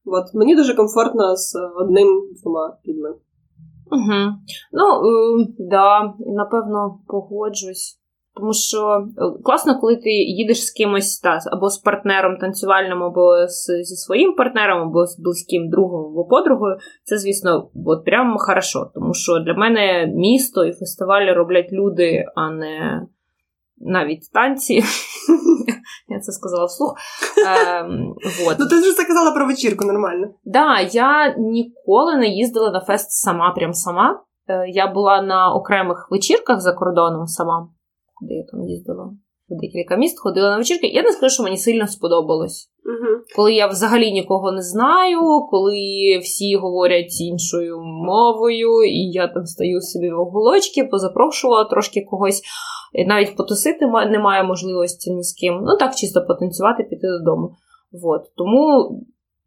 [0.05, 0.33] От.
[0.33, 3.09] Мені дуже комфортно з одним-двома людьми.
[3.91, 4.33] Угу.
[4.71, 4.85] Ну,
[5.59, 7.99] да, напевно погоджусь.
[8.37, 13.47] Тому що е, класно, коли ти їдеш з кимось та, або з партнером танцювальним, або
[13.47, 16.77] з, зі своїм партнером, або з близьким другом або подругою.
[17.03, 18.91] Це, звісно, от прям хорошо.
[18.93, 23.01] Тому що для мене місто і фестивалі роблять люди, а не
[23.77, 24.73] навіть танці.
[26.07, 26.95] Я це сказала вслух.
[27.47, 28.15] Ем,
[28.45, 28.55] вот.
[28.59, 30.27] Ну, ти ж це казала про вечірку нормально.
[30.45, 34.21] Да, я ніколи не їздила на фест сама, прям сама.
[34.47, 37.67] Е, Я була на окремих вечірках за кордоном сама,
[38.15, 39.13] куди я там їздила.
[39.49, 40.87] В декілька міст ходила на вечірки.
[40.87, 42.69] Я не скажу, що мені сильно сподобалось.
[42.85, 43.21] Угу.
[43.35, 45.77] Коли я взагалі нікого не знаю, коли
[46.21, 52.41] всі говорять іншою мовою, і я там стою собі в уголочки, позапрошувала трошки когось,
[53.07, 55.53] навіть потусити немає можливості ні з ким.
[55.61, 57.51] Ну так, чисто потанцювати, піти додому.
[57.91, 58.21] Вот.
[58.35, 58.89] Тому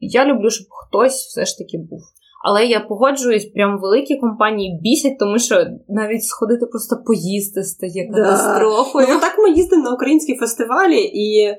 [0.01, 2.01] я люблю, щоб хтось все ж таки був.
[2.45, 8.23] Але я погоджуюсь, прям великі компанії бісять, тому що навіть сходити просто поїсти стає Да.
[8.23, 9.07] катастрофою.
[9.11, 11.55] Ну, так ми їздимо на українські фестивалі, і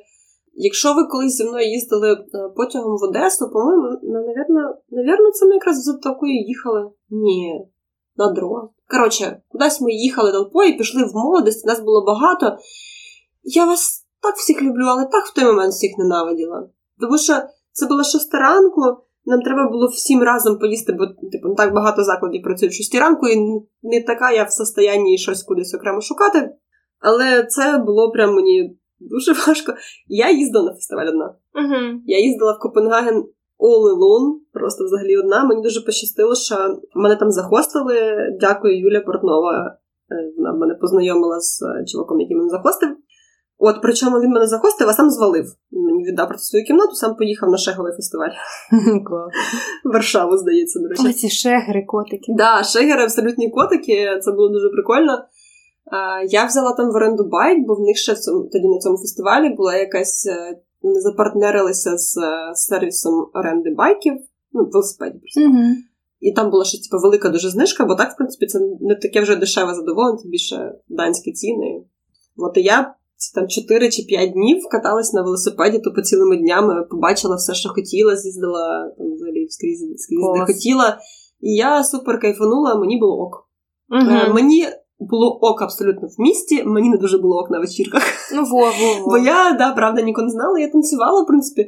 [0.53, 2.17] якщо ви колись зі мною їздили е,
[2.55, 6.89] потягом в Одесу, по-моєму, ну, навірно, навірно, це ми якраз за такою їхали.
[7.09, 7.65] Ні,
[8.15, 8.69] на дрон.
[8.89, 12.57] Коротше, кудись ми їхали толпою, пішли в молодість, нас було багато.
[13.43, 16.67] Я вас так всіх люблю, але так в той момент всіх ненавиділа.
[16.99, 17.33] Тому що
[17.71, 18.81] це було шоста ранку,
[19.29, 23.27] нам треба було всім разом поїсти, бо типу, так багато закладів працюють в шостій ранку,
[23.27, 23.35] і
[23.83, 26.51] не така я в состоянні щось кудись окремо шукати.
[26.99, 29.73] Але це було прям мені дуже важко.
[30.07, 31.25] Я їздила на фестиваль одна.
[31.55, 32.01] Угу.
[32.05, 33.23] Я їздила в Копенгаген
[33.59, 35.43] all alone, просто взагалі одна.
[35.43, 36.55] Мені дуже пощастило, що
[36.95, 37.95] мене там захостили.
[38.39, 39.77] Дякую, Юля Портнова.
[40.11, 42.89] Е, Вона мене познайомила з е, чуваком, який мене захостив.
[43.61, 45.45] От, причому він мене захостив, а сам звалив.
[45.71, 48.29] Він мені віддав просто свою кімнату, сам поїхав на шеговий фестиваль.
[49.93, 51.03] Варшаву, здається, до речі.
[51.05, 52.33] Ой, ці шегри, котики.
[52.37, 55.23] Да, шегери абсолютні котики, це було дуже прикольно.
[56.29, 58.97] Я взяла там в оренду байк, бо в них ще в цьому, тоді на цьому
[58.97, 60.27] фестивалі була якась.
[60.27, 64.13] е, Вони запартнерилися з е, сервісом оренди байків.
[64.53, 65.41] Ну, в велосипеді просто.
[65.41, 65.63] Угу.
[66.19, 69.21] І там була щось типу, велика дуже знижка, бо так, в принципі, це не таке
[69.21, 71.83] вже дешеве задоволення, це більше данські ціни.
[72.37, 72.93] От і я
[73.35, 78.15] там 4 чи 5 днів каталась на велосипеді, тупо цілими днями побачила все, що хотіла,
[78.15, 80.97] з'їздила там взагалі скрізь, скрізь де хотіла.
[81.41, 83.49] І я супер кайфанула, мені було ок.
[83.89, 84.33] Угу.
[84.33, 84.65] Мені
[84.99, 88.03] було ок абсолютно в місті, мені не дуже було ок на вечірках.
[88.35, 88.65] Ну, во, во,
[89.01, 89.09] во.
[89.09, 91.61] Бо я, да, правда, ніколи не знала, я танцювала, в принципі.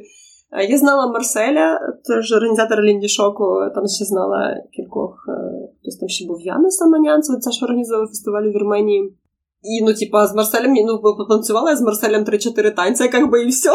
[0.52, 6.08] Е, Я знала Марселя, теж організатора Лінді Шоку, там ще знала кількох, е, хтось там
[6.08, 9.14] ще був Яна Саманянцева, це ж організовував фестиваль у Вірменії.
[9.62, 13.46] І, ну, типа, з Марселем, ну, потанцювала я з Марселем 3-4 танці, як би і
[13.46, 13.70] все.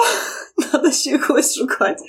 [0.71, 2.03] Треба ще когось шукати.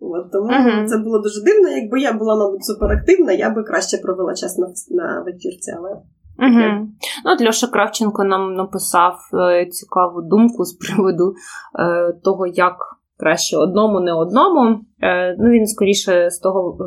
[0.00, 0.86] От, тому Мгм.
[0.86, 1.68] це було дуже дивно.
[1.68, 5.90] Якби я була, мабуть, суперактивна, я би краще провела час на, на вечірці, але
[6.38, 6.88] Угу.
[7.24, 11.34] Ну, от Льоша Кравченко нам написав е, цікаву думку з приводу
[11.78, 12.76] е, того, як
[13.18, 14.80] краще одному, не одному.
[15.02, 16.78] Е, ну, він скоріше з того.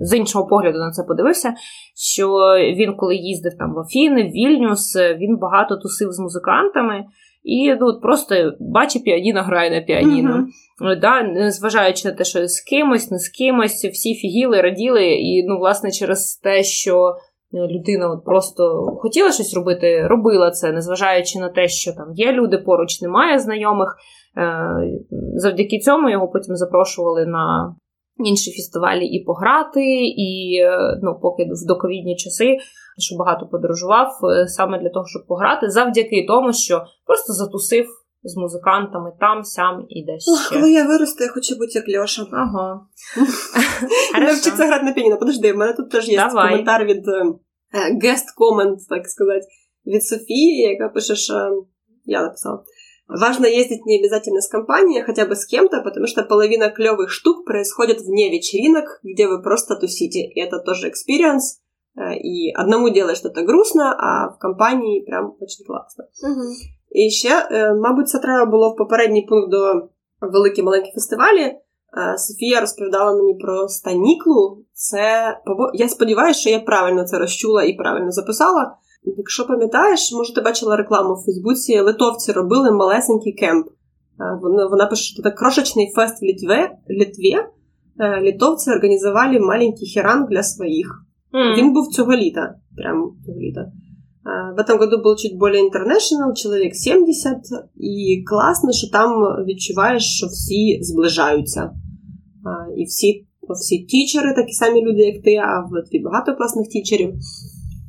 [0.00, 1.54] З іншого погляду на це подивився,
[1.96, 2.28] що
[2.76, 7.04] він, коли їздив там в Афіни, в Вільнюс, він багато тусив з музикантами
[7.48, 10.46] і ну, от просто бачить піаніно, грає на піаніно.
[10.80, 15.46] Ну, Да, незважаючи на те, що з кимось, не з кимось, всі фігіли, раділи, і
[15.48, 17.16] ну, власне, через те, що
[17.54, 22.32] е, людина от просто хотіла щось робити, робила це, незважаючи на те, що там є
[22.32, 23.96] люди поруч, немає знайомих.
[24.36, 24.98] Е,
[25.34, 27.74] Завдяки цьому його потім запрошували на
[28.24, 32.56] інші фестивалі і пограти, і е, ну, поки в доковідні часи,
[32.98, 37.86] що багато подорожував е, саме для того, щоб пограти, завдяки тому, що просто затусив
[38.22, 40.54] з музикантами там, сям і десь Ох, ще.
[40.54, 42.26] коли я виросту, я хочу бути як Льоша.
[42.32, 42.80] Ага.
[44.20, 45.18] Навчиться грати на піаніно.
[45.18, 46.50] Подожди, в мене тут теж є Давай.
[46.50, 47.04] коментар від
[48.38, 49.42] comment, так сказать,
[49.86, 51.34] від Софії, яка пише, що
[52.04, 52.62] я написала.
[53.07, 57.09] Важно ездить не обязательно с компанией, а хотя бы с кем-то, потому что половина клевых
[57.09, 60.19] штук происходит вне вечеринок, где вы просто тусите.
[60.19, 61.59] И это тоже experience.
[61.97, 66.03] Э, И одному делать что-то грустно, а в компанії прям очень класно.
[66.91, 69.89] І ще, е, мабуть, це треба було в попередній пункт до
[70.21, 71.41] великі маленькі фестивалі.
[71.41, 71.57] Е,
[72.17, 74.65] Софія розповідала мені про Станіклу.
[74.73, 78.77] Це побо- я сподіваюся, що я правильно це розчула і правильно записала.
[79.02, 83.66] Якщо пам'ятаєш, може, ти бачила рекламу в Фейсбуці, литовці робили малесенький кемп.
[83.66, 83.72] Е,
[84.42, 86.70] Вона, вона пише, що це крошечний фест в Литве.
[86.98, 87.36] Литві.
[88.00, 91.04] Е, Литовці організували маленький херан для своїх.
[91.34, 91.56] М.
[91.58, 93.72] Він був цього літа, прямо цього літа.
[94.56, 97.36] В этом году был чуть более international, чоловік 70,
[97.76, 99.10] і класно, що там
[99.46, 101.70] відчуваєш, що всі зближаються.
[102.76, 107.14] І всі, всі тічери, такі самі люди, як ти, а в Литві багато класних тічерів.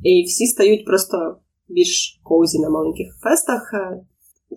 [0.02, 1.36] І всі стають просто
[1.68, 3.70] більш коузі на маленьких фестах.
[3.74, 4.00] Е,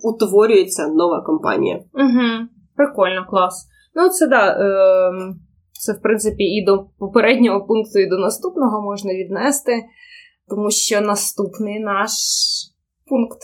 [0.04, 1.76] Утворюється нова компанія.
[1.94, 2.48] Угу.
[2.76, 3.68] Прикольно, клас.
[3.96, 4.48] Ну, це да.
[4.48, 5.36] Е,
[5.72, 9.84] це, в принципі, і до попереднього пункту, і до наступного можна віднести,
[10.50, 12.12] тому що наступний наш
[13.06, 13.40] пункт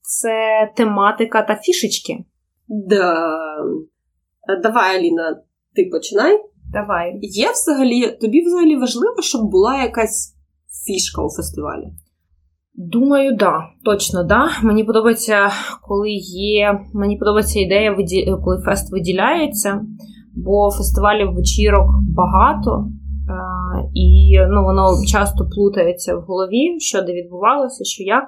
[0.00, 0.32] це
[0.76, 2.24] тематика та фішечки.
[2.68, 3.14] Да.
[4.48, 5.42] Е, Давай, Аліна,
[5.74, 6.40] ти починай.
[6.72, 7.18] Давай.
[7.22, 10.37] Є взагалі, тобі взагалі важливо, щоб була якась
[10.88, 11.86] фішка у фестивалі?
[12.74, 13.52] Думаю, да,
[13.84, 14.48] точно да.
[14.62, 15.50] Мені подобається,
[15.82, 16.80] коли є.
[16.94, 17.96] Мені подобається ідея,
[18.44, 19.80] коли фест виділяється,
[20.36, 21.86] бо фестивалів вечірок
[22.16, 23.34] багато, е,
[23.94, 28.24] і ну, воно часто плутається в голові, що де відбувалося, що як.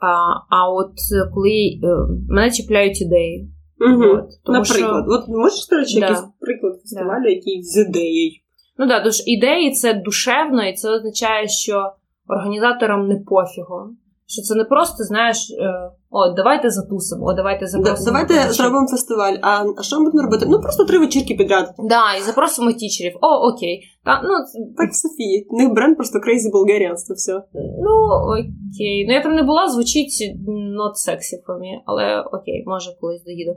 [0.00, 0.08] А,
[0.56, 0.92] а от
[1.34, 1.86] коли е,
[2.28, 3.50] мене чіпляють ідеї.
[3.80, 4.04] Угу.
[4.04, 6.06] От, тому Наприклад, що- от можеш речі, Да.
[6.06, 8.32] якийсь приклад фестивалю, який з ідеєю?
[8.78, 11.92] Ну да, ідеї це душевно, і це означає, що
[12.28, 13.90] організаторам не пофігу.
[14.30, 18.04] Що це не просто, знаєш, е, о, давайте затусимо, о, давайте Да, запросимо.
[18.06, 18.52] давайте тічерів.
[18.52, 19.36] зробимо фестиваль.
[19.42, 20.46] А, що ми будемо робити?
[20.48, 21.74] Ну просто три вечірки підряд.
[21.78, 23.18] Да, і запросимо тічерів.
[23.20, 23.82] О, окей.
[24.04, 24.30] Та, ну,
[24.76, 25.46] Так, Софії.
[25.50, 27.32] У них бренд просто Crazy Bulgarians, це все.
[27.54, 27.92] ну,
[28.38, 29.06] окей.
[29.08, 30.34] Ну, я там не була, звучить
[30.80, 33.54] not sexy for me, але окей, може колись доїду.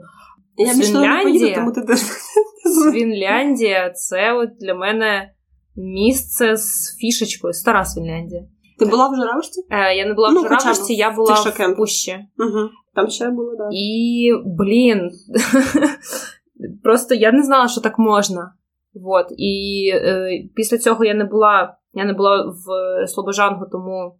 [0.56, 1.54] Я Фінляндія?
[1.54, 1.94] тому ти.
[2.92, 5.32] Фінляндія це от для мене
[5.76, 7.52] місце з фішечкою.
[7.52, 8.42] Стара Фінляндія.
[8.78, 9.60] Ти була в Журавушці?
[9.70, 11.76] Е, я не була Ну, в Журавушці, я була в.
[11.76, 12.16] Пущі.
[12.38, 12.68] Угу.
[12.94, 13.68] Там ще було, так.
[13.72, 15.10] І, блін,
[16.82, 18.54] просто я не знала, що так можна.
[18.94, 19.26] Вот.
[19.36, 21.76] І е, після цього я не була.
[21.94, 24.18] Я не була в Слобожангу, тому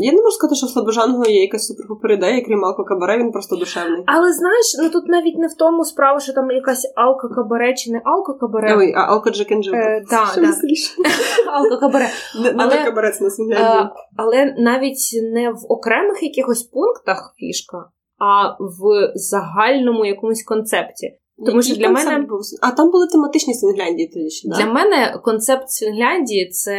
[0.00, 3.32] я не можу сказати, що в Слобожангу є якась супер ідея, крім Алко Кабаре, він
[3.32, 4.02] просто душевний.
[4.06, 7.98] Але знаєш, ну тут навіть не в тому справа, що там якась алко-кабаре чи не
[7.98, 8.78] алко-кабаре.
[8.78, 9.70] Ой, а Алко Джекенджи.
[9.74, 10.46] Е, да, Що да.
[11.58, 12.08] Алко-кабаре.
[12.38, 12.84] Але- але...
[12.84, 17.78] Кабарець на Е, але навіть не в окремих якихось пунктах фішка,
[18.18, 21.18] а в загальному якомусь концепті.
[21.46, 22.40] Тому що для мене був?
[22.62, 24.56] А там були тематичні Свінгляндії тоді ще, да?
[24.56, 26.74] Для мене концепт Свінгляндії це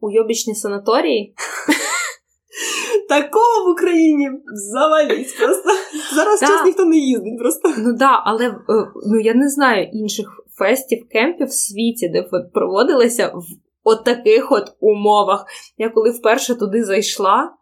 [0.00, 1.34] уйобічні санаторії.
[3.08, 4.30] Такого в Україні
[4.72, 5.70] заваліть просто.
[6.14, 7.68] Зараз час ніхто не їздить просто.
[7.78, 8.54] Ну да, але е,
[9.06, 10.26] ну я не знаю інших
[10.58, 12.22] фестів, кемпів в світі, де
[12.54, 13.44] проводилися в
[13.84, 15.46] от таких от умовах.
[15.78, 17.52] Я коли вперше туди зайшла.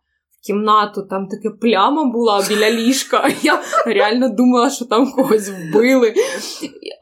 [0.46, 3.30] Кімнату, там таке пляма була біля ліжка.
[3.42, 6.14] Я реально думала, що там когось вбили.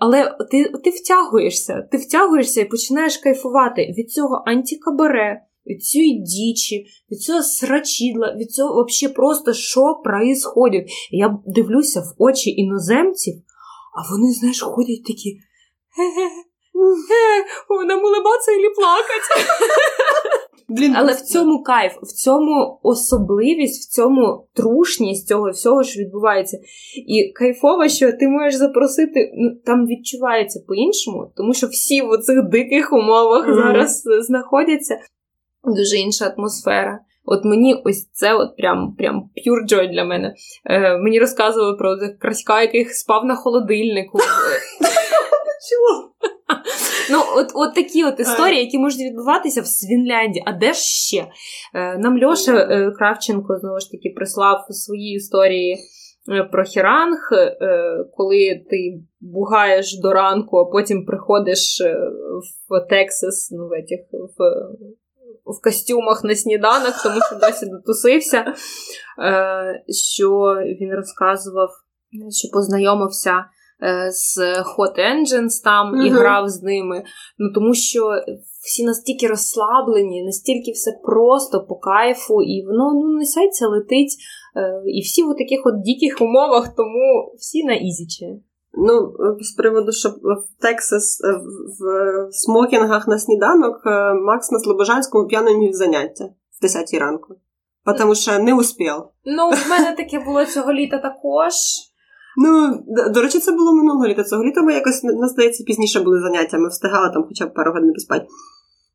[0.00, 6.86] Але ти ти втягуєшся, ти втягуєшся і починаєш кайфувати від цього антикабаре, від цієї дічі,
[7.10, 10.90] від цього срачідла, від цього взагалі просто що происходить.
[11.10, 13.34] Я дивлюся в очі іноземців,
[13.94, 15.38] а вони, знаєш, ходять такі.
[17.86, 19.50] Нам улибатися і плакати.
[20.68, 26.59] Блін, Але в цьому кайф, в цьому особливість, в цьому трушність цього всього, що відбувається.
[27.06, 32.43] І кайфово, що ти можеш запросити, ну там відчувається по-іншому, тому що всі в цих
[32.43, 33.55] диких умовах mm-hmm.
[33.55, 34.98] зараз знаходяться.
[35.64, 37.01] Дуже інша атмосфера.
[37.24, 40.34] От мені ось це от прям прям pure joy для мене.
[40.64, 44.18] Е, Мені розказували про Краська, який спав на холодильнику.
[45.68, 46.10] Чого?
[47.11, 50.44] Ну, от от такі от історії, які можуть відбуватися в Свінгляндії.
[50.47, 51.27] А де ж ще?
[51.74, 55.78] Е, нам Льоша е, Кравченко знову ж таки прислав свої історії
[56.33, 57.18] е, про Herräng,
[58.16, 61.83] коли ти бугаєш до ранку, а потім приходиш
[62.69, 64.77] в Тексас, ну, в этих, в.
[65.59, 68.45] В костюмах на сніданок, тому що досі дотусився,
[69.89, 70.28] що
[70.81, 71.70] він розказував,
[72.31, 73.56] що познайомився Е,
[74.11, 76.07] з Hotshots там uh-huh.
[76.07, 77.05] і грав з ними.
[77.39, 78.11] Ну тому що
[78.65, 84.16] всі настільки розслаблені, настільки все просто по кайфу, і воно ну несеться, летить.
[84.57, 88.27] Е, і всі в таких от диких умовах, тому всі на ізічі.
[88.78, 91.20] Ну, з приводу, що в Тексас
[91.81, 97.35] в смокінгах на сніданок е, Макс на Слобожанському п'яно мів заняття в 10 ранку.
[97.98, 98.94] Тому що не успів.
[99.24, 101.53] Ну, в мене таке було цього літа також.
[102.36, 102.82] Ну,
[103.14, 104.24] до речі, це було минулого літа.
[104.24, 106.58] Цього літа ми якось нас здається, пізніше були заняття.
[106.58, 108.26] Ми встигали там хоча б пару годин поспати.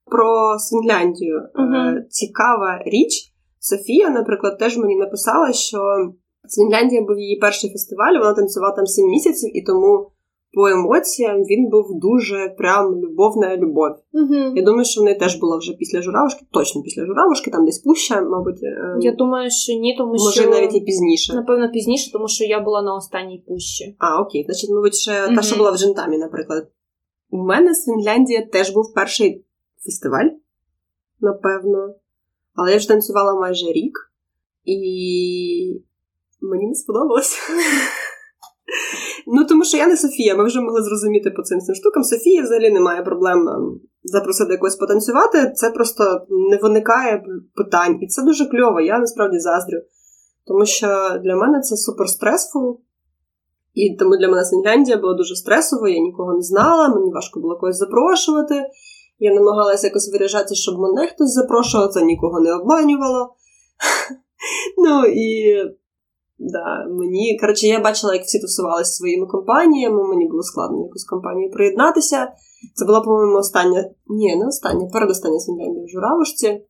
[0.05, 1.41] Про Фінляндію.
[1.55, 2.01] Uh-huh.
[2.09, 3.31] Цікава річ.
[3.59, 5.79] Софія, наприклад, теж мені написала, що
[6.55, 10.11] Фінляндія був її перший фестиваль, вона танцювала там 7 місяців, і тому
[10.53, 13.89] по емоціям він був дуже прям любовна любов.
[14.13, 14.35] Угу.
[14.55, 17.79] Я думаю, що в неї теж була вже після журавушки, точно після журавушки, там десь
[17.79, 18.63] пуща, мабуть.
[18.63, 20.49] Е, я думаю, що ні, тому може, що.
[20.49, 21.33] Може, навіть і пізніше.
[21.35, 23.95] Напевно, пізніше, тому що я була на останній пущі.
[23.99, 25.35] А, окей, значить, мабуть, ще угу.
[25.35, 26.67] та, що була в Жентамі, наприклад.
[27.29, 29.45] У мене з Фінляндії теж був перший
[29.85, 30.29] фестиваль,
[31.21, 31.93] напевно.
[32.55, 34.11] Але я вже танцювала майже рік,
[34.65, 35.81] і
[36.41, 37.39] мені не сподобалось.
[39.33, 42.03] Ну, тому що я не Софія, ми вже могли зрозуміти по цим цим штукам.
[42.03, 45.51] Софія взагалі немає проблем ем, запросити якось потанцювати.
[45.55, 47.23] Це просто не виникає
[47.55, 47.97] питань.
[48.01, 49.77] І це дуже кльово, я насправді заздрю.
[50.47, 50.87] Тому що
[51.23, 52.79] для мене це супер стресфул.
[53.73, 57.57] І тому для мене Фінляндія була дуже стресово, я нікого не знала, мені важко було
[57.59, 58.65] когось запрошувати.
[59.19, 63.35] Я намагалася якось виряджатися, щоб мене хтось запрошував, це нікого не обманювало.
[64.77, 65.55] Ну і
[66.43, 71.51] Да, мені, коротше, я бачила, як всі тусувалися своїми компаніями, мені було складно якусь компанію
[71.51, 72.31] приєднатися.
[72.75, 76.47] Це була, по-моєму, остання, ні, не остання, передостання Фінляндія в Журавушці.
[76.47, 76.63] Е,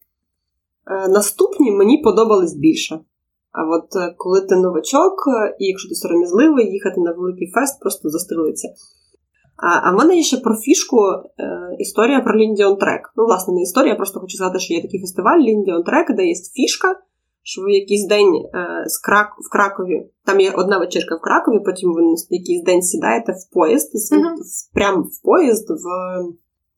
[1.08, 3.00] наступні мені подобались більше.
[3.52, 7.80] А от е, коли ти новачок, е, і якщо ти сором'язливий, їхати на великий фест,
[7.80, 8.68] просто застрелиться.
[9.58, 13.14] А а в мене є ще про фішку е, історія про Ліндіон Трек.
[13.16, 16.26] Ну, власне, не історія, я просто хочу сказати, що є такий фестиваль Ліндіон Трек, де
[16.26, 16.96] є фішка
[17.44, 19.28] що ви якийсь день е, з Крак...
[19.40, 23.92] в Кракові, там є одна вечірка в Кракові, потім ви якийсь день сідаєте в поїзд,
[23.96, 24.36] mm-hmm.
[24.74, 25.86] прямо в поїзд в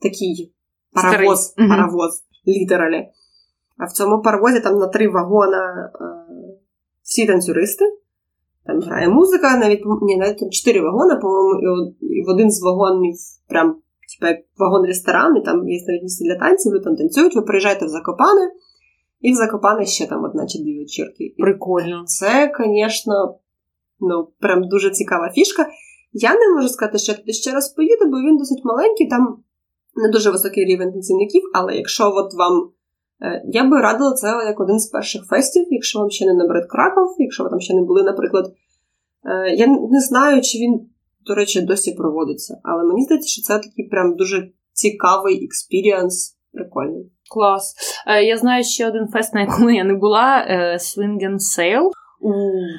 [0.01, 0.53] такий
[0.93, 1.69] паровоз, mm-hmm.
[1.69, 3.07] паровоз, літералі.
[3.77, 6.05] А в цьому паровозі там на три вагона е,
[7.03, 7.85] всі танцюристи.
[8.65, 13.15] Там грає музика, навіть ні, навіть там чотири вагони, по-моєму, і в один з вагонів
[13.49, 13.75] прям
[14.19, 17.85] типу, вагон ресторан, і там є навіть місце для танців, ви там танцюють, ви приїжджаєте
[17.85, 18.51] в Закопане.
[19.23, 21.35] І в Закопане ще там одна чи дві вечірки.
[21.37, 22.03] Прикольно.
[22.05, 23.35] Це, звісно,
[23.99, 25.67] ну, прям дуже цікава фішка.
[26.13, 29.37] Я не можу сказати, що я туди ще раз поїду, бо він досить маленький, там
[29.95, 32.69] не дуже високий рівень танцівників, але якщо от вам.
[33.21, 36.65] Е, я би радила це як один з перших фестів, якщо вам ще не набрид
[36.69, 38.53] Краков, якщо ви там ще не були, наприклад.
[39.25, 40.81] Е, я не знаю, чи він,
[41.25, 47.11] до речі, досі проводиться, але мені здається, що це такий прям дуже цікавий experience, прикольний.
[47.33, 47.75] Клас.
[48.07, 50.45] Е, я знаю ще один фест, на якому я не була:
[50.77, 51.89] Swing and Sail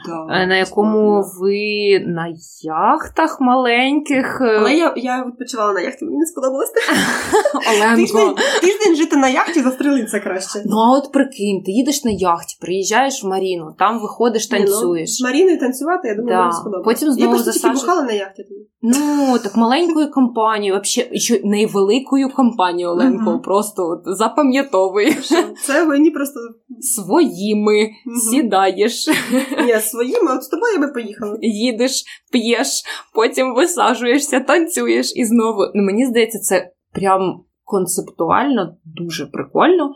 [0.06, 4.40] да, на якому ви на яхтах маленьких.
[4.40, 6.72] Е, Але я я відпочивала на яхті, мені не сподобалось.
[7.96, 10.62] Тиждень, тиждень жити на яхті застрелиться краще.
[10.66, 15.20] Ну а от прикинь, ти їдеш на яхті, приїжджаєш в Маріну, там виходиш, ну, танцюєш.
[15.20, 16.40] Ну, Маріною танцювати, я думаю, да.
[16.40, 16.84] мені сподобалось.
[16.84, 17.80] Потім знову я засаж...
[17.80, 18.44] бухала на яхті.
[18.86, 23.42] Ну, так маленькою компанією, взагалі, невеликою компанією, Оленко, uh-huh.
[23.42, 25.28] просто от, запам'ятовуєш.
[25.66, 26.40] Це ви просто
[26.80, 28.30] своїми uh-huh.
[28.30, 29.08] сідаєш.
[29.66, 31.39] Ні, своїми, от з тобою би поїхала.
[31.40, 32.82] Їдеш, п'єш,
[33.15, 35.61] потім висаджуєшся, танцюєш і знову.
[35.74, 39.90] Ну, Мені здається, це прям концептуально дуже прикольно.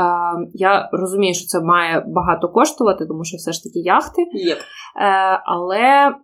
[0.00, 4.22] Uh, я розумію, що це має багато коштувати, тому що все ж таки яхти.
[4.22, 4.56] Yep.
[4.56, 6.14] Uh, але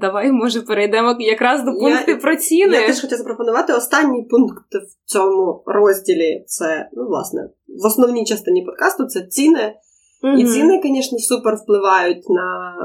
[0.00, 2.76] Давай, може, перейдемо якраз до пункту я, про ціни.
[2.76, 7.50] Я теж хотіла запропонувати останній пункт в цьому розділі це, ну, власне,
[7.82, 9.74] в основній частині подкасту це ціни.
[10.22, 10.36] Mm-hmm.
[10.36, 12.76] І ціни, звісно, супер впливають на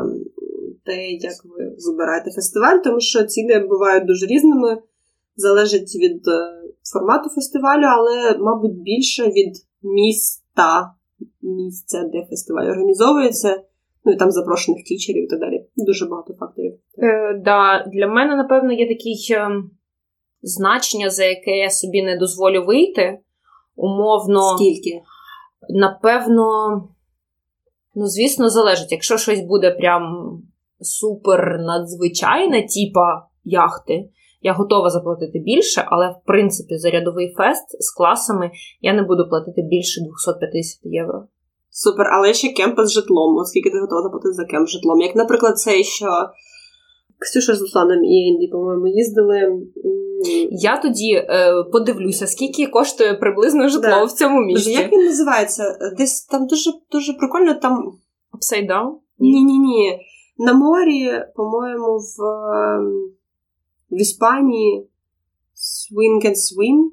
[0.86, 4.78] те, як ви вибираєте фестиваль, тому що ціни бувають дуже різними,
[5.36, 6.62] залежить від е,
[6.94, 10.92] формату фестивалю, але, мабуть, більше від міста,
[11.42, 13.64] місця, де фестиваль організовується
[14.08, 15.66] ну і там запрошених тічерів і так далі.
[15.78, 16.74] Дуже багато факторів.
[16.98, 19.50] Е, да, Для мене, напевно, є таке
[20.42, 23.20] значення, за яке я собі не дозволю вийти.
[23.76, 24.42] Умовно.
[24.42, 25.02] Скільки?
[25.70, 26.44] Напевно,
[27.98, 28.92] ну, звісно, залежить.
[28.92, 30.04] Якщо щось буде прям
[30.82, 34.10] супер надзвичайне, типа яхти.
[34.42, 38.52] Я готова заплатити більше, але в принципі за рядовий фест з класами
[38.82, 41.24] я не буду платити більше 250 євро.
[41.70, 45.02] Супер, але ще кемпи з житлом, оскільки ти готова заплатити за кемп з житлом.
[45.02, 46.10] Як, наприклад, цей що
[47.20, 49.62] Ксюша з Русланом і Енді, по-моєму, їздили.
[50.52, 54.04] Я тоді е, подивлюся, скільки коштує приблизно житло да.
[54.04, 54.72] в цьому місці.
[54.72, 55.64] Як він називається?
[55.98, 57.98] Десь там дуже дуже прикольно там.
[58.34, 58.92] Upside down?
[59.20, 60.00] Ні-ні ні.
[60.38, 62.18] На морі, по-моєму, в
[63.92, 64.90] в Іспанії
[65.56, 66.90] Swing and Swim.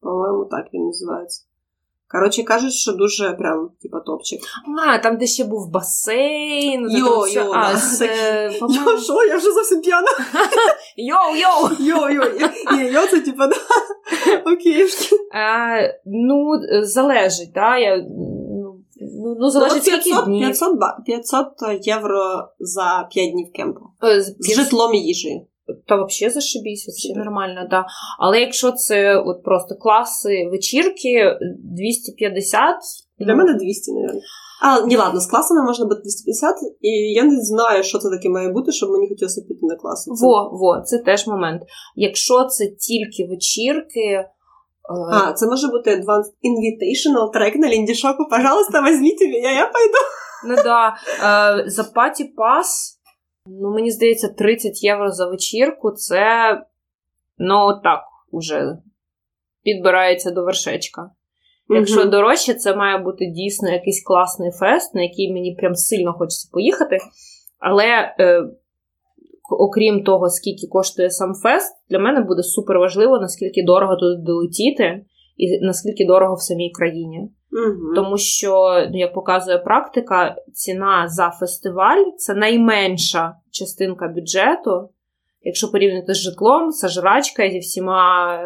[0.00, 1.44] По-моєму, так він називається.
[2.10, 4.40] Коротше, кажуть, що дуже прям, типа, топчик.
[4.86, 6.90] А, там, де ще був басейн.
[6.90, 9.24] Йо, йо, а, це, Йо, що?
[9.24, 10.08] Я вже зовсім п'яна.
[10.96, 11.70] Йоу, йоу!
[11.78, 12.22] Йо, йо,
[12.72, 13.56] Ні, йо, це типа, да.
[14.52, 14.86] Окей.
[16.06, 16.50] Ну,
[16.82, 17.80] залежить, так?
[17.80, 18.04] Я...
[19.00, 20.46] Ну, ну, залежить ну, 500, днів.
[20.46, 21.46] 500, 500
[21.86, 23.80] євро за 5 днів кемпу.
[24.04, 25.46] Е, з житлом і їжею.
[25.86, 27.86] Та взагалі зашибісь, взагалі нормально, да.
[28.18, 32.76] Але якщо це от просто класи вечірки 250.
[33.18, 33.36] Для ну...
[33.36, 34.22] мене 200, мабуть.
[34.62, 38.28] А, ні, ладно, з класами можна бути 250, і я не знаю, що це таке
[38.28, 40.10] має бути, щоб мені хотілося піти на класи.
[40.10, 40.26] Це...
[40.26, 41.62] Во, во, це теж момент.
[41.96, 44.00] Якщо це тільки вечірки.
[44.00, 44.30] Е,
[45.12, 48.24] а, це може бути Advanced Invitational трек на Ліндішоку.
[48.30, 49.98] Пожалуйста, возьмите меня, я пойду.
[50.46, 50.96] Ну да.
[51.58, 52.97] Е, за паті пас.
[53.50, 56.22] Ну, мені здається, 30 євро за вечірку це,
[57.38, 58.00] ну, так,
[58.30, 58.76] уже
[59.62, 61.10] підбирається до вершечка.
[61.68, 66.12] Якщо mm дорожче, це має бути дійсно якийсь класний фест, на який мені прям сильно
[66.12, 66.98] хочеться поїхати.
[67.58, 68.42] Але е,
[69.58, 75.04] окрім того, скільки коштує сам фест, для мене буде супер важливо, наскільки дорого туди долетіти,
[75.36, 77.30] і наскільки дорого в самій країні.
[77.66, 77.94] Угу.
[77.94, 84.88] Тому що, ну, як показує практика, ціна за фестиваль це найменша частинка бюджету.
[85.42, 88.38] Якщо порівняти з житлом, це жрачка зі всіма.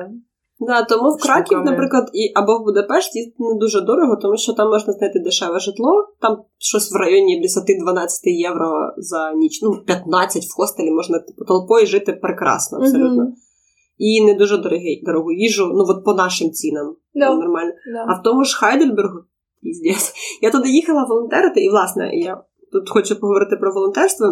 [0.61, 4.69] Да, тому в Краків, наприклад, і або в Будапешті не дуже дорого, тому що там
[4.69, 10.57] можна знайти дешеве житло, там щось в районі 10-12 євро за ніч, ну 15 в
[10.57, 13.23] хостелі можна типу, толпою жити прекрасно, абсолютно.
[13.23, 13.52] Mm-hmm
[14.03, 16.87] і не дуже дорогі, дорогу їжу, ну от по нашим цінам.
[17.15, 17.39] No.
[17.41, 17.73] Нормально.
[17.73, 18.05] No.
[18.09, 19.19] А в тому ж Хайдельбергу,
[19.63, 20.13] піздець,
[20.43, 22.43] я туди їхала волонтерити, і, власне, я
[22.73, 24.27] тут хочу поговорити про волонтерство,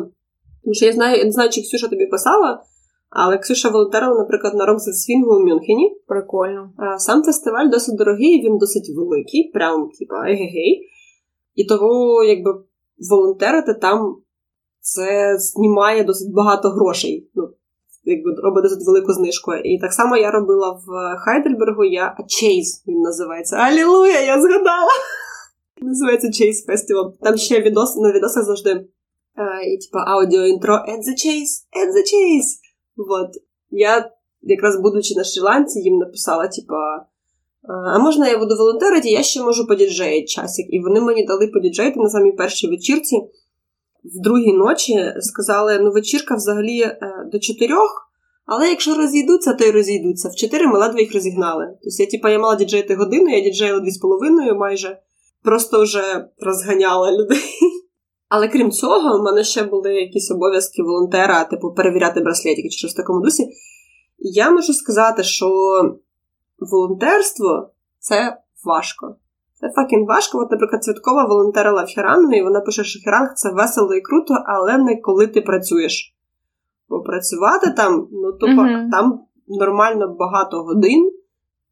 [0.64, 2.62] тому що я знаю, я не знаю, чи Ксюша тобі писала,
[3.10, 5.96] але Ксюша волонтерила, наприклад, на рок свінгу у Мюнхені.
[6.06, 6.72] Прикольно.
[6.98, 10.88] Сам фестиваль досить дорогий, він досить великий, прям, типа, егегей.
[11.54, 12.50] І тому, якби
[13.10, 14.16] волонтерити там
[14.80, 17.30] це знімає досить багато грошей.
[17.34, 17.48] Ну,
[18.04, 19.54] якби робить досить велику знижку.
[19.54, 23.56] І так само я робила в Хайдельбергу, я Chase він називається.
[23.56, 24.90] Алілуя, я згадала!
[25.82, 27.12] Називається Chase Festival.
[27.22, 28.86] Там ще відос, на відосах завжди
[29.34, 32.52] а, і типа аудіоінтро At the Chase, At the Chase.
[32.96, 33.30] Вот.
[33.70, 34.10] Я,
[34.42, 37.06] якраз будучи на Шрі-Ланці, їм написала, типа.
[37.94, 40.66] А можна я буду волонтерити, я ще можу подіджеїти часик.
[40.68, 43.16] І вони мені дали подіджеїти на самій першій вечірці
[44.04, 46.98] в другій ночі сказали: ну, вечірка взагалі е,
[47.32, 48.10] до чотирьох,
[48.46, 50.28] але якщо розійдуться, то й розійдуться.
[50.28, 51.66] В чотири ми ледве їх розігнали.
[51.66, 54.98] Тобто я типа, я мала діджеїти годину, я діджеїла дві з половиною майже,
[55.42, 57.44] просто вже розганяла людей.
[58.28, 62.92] Але крім цього, в мене ще були якісь обов'язки волонтера, типу перевіряти браслетики чи щось
[62.92, 63.48] в такому дусі.
[64.18, 65.48] Я можу сказати, що
[66.58, 69.16] волонтерство це важко.
[69.60, 70.38] Це факін важко.
[70.38, 74.34] От, наприклад, Цвяткова волонтерила в Хірангові, і вона пише, що Хіранг це весело і круто,
[74.46, 76.14] але не коли ти працюєш.
[76.88, 81.12] Бо працювати там, ну то uh там нормально багато годин,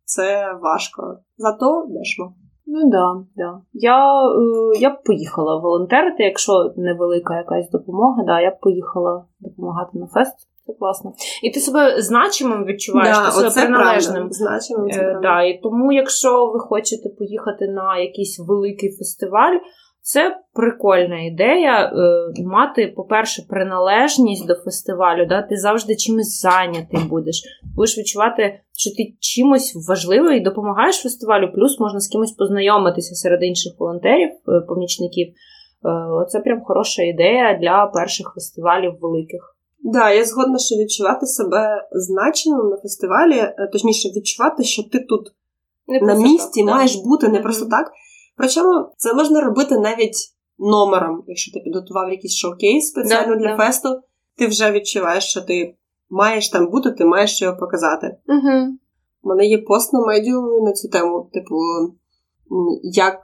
[0.04, 1.18] це важко.
[1.38, 2.34] Зато дешево.
[2.66, 3.60] Ну да, да.
[3.72, 9.98] Я е, я б поїхала волонтерити, якщо невелика якась допомога, да, я б поїхала допомагати
[9.98, 10.34] на фест.
[10.68, 11.12] Це класно.
[11.42, 14.28] І ти себе значимим відчуваєш, да, ти себе приналежним.
[14.30, 19.58] Значимим, це е, да, І тому, якщо ви хочете поїхати на якийсь великий фестиваль,
[20.02, 25.26] це прикольна ідея е, мати, по-перше, приналежність до фестивалю.
[25.26, 25.42] Да?
[25.42, 27.42] Ти завжди чимось зайнятий будеш.
[27.76, 33.42] Будеш відчувати, що ти чимось важливий і допомагаєш фестивалю, плюс можна з кимось познайомитися серед
[33.42, 35.28] інших волонтерів, е, помічників.
[35.28, 39.57] Е, це прям хороша ідея для перших фестивалів великих.
[39.84, 44.98] Так, да, я згодна, що відчувати себе значеним на фестивалі, е, точніше, відчувати, що ти
[44.98, 45.34] тут
[45.86, 47.02] не на місці так, маєш да?
[47.02, 47.42] бути не mm-hmm.
[47.42, 47.92] просто так.
[48.36, 50.16] Причому це можна робити навіть
[50.58, 53.64] номером, якщо ти підготував якийсь шоу-кейс спеціально да, для да.
[53.64, 53.88] фесту,
[54.36, 55.74] ти вже відчуваєш, що ти
[56.10, 58.16] маєш там бути, ти маєш його показати.
[58.26, 58.78] Угу.
[59.22, 61.56] У мене є пост на медіумі на цю тему, типу,
[62.82, 63.20] як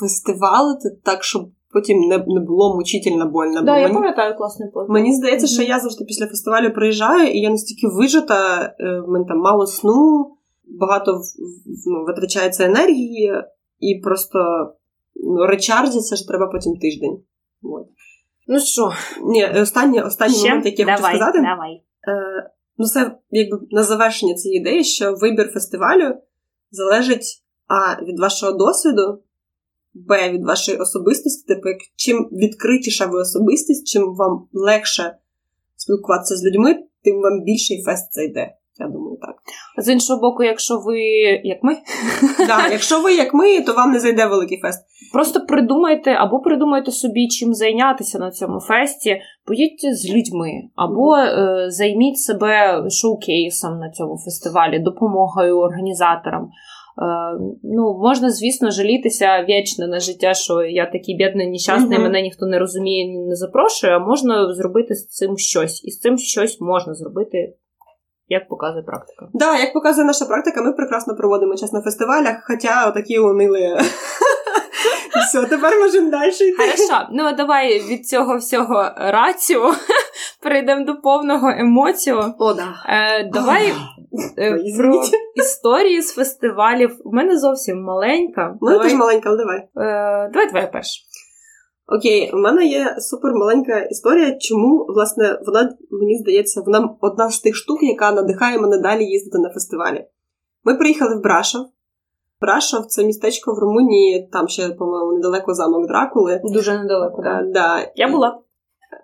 [0.00, 3.62] фестивалити так, щоб потім не не було мучительно больно.
[3.62, 4.90] Да, я пам'ятаю класний пост.
[4.90, 9.24] Мені здається, що я завжди після фестивалю приїжджаю, і я настільки вижита, е, в мене
[9.28, 10.30] там мало сну,
[10.80, 11.20] багато
[11.86, 13.32] ну, витрачається енергії,
[13.80, 14.38] і просто
[15.14, 17.18] ну, речардзиться ж треба потім тиждень.
[17.62, 17.86] От.
[18.46, 18.90] Ну що?
[19.22, 21.38] Ні, останній останній момент, який я давай, хочу сказати.
[21.40, 21.82] Давай.
[22.08, 26.14] Е, Ну, це якби на завершення цієї ідеї, що вибір фестивалю
[26.70, 29.22] залежить А від вашого досвіду,
[30.08, 31.54] Б від вашої особистості.
[31.54, 35.16] Типу, як чим відкритіша ви особистість, чим вам легше
[35.76, 36.74] спілкуватися з людьми,
[37.04, 38.52] тим вам більший фест зайде.
[38.78, 39.36] Я думаю, так.
[39.84, 41.00] З іншого боку, якщо ви
[41.44, 41.76] як ми,
[42.46, 44.84] да, якщо ви як ми, то вам не зайде великий фест.
[45.12, 51.66] Просто придумайте або придумайте собі, чим зайнятися на цьому фесті, поїдьте з людьми, або е,
[51.70, 56.50] займіть себе шоукейсом на цьому фестивалі, допомогою організаторам.
[57.02, 62.02] Е, ну, Можна, звісно, жалітися вічно на життя, що я такий бідний, нещасний, mm-hmm.
[62.02, 65.84] мене ніхто не розуміє, не запрошує, а можна зробити з цим щось.
[65.84, 67.54] І з цим щось можна зробити
[68.28, 69.20] як показує практика?
[69.20, 73.78] Так, да, як показує наша практика, ми прекрасно проводимо час на фестивалях, хоча такі унили.
[75.20, 76.56] Все, тепер можемо далі йти.
[76.58, 79.74] Хорошо, ну давай від цього всього раціо
[80.42, 82.34] перейдемо до повного емоцію.
[82.38, 82.74] О, да.
[82.88, 83.72] Е, Давай
[84.38, 85.02] е, про
[85.34, 86.96] історії з фестивалів.
[87.04, 88.54] У мене зовсім маленька.
[88.60, 89.58] У мене теж маленька, але давай.
[89.58, 91.06] Е, Давай давай перш.
[91.88, 97.40] Окей, у мене є супер маленька історія, чому, власне, вона, мені здається, вона одна з
[97.40, 100.06] тих штук, яка надихає мене далі їздити на фестивалі.
[100.64, 101.66] Ми приїхали в Брашов.
[102.40, 106.40] Брашов це містечко в Румунії, там ще, по-моєму, недалеко замок Дракули.
[106.44, 107.44] Дуже недалеко, так.
[107.46, 107.52] Да.
[107.52, 107.92] да.
[107.96, 108.40] Я була.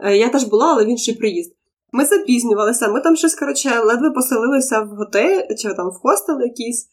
[0.00, 1.52] Е, я теж була, але в інший приїзд.
[1.92, 6.88] Ми запізнювалися, ми там щось, коротше, ледве поселилися в готель чи там в хостел якийсь.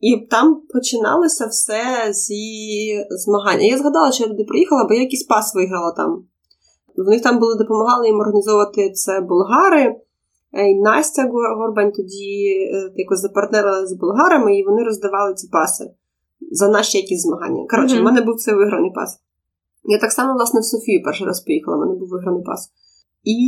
[0.00, 3.64] І там починалося все зі змагання.
[3.64, 6.24] Я згадала, що я туди приїхала, бо я якийсь пас виграла там.
[6.96, 9.96] В них там були допомагали їм організовувати це болгари.
[10.52, 11.22] Е, і Настя
[11.58, 15.90] Горбань тоді е, якось запартнерила з болгарами, і вони роздавали ці паси
[16.50, 17.66] за наші якісь змагання.
[17.70, 18.00] Коротше, mm-hmm.
[18.00, 19.20] в мене був цей виграний пас.
[19.84, 22.70] Я так само, власне, в Софію перший раз поїхала, в мене був виграний пас.
[23.24, 23.38] І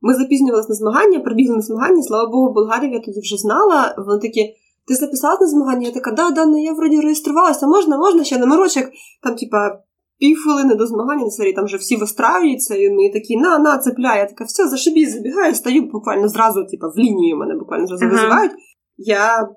[0.00, 3.94] ми запізнювалися на змагання, прибігли на змагання, слава Богу, болгарів я тоді вже знала.
[4.06, 4.54] Вони такі.
[4.88, 5.86] Ти записалась на змагання?
[5.86, 8.84] Я така, да, да, ну я вроді реєструвалася, можна, можна ще номерочок,
[9.22, 9.78] там, типа,
[10.22, 14.18] півхвилини до змагання на серії, там вже всі вистраюються, і вони такі, на, на, цепляй.
[14.18, 18.10] Я така, все, зашибісь, забігаю, стаю буквально зразу, типа, в лінію мене буквально зразу uh-huh.
[18.10, 18.52] визивають.
[18.96, 19.48] Я е,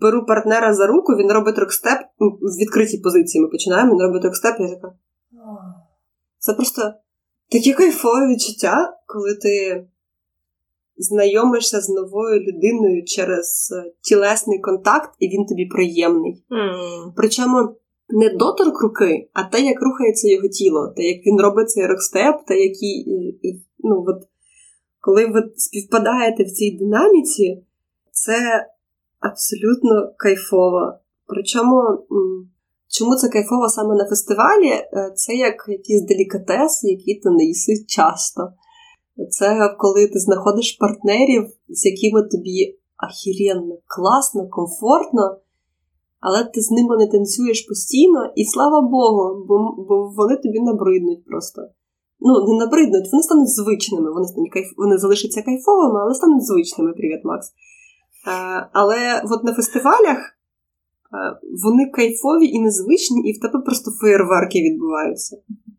[0.00, 4.56] беру партнера за руку, він робить рокстеп, в відкритій позиції ми починаємо, він робить рокстеп,
[4.60, 4.92] я така.
[6.38, 6.82] Це просто
[7.50, 9.86] таке кайфове відчуття, коли ти
[10.96, 16.44] знайомишся з новою людиною через е, тілесний контакт, і він тобі приємний.
[16.50, 17.12] Mm.
[17.16, 17.76] Причому
[18.08, 22.46] не доторк руки, а те, як рухається його тіло, те, як він робить цей рокстеп,
[22.46, 23.06] те, який.
[23.78, 24.22] Ну, от,
[25.00, 27.62] коли ви співпадаєте в цій динаміці,
[28.12, 28.66] це
[29.20, 30.92] абсолютно кайфово.
[31.26, 32.06] Причому.
[32.98, 34.68] Чому це кайфово саме на фестивалі?
[34.68, 38.52] Е, це як якийсь делікатес, який ти не їси часто.
[39.30, 45.36] Це коли ти знаходиш партнерів, з якими тобі ахіренно, класно, комфортно,
[46.26, 51.24] але ти з ними не танцюєш постійно, і слава Богу, бо, бо вони тобі набриднуть
[51.24, 51.62] просто.
[52.20, 54.12] Ну, не набриднуть, вони стануть звичними.
[54.12, 54.66] Вони стануть кайф...
[54.76, 56.92] вони залишаться кайфовими, але стануть звичними.
[56.92, 57.46] Привіт, Макс.
[57.48, 60.26] Е, але от на фестивалях е,
[61.64, 65.36] вони кайфові і незвичні, і в тебе просто феєрверки відбуваються.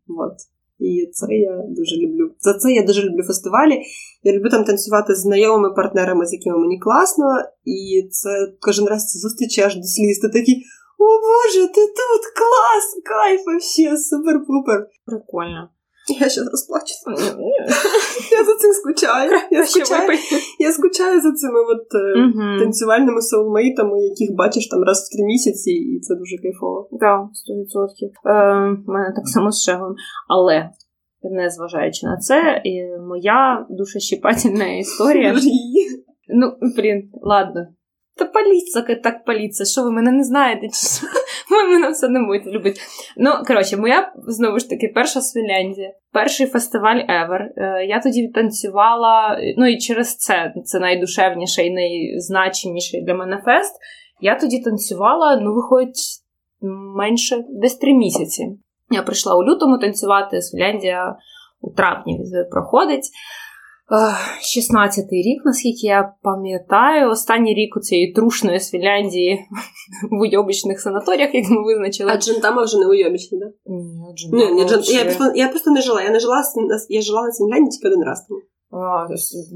[0.07, 0.35] От.
[0.79, 2.31] І це я дуже люблю.
[2.39, 3.81] За це я дуже люблю фестивалі.
[4.23, 7.25] Я люблю там танцювати з знайомими партнерами, з якими мені класно,
[7.65, 8.29] і це
[8.59, 10.19] кожен раз це зустрічі аж до сліз.
[10.19, 10.63] Ти такий,
[10.99, 12.23] о Боже, ти тут!
[12.39, 12.85] Клас!
[13.03, 14.79] Кайф, вообще, супер-пупер.
[15.05, 15.69] Прикольно.
[16.07, 16.95] Я ще розплачу.
[18.31, 19.31] Я за цим скучаю.
[19.51, 20.09] Я скучаю,
[20.59, 21.87] я скучаю за цими от
[22.17, 22.59] угу.
[22.59, 26.87] танцювальними соулмейтами, яких бачиш там раз в три місяці, і це дуже кайфово.
[26.99, 28.09] Так, сто відсотків.
[28.25, 28.31] Е,
[28.87, 29.95] У мене так само з шегом.
[30.29, 30.69] Але.
[31.31, 32.61] Незважаючи на це,
[33.07, 35.35] моя душещипательна історія.
[36.27, 37.67] Ну, блін, ладно.
[38.17, 41.07] Та паліться, так паліться, що ви мене не знаєте, чи що?
[41.55, 42.79] ви мене все не будете любити.
[43.17, 47.47] Ну, коротше, моя знову ж таки перша з Фінляндії, перший фестиваль Ever.
[47.57, 53.75] Е, я тоді танцювала, ну і через це це найдушевніший і найзначиміший для мене фест.
[54.21, 56.21] Я тоді танцювала, ну, виходить,
[56.95, 58.57] менше десь три місяці.
[58.91, 61.15] Я прийшла у лютому танцювати з Фінляндія
[61.61, 62.19] у травні
[62.51, 63.09] проходить.
[63.91, 69.39] 16-й рік, наскільки я пам'ятаю, останній рік у цієї трушної з Фінляндії
[70.11, 72.11] в уйобічних санаторіях, як ми визначили.
[72.11, 73.49] А Джентама вже не уйобічні, так?
[73.49, 73.73] Да?
[73.73, 74.45] Ні, Джентама.
[74.45, 74.89] Ні, ні, джент...
[74.89, 76.01] я, просто, я просто не жила.
[76.01, 76.43] Я не жила
[76.89, 78.41] я жила на Фінляндії тільки один раз тому.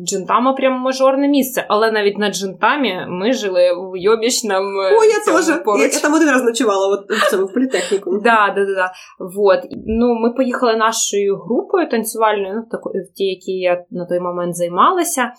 [0.05, 4.79] Джентама прям мажорне місце, але навіть на Джентамі ми жили в Йобічному.
[4.79, 5.47] О, я теж.
[5.47, 8.17] Я, я там один раз ночувала от, в цьому в політехніку.
[8.23, 8.91] Да, да, да, да.
[9.35, 9.59] Вот.
[9.71, 14.55] Ну, ми поїхали нашою групою танцювальною, ну, тако, в ті, які я на той момент
[14.55, 15.31] займалася.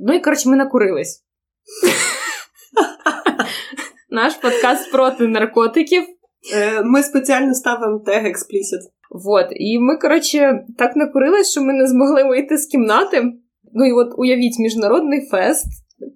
[0.00, 1.18] Ну і коротше, ми накурились.
[4.10, 6.04] Наш подкаст проти наркотиків.
[6.54, 8.80] Е, ми спеціально ставимо тег експлісіт.
[9.14, 9.46] Вот.
[9.50, 13.22] І ми, коротше, так накурились, що ми не змогли вийти з кімнати.
[13.74, 15.66] Ну і от уявіть, міжнародний фест.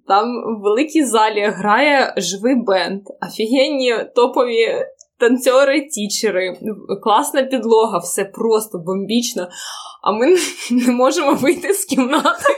[0.07, 4.67] Там в великій залі грає живий бенд, офігенні топові
[5.19, 6.53] танцьори, тічери,
[7.03, 9.47] класна підлога, все просто бомбічно.
[10.03, 10.35] А ми
[10.71, 12.53] не можемо вийти з кімнати.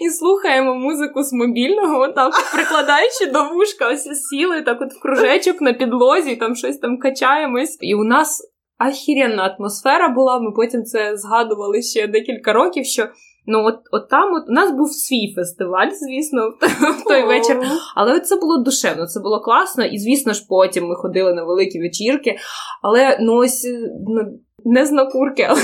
[0.00, 5.60] І слухаємо музику з мобільного, отак прикладаючи до вушка, ось сіли так от в кружечок
[5.60, 7.78] на підлозі, там щось там качаємось.
[7.80, 8.49] І у нас
[8.80, 10.40] ахіренна атмосфера була.
[10.40, 12.84] Ми потім це згадували ще декілька років.
[12.84, 13.08] що
[13.46, 16.52] Ну, от от там от у нас був свій фестиваль, звісно,
[17.00, 17.62] в той вечір.
[17.96, 21.44] Але от це було душевно, це було класно, і, звісно ж, потім ми ходили на
[21.44, 22.36] великі вечірки.
[22.82, 23.66] Але ну ось
[24.08, 25.60] ну, не з накурки, але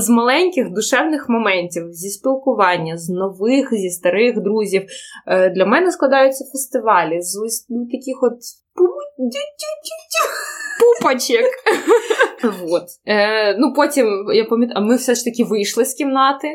[0.00, 4.82] з маленьких душевних моментів, зі спілкування, з нових, зі старих друзів.
[5.26, 8.38] Е, для мене складаються фестивалі з ось ну, таких от
[10.80, 11.46] пупочек.
[12.62, 12.84] вот.
[13.06, 16.48] Е, Ну, потім я пам'ятаю, ми все ж таки вийшли з кімнати.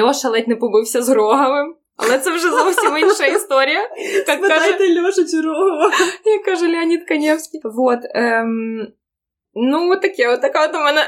[0.00, 1.76] Льоша ледь не побився з Роговим.
[1.96, 3.90] Але це вже зовсім інша історія.
[4.26, 5.90] Як каже Льоша чи Рогова.
[6.24, 7.60] Як каже Леонід Канєвський.
[7.64, 8.86] Вот, ем,
[9.58, 11.00] Ну, таке, от така от у мене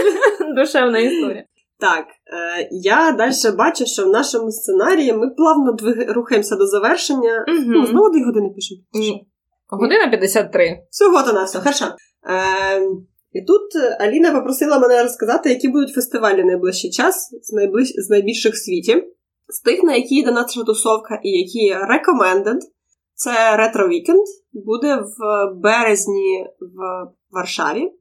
[0.56, 1.44] душевна історія.
[1.80, 6.12] Так, е, я далі бачу, що в нашому сценарії ми плавно двиг...
[6.12, 7.44] рухаємося до завершення.
[7.48, 7.58] Угу.
[7.66, 8.80] Ну, Знову дві години пишемо.
[9.70, 10.82] Година 53.
[10.90, 11.84] Всього то на все, хорошо.
[11.84, 12.80] Е,
[13.32, 13.62] і тут
[14.00, 17.92] Аліна попросила мене розказати, які будуть фестивалі в найближчий час з найближ...
[17.96, 19.04] з найбільших світі.
[19.48, 22.58] З тих, на які йде наша тусовка, і які recommended.
[23.14, 27.92] Це ретро вікенд буде в березні в Варшаві.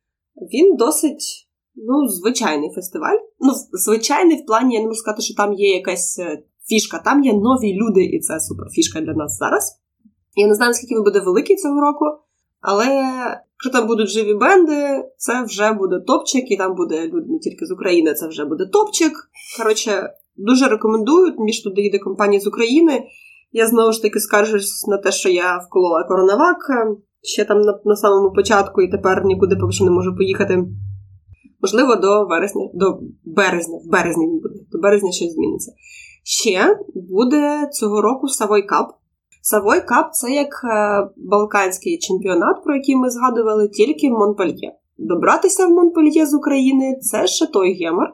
[0.54, 3.18] Він досить ну, звичайний фестиваль.
[3.40, 7.24] Ну, звичайний в плані, я не можу сказати, що там є якась е, фішка, там
[7.24, 9.80] є нові люди, і це супер фішка для нас зараз.
[10.36, 12.06] Я не знаю, наскільки він буде великий цього року,
[12.62, 12.86] але
[13.54, 17.66] якщо там будуть живі бенди, це вже буде топчик, і там буде люди не тільки
[17.66, 19.12] з України, це вже буде топчик.
[19.58, 23.04] Коротше, дуже рекомендую, між туди їде компанія з України.
[23.52, 26.58] Я знову ж таки скаржусь на те, що я вколола коронавак
[27.22, 30.64] ще там на, на самому початку, і тепер нікуди поки не можу поїхати.
[31.62, 35.72] Можливо, до вересня, до березня, в березні він буде, до березня щось зміниться.
[36.24, 38.99] Ще буде цього року Савой Кап.
[39.42, 44.74] Савой Кап це як е, балканський чемпіонат, про який ми згадували, тільки в Монпельє.
[44.98, 48.14] Добратися в Монпельє з України це ще той гемор,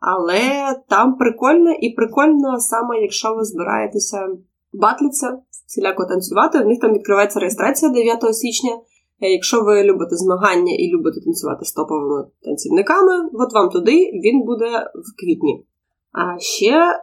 [0.00, 0.40] але
[0.88, 4.28] там прикольно і прикольно саме, якщо ви збираєтеся
[4.72, 6.58] батліться, всіляко танцювати.
[6.58, 8.72] В них там відкривається реєстрація 9 січня.
[9.20, 14.42] Е, якщо ви любите змагання і любите танцювати з топовими танцівниками, от вам туди він
[14.42, 15.64] буде в квітні.
[16.12, 17.00] А ще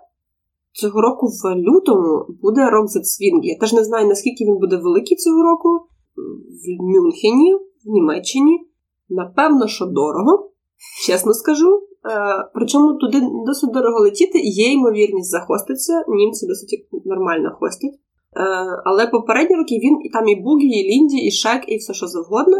[0.73, 3.39] цього року в лютому буде Rock That Swing.
[3.43, 5.69] Я теж не знаю, наскільки він буде великий цього року.
[6.61, 8.59] в Мюнхені, в Німеччині.
[9.09, 10.51] Напевно, що дорого,
[11.07, 11.81] чесно скажу.
[12.11, 16.03] Е, причому туди досить дорого летіти, є ймовірність захоститися.
[16.07, 17.91] Німці досить нормально хостять.
[17.91, 18.01] Е,
[18.85, 22.07] але попередні роки він і там і Бугі, і Лінді, і Шек, і все що
[22.07, 22.57] завгодно.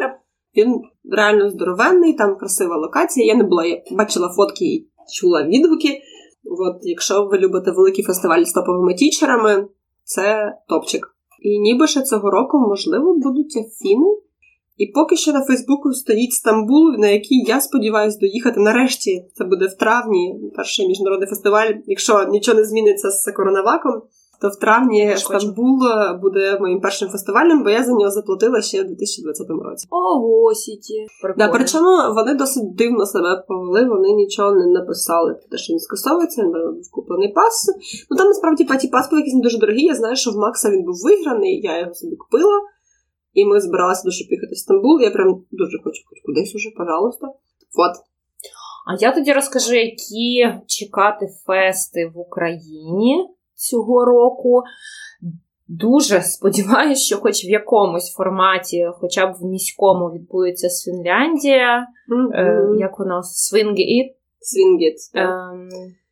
[0.57, 0.81] Він
[1.11, 3.25] реально здоровенний, там красива локація.
[3.25, 4.88] Я не була, я бачила фотки і
[5.19, 6.01] чула відгуки.
[6.45, 9.68] От, якщо ви любите великі фестивалі з топовими тічерами,
[10.03, 11.15] це топчик.
[11.41, 14.18] І ніби ще цього року, можливо, будуть афіни.
[14.77, 18.59] І поки що на Фейсбуку стоїть Стамбул, на який я сподіваюся доїхати.
[18.59, 21.73] Нарешті це буде в травні, перший міжнародний фестиваль.
[21.85, 24.01] Якщо нічого не зміниться з коронаваком,
[24.41, 25.80] то в травні Стамбул
[26.22, 29.88] буде моїм першим фестивалем, бо я за нього заплатила ще в 2020 році.
[29.89, 31.07] Ого, сіті.
[31.38, 36.41] Да, Причому вони досить дивно себе повели, вони нічого не написали, те, що він скасовується,
[36.41, 37.69] він був куплений пас.
[38.09, 39.85] Ну там насправді паті пас був якийсь не дуже дорогий.
[39.85, 42.59] Я знаю, що в Макса він був виграний, я його собі купила.
[43.34, 45.01] І ми збиралися дуже поїхати в Стамбул.
[45.01, 47.27] Я прям дуже хочу хоч кудись уже, пожалуйста.
[47.84, 47.95] От.
[48.88, 53.27] А я тоді розкажу, які чекати фести в Україні
[53.69, 54.63] цього року.
[55.67, 61.88] Дуже сподіваюся, що хоч в якомусь форматі, хоча б в міському, відбудеться з Фінляндія.
[62.09, 62.35] Mm-hmm.
[62.35, 64.15] Е, як воно Свінгіт.
[64.41, 64.95] Свінгіт.
[65.13, 65.69] Ем,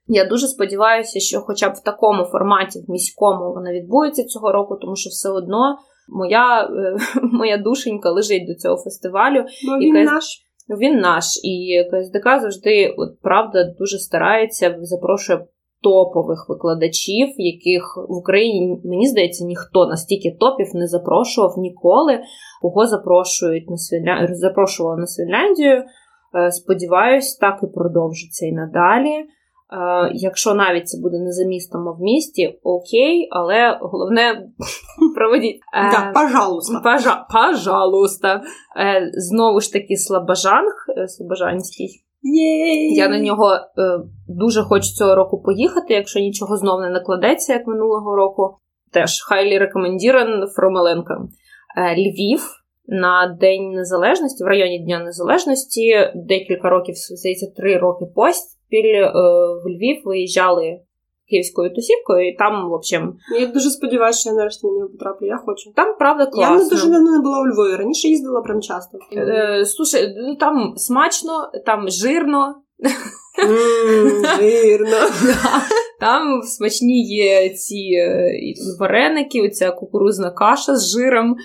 [0.08, 4.76] я дуже сподіваюся, що хоча б в такому форматі, в міському, воно відбудеться цього року,
[4.82, 5.78] тому що все одно
[6.10, 9.46] моя е, моя душенька лежить до цього фестивалю.
[9.68, 10.46] Бо він і наш.
[10.70, 11.26] Він наш.
[11.44, 15.46] І КСДК завжди, от правда, дуже старається, запрошує
[15.82, 22.20] топових викладачів, яких в Україні, мені здається, ніхто настільки топів не запрошував ніколи.
[22.62, 24.28] Кого запрошують на Свінля...
[24.32, 25.84] запрошували на Свінляндію.
[26.36, 29.16] Е, сподіваюсь, так і продовжиться і надалі.
[29.16, 29.26] Е,
[30.14, 34.48] якщо навіть це буде не за містом, а в місті, окей, але головне
[35.16, 35.60] проведіть.
[35.92, 36.82] Так, е, пожалуйста.
[36.84, 38.42] Пожа, пожалуйста.
[39.14, 40.74] Знову ж таки, Слобожанг,
[41.08, 42.04] Слобожанський.
[42.22, 42.94] Єй!
[42.96, 43.60] Я на нього
[44.28, 48.58] дуже хочу цього року поїхати, якщо нічого знов не накладеться, як минулого року.
[48.94, 51.18] Теж highly recommended Фромеленка.
[51.98, 52.42] Львів.
[52.92, 59.12] На День Незалежності, в районі Дня Незалежності, декілька років, здається, три роки поспіль е,
[59.64, 60.80] в Львів виїжджали
[61.30, 63.14] київською тусівкою, і там, в общем.
[63.40, 65.28] Я дуже сподіваюся, що я нарешті на нього потраплю.
[65.28, 65.72] Я хочу.
[65.76, 66.56] Там правда класно.
[66.56, 67.76] Я не дуже давно не була у Львові.
[67.76, 68.98] Раніше їздила прям часто.
[69.18, 72.56] Е, Слушай, ну, там смачно, там жирно.
[74.40, 74.98] Жирно.
[76.00, 78.32] Там смачні є ці е,
[78.80, 81.36] вареники, оця кукурузна каша з жиром.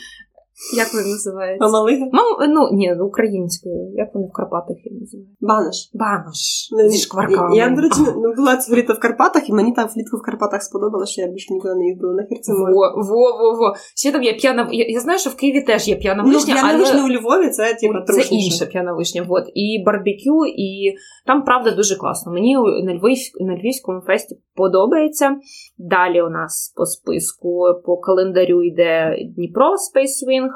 [0.76, 1.64] Як вони називаються?
[1.66, 2.06] Мамалига?
[2.12, 3.93] Мам, ну, ні, ну, українською.
[3.94, 5.28] Як вони в Карпатах їх називають?
[5.40, 5.90] Банаш.
[5.94, 6.70] Банаш.
[6.93, 7.56] Зі шкварками.
[7.56, 10.62] Я, до речі, не була це літо в Карпатах, і мені там влітку в Карпатах
[10.62, 12.70] сподобалося, що я більше нікуди не їздила на Херцемор.
[12.70, 13.74] Во, во, во, во.
[13.97, 14.68] Ще там є п'яна...
[14.72, 16.78] Я, я знаю, що в Києві теж є п'яна вишня, ну, п'яна але...
[16.78, 19.44] вишня у Львові, це, типу, Це інша п'яна вишня, вот.
[19.55, 20.94] І барбекю, і
[21.26, 22.32] там, правда, дуже класно.
[22.32, 22.55] Мені
[22.85, 23.40] на, Львівськ...
[23.40, 25.36] на Львівському фесті подобається.
[25.78, 30.48] Далі у нас по списку, по календарю йде Дніпро Space Swing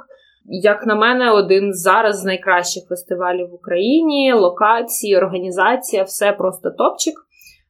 [0.48, 4.32] як на мене, один зараз з найкращих фестивалів в Україні.
[4.32, 7.14] Локації, організація, все просто топчик.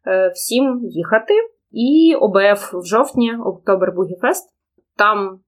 [0.07, 1.35] Е, всім їхати.
[1.71, 4.51] І ОБФ в жовтні, Октобер Бугіфест.
[4.97, 5.41] Там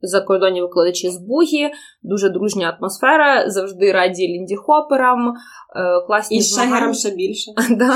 [0.00, 1.70] закордонні викладачі з Бугі,
[2.02, 7.50] дуже дружня атмосфера, завжди раді Лінді Хоперам, е, класні І шагерам ще більше.
[7.70, 7.94] да.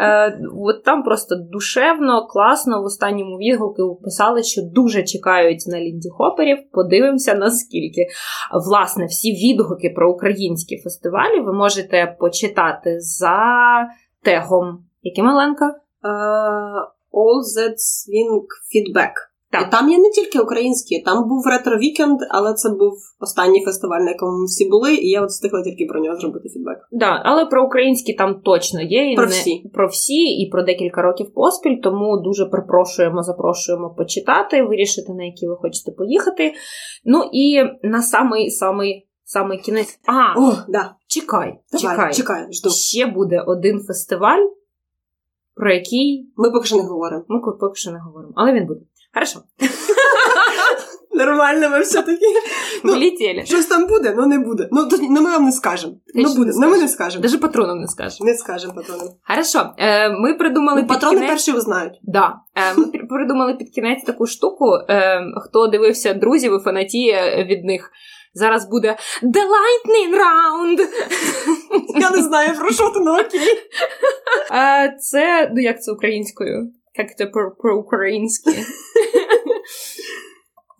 [0.00, 2.82] Е, от Там просто душевно, класно.
[2.82, 6.58] В останньому відгуку писали, що дуже чекають на Лінді Хоперів.
[6.72, 8.06] Подивимося наскільки.
[8.66, 13.38] Власне, всі відгуки про українські фестивалі ви можете почитати за
[14.22, 14.84] тегом.
[15.02, 15.64] Яким Оленка?
[16.02, 16.80] Uh,
[17.12, 19.29] All That Swing Feedback.
[19.50, 19.66] Так.
[19.68, 24.10] І там є не тільки українські, там був ретро-вікенд, але це був останній фестиваль, на
[24.10, 26.78] якому ми всі були, і я от встигла тільки про нього зробити фідбек.
[26.92, 29.12] Да, але про українські там точно є.
[29.12, 29.30] І про не...
[29.30, 29.70] всі.
[29.74, 35.46] Про всі і про декілька років поспіль, тому дуже припрошуємо, запрошуємо почитати, вирішити, на які
[35.46, 36.52] ви хочете поїхати.
[37.04, 40.00] Ну і на самий самий самий кінець.
[40.06, 40.94] Ага, О, да.
[41.06, 42.14] чекай, Давай, чекай.
[42.14, 42.70] чекай, жду.
[42.70, 44.46] Ще буде один фестиваль,
[45.54, 47.24] про який ми поки що не говоримо.
[47.28, 48.80] Ми поки що не говоримо, але він буде.
[49.14, 49.42] Хорошо.
[51.12, 52.26] Нормально ми все-таки.
[52.84, 53.44] Ну, Влетіли.
[53.44, 54.68] Щось там буде, ну не буде.
[54.72, 55.94] Ну, то, ну ми вам не скажемо.
[56.14, 57.22] Ну буде, ну ми не скажемо.
[57.22, 58.30] Даже патронам не скажемо.
[58.30, 59.08] Не скажемо патронам.
[59.28, 59.70] Хорошо.
[59.78, 61.30] Е, ми придумали ну, під Патрони кінець...
[61.30, 62.00] перші узнають.
[62.02, 62.34] Да.
[62.56, 64.66] Е, ми придумали під кінець таку штуку.
[64.88, 67.90] Е, хто дивився друзів і фанатіє від них.
[68.34, 70.80] Зараз буде The Lightning Round.
[72.00, 73.58] Я не знаю, про що ти, ну окей.
[74.98, 76.72] Це, ну як це українською?
[76.98, 77.26] Як це
[77.62, 78.50] по-українськи?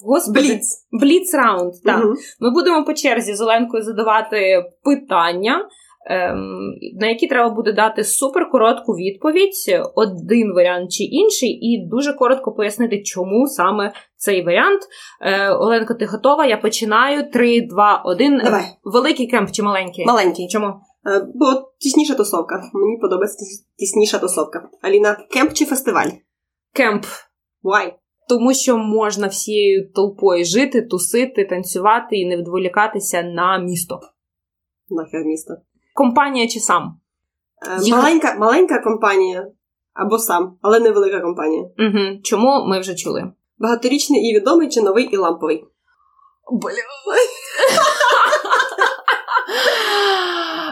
[0.05, 0.87] Господи, Бліц.
[0.93, 1.73] Бліц раунд.
[1.85, 2.05] Так.
[2.41, 5.69] Ми будемо по черзі з Оленкою задавати питання,
[6.11, 12.53] ем, на які треба буде дати суперкоротку відповідь, один варіант чи інший, і дуже коротко
[12.53, 14.83] пояснити, чому саме цей варіант.
[15.21, 16.47] Е, Оленко, ти готова?
[16.47, 17.31] Я починаю.
[17.31, 18.41] Три, два, один.
[18.45, 18.65] Давай.
[18.85, 20.07] Великий кемп чи маленький?
[20.07, 20.49] Маленький.
[20.49, 20.75] Чому?
[21.07, 22.71] Е, Бо тісніша тусовка.
[22.73, 24.69] Мені подобається тісніша тусовка.
[24.83, 26.09] Аліна, кемп чи фестиваль?
[26.75, 27.05] Кемп.
[27.65, 27.93] Why?
[28.29, 34.01] Тому що можна всією толпою жити, тусити, танцювати і не відволікатися на місто.
[34.89, 35.55] Нахер місто.
[35.95, 37.01] Компанія чи сам?
[37.87, 39.47] Е, Маленька, маленька компанія
[39.93, 41.63] або сам, але не велика компанія.
[41.63, 42.21] Угу.
[42.23, 43.33] Чому ми вже чули?
[43.59, 45.65] Багаторічний і відомий чи новий і ламповий?
[46.53, 46.73] Бля.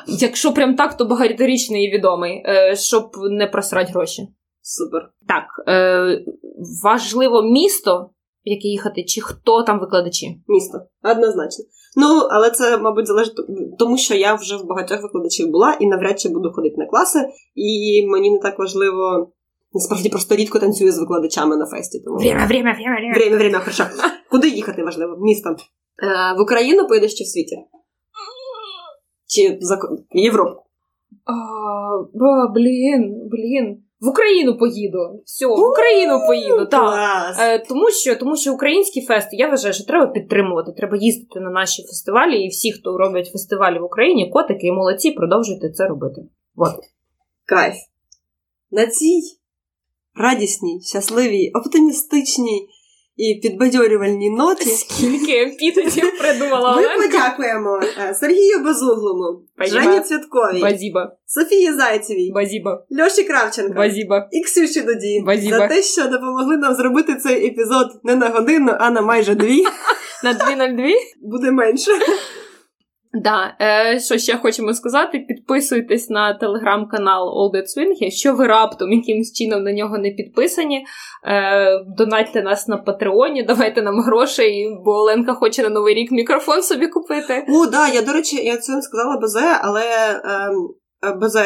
[0.09, 4.29] Якщо прям так, то багаторічний і відомий, е, щоб не просрати гроші.
[4.63, 5.11] Супер.
[5.29, 6.25] Так, е,
[6.85, 8.11] важливо місто,
[8.47, 10.41] в яке їхати, чи хто там викладачі?
[10.49, 10.79] Місто.
[11.03, 11.65] Однозначно.
[11.97, 13.35] Ну, але це, мабуть, залежить
[13.79, 17.19] тому, що я вже в багатьох викладачів була і навряд чи буду ходити на класи,
[17.55, 19.33] і мені не так важливо.
[19.73, 22.01] Насправді просто рідко танцюю з викладачами на фесті.
[22.05, 23.15] Тому Время, время, время, время.
[23.15, 23.85] время, время, хорошо.
[24.31, 25.17] Куди їхати важливо?
[25.21, 25.51] Місто.
[25.51, 25.57] Е,
[26.39, 27.57] в Україну поїдеш чи в світі?
[29.29, 29.79] Чи за
[30.13, 30.61] Європу?
[31.25, 31.33] А,
[32.15, 33.83] ба, блін, блін.
[34.01, 35.23] В Україну поїду.
[35.25, 36.67] Все, в Україну поїду.
[36.67, 37.37] Так.
[37.39, 40.73] Е, тому що тому що українські фести, я вважаю, що треба підтримувати.
[40.73, 45.11] Треба їздити на наші фестивалі, і всі, хто роблять фестивалі в Україні, котики і молодці,
[45.11, 46.21] продовжуйте це робити.
[46.57, 46.75] От.
[47.45, 47.75] Кайф.
[48.71, 49.21] На цій
[50.15, 52.69] радісній, щасливій, оптимістичній
[53.19, 54.65] і підбадьорювальні ноти.
[54.65, 59.43] Скільки епітетів придумала ми подякуємо е, Сергію Безуглому.
[59.59, 64.29] Жені Цвятковій, Базіба, Софії Зайцевій, базіба, Льоші Кравченко базіба.
[64.33, 65.59] і Ксюші Доді Базіба.
[65.59, 69.63] за те, що допомогли нам зробити цей епізод не на годину, а на майже дві.
[70.25, 70.87] На 202.
[71.23, 71.91] Буде менше.
[73.23, 78.93] Да, е, що ще хочемо сказати, підписуйтесь на телеграм-канал All That Swing, якщо ви раптом
[78.93, 80.87] якимось чином на нього не підписані,
[81.25, 86.63] е, донатьте нас на Патреоні, давайте нам грошей, бо Оленка хоче на новий рік мікрофон
[86.63, 87.47] собі купити.
[87.49, 89.83] О, да, я, до речі, я це не сказала БЗ, але
[90.25, 90.69] ем,
[91.05, 91.37] е, БЗ.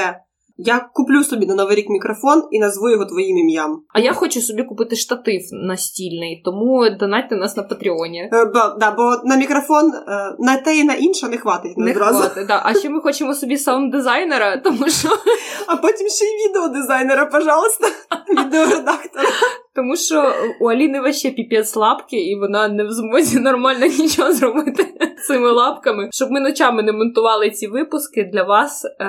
[0.56, 3.82] Я куплю собі на новий рік мікрофон і назву його твоїм ім'ям.
[3.94, 8.30] А я хочу собі купити штатив настільний, тому донатьте нас на Патреоні.
[8.32, 11.90] Е, ба- да, бо на мікрофон е, на те і на інше не хватить Не
[11.90, 12.18] одразу.
[12.18, 12.62] хватить, да.
[12.64, 15.08] А ще ми хочемо собі саунд-дизайнера, тому що,
[15.66, 17.86] А потім ще й відеодизайнера, пожалуйста.
[18.30, 19.28] Відеоредактора.
[19.74, 24.86] тому що у Аліни вообще піпець лапки, і вона не в змозі нормально нічого зробити
[25.26, 28.84] цими лапками, щоб ми ночами не монтували ці випуски для вас.
[28.84, 29.08] Е,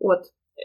[0.00, 0.18] от.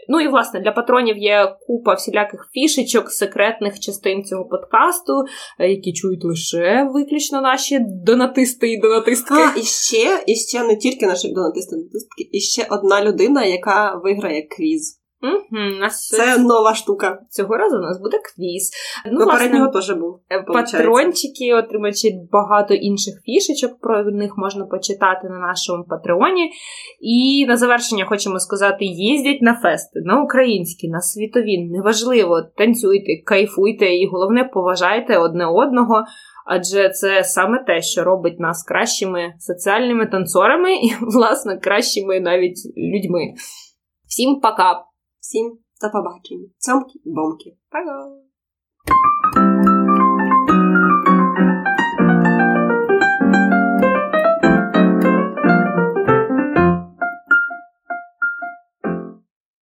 [0.08, 5.12] Ну і власне для патронів є купа всіляких фішечок, секретних частин цього подкасту,
[5.58, 9.34] е, які чують лише виключно наші донатисти і донатистки.
[9.34, 14.00] А, і ще, і ще не тільки наші донатисти, донатистки, і ще одна людина, яка
[14.04, 15.05] виграє квіз.
[15.34, 17.18] Угу, нас Це нова штука.
[17.30, 18.70] цього разу у нас буде квіз.
[19.12, 20.20] Ну, Попереднього теж був.
[20.30, 23.80] е, патрончики отримають ще багато інших фішечок.
[23.80, 26.50] Про них можна почитати на нашому патреоні.
[27.00, 31.58] І на завершення хочемо сказати: їздять на фести, на українські, на світові.
[31.70, 36.04] Неважливо, танцюйте, кайфуйте і головне поважайте одне одного.
[36.48, 43.20] Адже це саме те, що робить нас кращими соціальними танцорами і, власне, кращими навіть людьми.
[44.08, 44.85] Всім пока!
[45.26, 46.48] Всім до побачення.
[46.58, 47.56] Цьомки, бомки.
[47.70, 48.25] Пока!